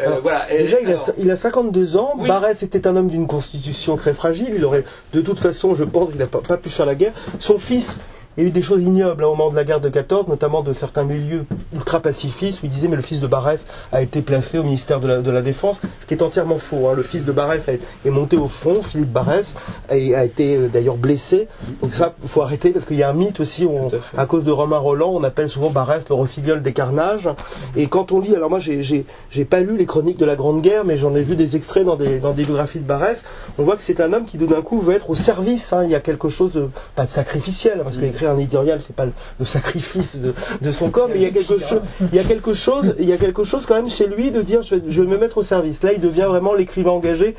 euh, 0.02 0.20
voilà. 0.22 0.48
déjà, 0.50 0.78
il, 1.18 1.32
a, 1.32 1.36
52 1.36 1.98
ans. 1.98 2.16
Barès 2.18 2.64
était 2.64 2.88
un 2.88 2.96
homme 2.96 3.10
d'une 3.10 3.28
constitution 3.28 3.98
très 3.98 4.14
fragile. 4.14 4.52
Il 4.56 4.64
aurait, 4.64 4.86
de 5.14 5.22
toute 5.22 5.40
façon, 5.40 5.76
je 5.76 5.84
pense, 5.84 6.10
il 6.14 6.18
n'a 6.18 6.28
pas, 6.28 6.58
pu 6.58 6.70
faire 6.70 6.86
la 6.86 6.96
guerre. 6.96 7.14
Son 7.40 7.58
fils 7.58 8.00
il 8.40 8.44
y 8.44 8.46
a 8.46 8.48
eu 8.48 8.52
des 8.52 8.62
choses 8.62 8.82
ignobles 8.82 9.24
hein, 9.24 9.28
au 9.28 9.36
moment 9.36 9.52
de 9.52 9.56
la 9.58 9.66
guerre 9.66 9.82
de 9.82 9.90
14, 9.90 10.28
notamment 10.30 10.62
de 10.64 10.72
certains 10.72 11.04
milieux 11.04 11.46
ultra-pacifistes 11.76 12.62
où 12.64 12.68
ils 12.68 12.72
disaient 12.72 12.88
mais 12.88 12.96
le 12.96 13.02
fils 13.02 13.20
de 13.20 13.28
Barrès 13.28 13.60
a 13.92 14.02
été 14.02 14.22
placé 14.22 14.58
au 14.58 14.64
ministère 14.64 15.00
de 15.02 15.08
la, 15.08 15.22
de 15.22 15.32
la 15.32 15.42
Défense, 15.42 15.80
ce 16.02 16.06
qui 16.06 16.14
est 16.14 16.22
entièrement 16.22 16.58
faux. 16.58 16.88
hein. 16.88 16.94
Le 16.96 17.04
fils 17.04 17.26
de 17.26 17.34
a- 17.38 17.56
est 17.58 18.10
monté 18.10 18.38
au 18.38 18.48
front, 18.48 18.82
Philippe 18.82 19.12
Barrès, 19.12 19.56
et 19.92 20.16
a 20.16 20.24
été 20.24 20.56
euh, 20.58 20.68
d'ailleurs 20.68 20.96
blessé. 20.98 21.48
Donc 21.82 21.94
ça, 21.94 22.14
il 22.24 22.30
faut 22.30 22.42
arrêter 22.42 22.70
parce 22.72 22.86
qu'il 22.86 22.98
y 22.98 23.04
a 23.04 23.10
un 23.10 23.14
mythe 23.14 23.40
aussi, 23.40 23.66
où 23.66 23.72
on- 23.78 23.90
Tout 23.90 23.98
à 24.16 24.26
cause 24.26 24.44
de 24.46 24.52
Romain 24.52 24.78
Roland, 24.78 25.12
on 25.14 25.24
appelle 25.24 25.50
souvent 25.50 25.70
Barrès 25.70 26.04
le 26.08 26.16
rossignol 26.16 26.62
des 26.62 26.74
carnages. 26.74 27.30
Et 27.76 27.88
quand 27.88 28.12
on 28.12 28.20
lit, 28.20 28.36
alors 28.36 28.50
moi 28.50 28.60
j'ai- 28.60 29.06
pas 29.46 29.60
lu 29.62 29.76
les 29.78 29.86
chroniques 29.86 30.18
de 30.18 30.26
la 30.26 30.36
Grande 30.36 30.62
Guerre, 30.62 30.86
mais 30.86 30.98
j'en 30.98 31.16
ai 31.16 31.24
vu 31.24 31.36
des 31.36 31.56
extraits 31.56 31.86
dans 31.86 31.96
des, 31.96 32.20
dans 32.20 32.34
des 32.34 32.44
biographies 32.46 32.80
de 32.80 32.86
Barrès, 32.86 33.22
on 33.58 33.64
voit 33.64 33.76
que 33.76 33.82
c'est 33.82 34.00
un 34.02 34.14
homme 34.14 34.26
qui 34.26 34.38
d'un 34.38 34.62
coup 34.62 34.80
veut 34.80 34.94
être 34.96 35.10
au 35.10 35.16
service. 35.16 35.74
hein. 35.74 35.84
Il 35.84 35.90
y 35.90 35.96
a 35.96 36.00
quelque 36.00 36.30
chose 36.30 36.52
de 36.54 36.70
pas 36.96 37.06
de 37.06 37.10
sacrificiel, 37.12 37.78
hein, 37.80 37.84
parce 37.84 37.98
que 37.98 38.06
écrire 38.06 38.29
un 38.30 38.38
éditorial 38.38 38.80
c'est 38.86 38.96
pas 38.96 39.06
le, 39.06 39.12
le 39.40 39.46
sacrifice 39.46 40.18
de, 40.18 40.34
de 40.62 40.72
son 40.72 40.90
corps, 40.90 41.08
mais 41.10 41.16
il 41.16 41.22
y 41.22 41.26
a 41.26 41.32
quelque 41.32 41.58
chose, 41.58 41.82
il 42.12 42.16
y 42.16 42.20
a 42.20 42.24
quelque 42.24 42.54
chose, 42.54 42.96
il 43.00 43.06
y 43.10 43.14
a 43.14 43.18
quelque 43.18 43.44
chose 43.44 43.66
quand 43.66 43.76
même 43.76 43.90
chez 43.90 44.08
lui 44.08 44.32
de 44.32 44.42
dire 44.42 44.62
je 44.62 44.76
vais, 44.76 44.82
je 44.90 45.02
vais 45.02 45.08
me 45.08 45.18
mettre 45.18 45.38
au 45.40 45.44
service. 45.44 45.82
Là, 45.84 45.94
il 45.94 46.02
devient 46.02 46.28
vraiment 46.30 46.54
l'écrivain 46.54 46.92
engagé. 46.92 47.36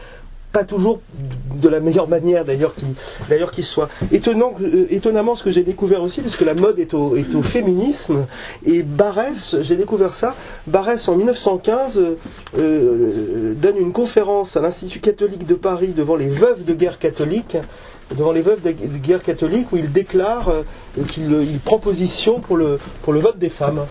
Pas 0.52 0.64
toujours 0.64 1.00
de 1.62 1.68
la 1.68 1.78
meilleure 1.78 2.08
manière 2.08 2.44
d'ailleurs 2.44 2.74
qui 2.74 2.84
d'ailleurs 3.28 3.52
qu'il 3.52 3.62
soit. 3.62 3.88
Étonnant, 4.10 4.54
euh, 4.60 4.86
étonnamment, 4.90 5.36
ce 5.36 5.44
que 5.44 5.52
j'ai 5.52 5.62
découvert 5.62 6.02
aussi, 6.02 6.22
parce 6.22 6.34
que 6.34 6.44
la 6.44 6.54
mode 6.54 6.80
est 6.80 6.92
au, 6.92 7.14
est 7.14 7.36
au 7.36 7.42
féminisme, 7.42 8.26
et 8.66 8.82
Barès, 8.82 9.54
j'ai 9.62 9.76
découvert 9.76 10.12
ça. 10.12 10.34
Barès 10.66 11.06
en 11.08 11.14
1915 11.14 11.98
euh, 11.98 12.16
euh, 12.58 13.54
donne 13.54 13.76
une 13.78 13.92
conférence 13.92 14.56
à 14.56 14.60
l'Institut 14.60 14.98
catholique 14.98 15.46
de 15.46 15.54
Paris 15.54 15.92
devant 15.92 16.16
les 16.16 16.28
veuves 16.28 16.64
de 16.64 16.74
guerre 16.74 16.98
catholique, 16.98 17.56
devant 18.16 18.32
les 18.32 18.40
veuves 18.40 18.60
de 18.62 18.72
guerre 18.72 19.22
catholique, 19.22 19.72
où 19.72 19.76
il 19.76 19.92
déclare 19.92 20.48
euh, 20.48 20.62
qu'il 21.08 21.32
euh, 21.32 21.42
il 21.42 21.58
prend 21.58 21.78
position 21.78 22.40
pour 22.40 22.56
le 22.56 22.78
pour 23.02 23.12
le 23.12 23.20
vote 23.20 23.38
des 23.38 23.48
femmes. 23.48 23.86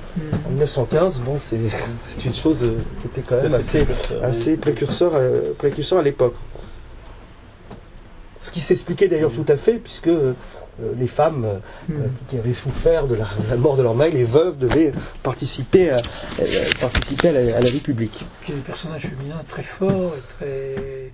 En 0.45 0.49
1915, 0.49 1.21
bon, 1.21 1.37
c'est 1.39 1.59
c'est 2.03 2.25
une 2.25 2.33
chose 2.33 2.63
euh, 2.63 2.77
qui 3.01 3.07
était 3.07 3.21
quand 3.21 3.41
même 3.41 3.53
assez 3.53 3.83
précurseur, 3.85 4.23
assez 4.23 4.57
précurseur 4.57 5.15
à, 5.15 5.19
précurseur 5.57 5.99
à 5.99 6.03
l'époque. 6.03 6.35
Ce 8.41 8.51
qui 8.51 8.61
s'expliquait 8.61 9.09
d'ailleurs 9.09 9.33
tout 9.33 9.45
à 9.51 9.57
fait, 9.57 9.73
puisque 9.73 10.09
euh, 10.81 10.93
les 10.97 11.07
femmes 11.07 11.45
euh, 11.45 11.59
Hmm. 11.89 12.03
qui 12.29 12.37
avaient 12.37 12.53
souffert 12.53 13.07
de 13.07 13.15
la, 13.15 13.25
de 13.25 13.49
la 13.49 13.55
mort 13.55 13.75
de 13.75 13.83
leur 13.83 13.95
mari, 13.95 14.11
les 14.11 14.23
veuves, 14.23 14.57
devaient 14.57 14.93
participer 15.23 15.89
à, 15.89 15.97
euh, 15.97 16.45
participer 16.79 17.29
à 17.29 17.31
la, 17.31 17.57
à 17.57 17.61
la 17.61 17.69
vie 17.69 17.79
publique. 17.79 18.25
Puis 18.41 18.53
des 18.53 18.59
personnages 18.59 19.07
féminins 19.07 19.41
très 19.49 19.63
forts 19.63 20.13
et 20.15 20.21
très. 20.37 21.11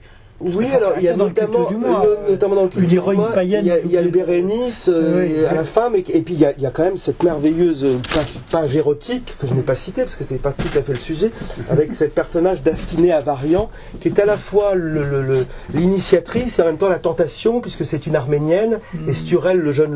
Oui, 0.53 0.67
alors 0.73 0.93
il 0.97 1.03
y 1.03 1.09
a 1.09 1.15
notamment, 1.15 1.67
du 1.69 1.75
mois, 1.75 2.05
euh, 2.05 2.29
notamment 2.29 2.55
dans 2.55 2.63
le 2.63 2.69
culte 2.69 2.87
du 2.87 2.99
mois, 2.99 3.31
païenne 3.33 3.61
il 3.63 3.67
y 3.67 3.71
a, 3.71 3.79
il 3.79 3.91
y 3.91 3.97
a 3.97 4.01
le. 4.01 4.09
Bérénice 4.09 4.89
euh, 4.93 5.21
Oui, 5.21 5.31
et 5.41 5.45
à 5.45 5.49
oui. 5.51 5.55
la 5.57 5.63
femme, 5.63 5.95
et, 5.95 5.99
et 6.13 6.21
puis 6.21 6.33
il 6.35 6.39
y, 6.39 6.45
a, 6.45 6.53
il 6.55 6.61
y 6.63 6.65
a 6.65 6.69
quand 6.69 6.83
même 6.83 6.97
cette 6.97 7.21
merveilleuse 7.23 7.83
euh, 7.83 7.97
page, 8.13 8.33
page 8.51 8.75
érotique 8.77 9.35
que 9.39 9.47
je 9.47 9.53
n'ai 9.53 9.61
pas 9.63 9.75
citée 9.75 10.03
parce 10.03 10.15
que 10.15 10.23
ce 10.23 10.33
n'est 10.33 10.39
pas 10.39 10.53
tout 10.53 10.67
à 10.77 10.81
fait 10.81 10.93
le 10.93 10.99
sujet, 10.99 11.31
avec 11.69 11.93
cette 11.93 12.13
personnage 12.13 12.61
d'Astiné 12.63 13.11
Avarian 13.11 13.69
qui 13.99 14.07
est 14.07 14.19
à 14.19 14.25
la 14.25 14.37
fois 14.37 14.75
le- 14.75 15.03
le- 15.03 15.21
le- 15.23 15.45
l'initiatrice 15.73 16.59
et 16.59 16.61
en 16.61 16.65
même 16.65 16.77
temps 16.77 16.89
la 16.89 16.99
tentation 16.99 17.59
puisque 17.61 17.83
c'est 17.85 18.05
une 18.07 18.15
arménienne 18.15 18.79
et 19.07 19.13
Sturel, 19.13 19.57
le 19.59 19.71
jeune 19.71 19.95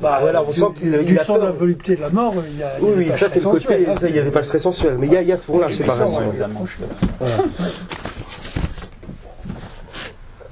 Bah, 0.00 0.18
voilà, 0.20 0.42
on 0.42 0.50
du- 0.50 0.58
sent 0.58 0.66
qu'il 0.76 0.90
du 0.90 1.12
il 1.12 1.18
a 1.18 1.24
sang 1.24 1.38
de 1.38 1.44
la 1.44 1.50
volupté 1.50 1.94
de 1.96 2.00
la 2.00 2.08
mort, 2.10 2.34
il 2.50 2.58
y 2.58 2.62
a. 2.62 2.72
il 2.78 2.82
y 2.82 2.86
Oui, 2.86 2.92
a 3.10 3.12
oui, 3.12 3.18
ça 3.18 3.28
c'est 3.32 3.40
le 3.40 3.44
côté, 3.50 3.86
hein. 3.86 3.94
il 4.08 4.16
y 4.16 4.18
a 4.18 4.22
des 4.22 4.30
pages 4.30 4.48
très 4.48 4.58
sensuelles, 4.58 4.96
mais 4.98 5.06
il 5.06 5.12
y 5.12 5.16
a, 5.16 5.22
il 5.22 5.28
y 5.28 5.32
a 5.32 5.36
voilà, 5.46 5.66
ouais. 5.66 5.72
évidemment. 6.30 6.64
Voilà. 7.18 7.34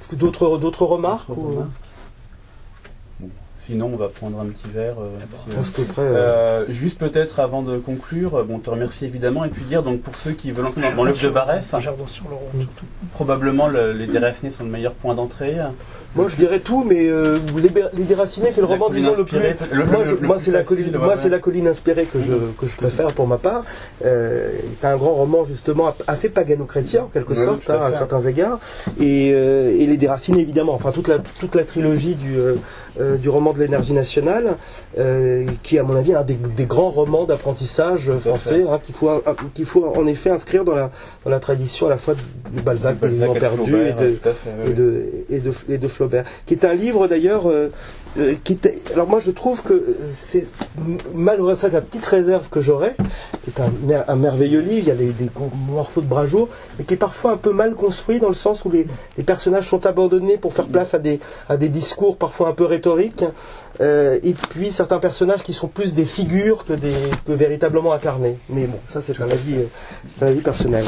Est-ce 0.07 0.15
que 0.15 0.19
d'autres 0.19 0.57
d'autres 0.57 0.85
remarques 0.85 1.27
D'autres 1.27 1.41
ou- 1.41 1.47
remarques 1.49 1.86
Sinon, 3.67 3.89
on 3.93 3.97
va 3.97 4.07
prendre 4.07 4.39
un 4.39 4.45
petit 4.45 4.69
verre. 4.73 4.95
euh, 5.01 5.09
si, 5.61 5.81
euh, 5.81 5.83
euh, 5.99 6.15
Euh, 6.17 6.65
juste 6.69 6.97
peut-être 6.97 7.41
avant 7.41 7.61
de 7.61 7.77
conclure, 7.77 8.35
euh, 8.35 8.43
bon, 8.43 8.59
te 8.59 8.69
remercier 8.69 9.09
évidemment 9.09 9.43
et 9.43 9.49
puis 9.49 9.65
dire 9.65 9.83
donc 9.83 9.99
pour 10.01 10.17
ceux 10.17 10.31
qui 10.31 10.51
veulent 10.51 10.67
entrer 10.67 10.81
dans, 10.95 11.03
l'œuvre 11.03 11.21
de 11.21 11.29
Barès, 11.29 11.75
probablement 13.13 13.67
le- 13.67 13.91
les 13.91 14.07
déracinés 14.07 14.51
sont 14.51 14.63
le 14.63 14.69
meilleur 14.69 14.93
point 14.93 15.15
d'entrée. 15.15 15.57
Moi, 16.15 16.27
je 16.29 16.35
dirais 16.37 16.59
tout, 16.61 16.83
mais 16.87 17.07
euh, 17.09 17.37
les, 17.57 18.03
déracinés, 18.05 18.51
c'est 18.51 18.61
le 18.61 18.67
roman, 18.67 18.89
disons, 18.89 19.13
le 19.15 19.25
plus. 19.25 19.37
inspirée, 19.37 19.55
le- 19.71 19.85
moi, 19.85 19.99
le- 19.99 20.05
je- 20.05 20.15
le 20.15 20.21
moi, 20.27 20.37
plus 20.37 20.45
c'est 20.45 20.51
la 20.51 20.63
colline, 20.63 20.87
ouais, 20.93 20.97
moi, 20.97 21.07
ouais. 21.09 21.13
c'est 21.17 21.29
la 21.29 21.39
colline 21.39 21.67
inspirée 21.67 22.05
que 22.05 22.19
je 22.21 22.33
que 22.59 22.65
je 22.67 22.75
préfère 22.75 23.13
pour 23.13 23.27
ma 23.27 23.37
part. 23.37 23.63
Euh, 24.05 24.51
c'est 24.79 24.87
un 24.87 24.95
grand 24.97 25.13
roman 25.13 25.43
justement 25.45 25.93
assez 26.07 26.29
pagano-chrétien 26.29 27.03
en 27.03 27.07
quelque 27.07 27.33
Ouais, 27.33 27.43
sorte, 27.43 27.69
à 27.69 27.75
hein, 27.75 27.81
à 27.87 27.91
certains 27.91 28.21
égards, 28.21 28.59
et, 28.99 29.31
euh, 29.33 29.75
et 29.77 29.85
les 29.85 29.97
déracinés 29.97 30.39
évidemment. 30.39 30.73
Enfin, 30.73 30.91
toute 30.91 31.07
la 31.09 31.19
toute 31.19 31.53
la 31.55 31.65
trilogie 31.65 32.15
du 32.15 32.35
du 33.21 33.29
roman 33.29 33.53
de 33.57 33.63
l'énergie 33.63 33.93
nationale, 33.93 34.57
euh, 34.97 35.45
qui 35.63 35.75
est, 35.75 35.79
à 35.79 35.83
mon 35.83 35.95
avis 35.95 36.13
un 36.15 36.23
des, 36.23 36.35
des 36.35 36.65
grands 36.65 36.89
romans 36.89 37.25
d'apprentissage 37.25 38.11
français, 38.17 38.63
hein, 38.69 38.79
qu'il 38.81 38.95
faut 38.95 39.09
qu'il 39.53 39.65
faut 39.65 39.85
en 39.85 40.05
effet 40.07 40.29
inscrire 40.29 40.63
dans 40.63 40.75
la 40.75 40.91
dans 41.25 41.31
la 41.31 41.39
tradition 41.39 41.87
à 41.87 41.89
la 41.89 41.97
fois 41.97 42.13
du 42.51 42.61
Balzac, 42.61 42.99
des 42.99 43.07
Balzac 43.07 43.27
Vivants 43.29 43.35
et 43.35 43.39
perdus 43.39 43.61
et 43.61 43.93
Flaubert, 43.93 43.95
de 43.95 44.15
fait, 44.31 44.49
oui, 44.63 44.69
et 44.69 44.73
de, 44.73 45.09
et, 45.29 45.39
de, 45.39 45.53
et 45.69 45.77
de 45.77 45.87
Flaubert, 45.87 46.23
qui 46.45 46.53
est 46.53 46.65
un 46.65 46.73
livre 46.73 47.07
d'ailleurs, 47.07 47.49
euh, 47.49 47.69
euh, 48.17 48.33
qui 48.43 48.53
était, 48.53 48.79
alors 48.93 49.07
moi 49.07 49.19
je 49.19 49.31
trouve 49.31 49.61
que 49.61 49.95
c'est 50.01 50.47
malgré 51.13 51.55
ça 51.55 51.69
la 51.69 51.81
petite 51.81 52.05
réserve 52.05 52.49
que 52.49 52.61
j'aurais, 52.61 52.95
qui 53.43 53.49
est 53.49 53.59
un, 53.61 53.71
un 54.07 54.15
merveilleux 54.15 54.61
livre, 54.61 54.79
il 54.83 54.87
y 54.87 54.91
a 54.91 54.95
des, 54.95 55.11
des 55.11 55.29
morceaux 55.69 56.01
de 56.01 56.07
Brageot, 56.07 56.49
mais 56.77 56.85
qui 56.85 56.93
est 56.93 56.97
parfois 56.97 57.31
un 57.31 57.37
peu 57.37 57.51
mal 57.51 57.75
construit 57.75 58.19
dans 58.19 58.29
le 58.29 58.33
sens 58.35 58.65
où 58.65 58.71
les, 58.71 58.87
les 59.17 59.23
personnages 59.23 59.69
sont 59.69 59.85
abandonnés 59.85 60.37
pour 60.37 60.53
faire 60.53 60.67
place 60.67 60.93
à 60.93 60.99
des, 60.99 61.19
à 61.49 61.57
des 61.57 61.69
discours 61.69 62.17
parfois 62.17 62.49
un 62.49 62.53
peu 62.53 62.65
rhétoriques, 62.65 63.23
euh, 63.81 64.19
et 64.23 64.33
puis 64.33 64.71
certains 64.71 64.99
personnages 64.99 65.43
qui 65.43 65.53
sont 65.53 65.67
plus 65.67 65.93
des 65.93 66.05
figures 66.05 66.65
que, 66.65 66.73
des, 66.73 66.95
que 67.25 67.31
véritablement 67.31 67.93
incarnés. 67.93 68.37
Mais 68.49 68.65
bon, 68.67 68.79
ça 68.85 69.01
c'est 69.01 69.19
un 69.21 69.29
avis, 69.29 69.55
euh, 69.55 69.67
c'est 70.07 70.23
un 70.23 70.27
avis 70.27 70.41
personnel. 70.41 70.83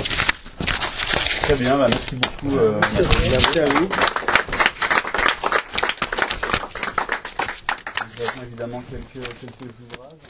Très 1.41 1.55
bien, 1.55 1.77
bah, 1.77 1.87
merci 1.89 2.15
beaucoup. 2.15 2.57
euh, 2.57 2.79
Merci 3.31 3.59
à 3.59 3.65
vous. 3.65 3.89
Nous 8.37 8.43
évidemment 8.43 8.83
quelques, 8.89 9.27
quelques 9.39 9.71
ouvrages. 9.93 10.29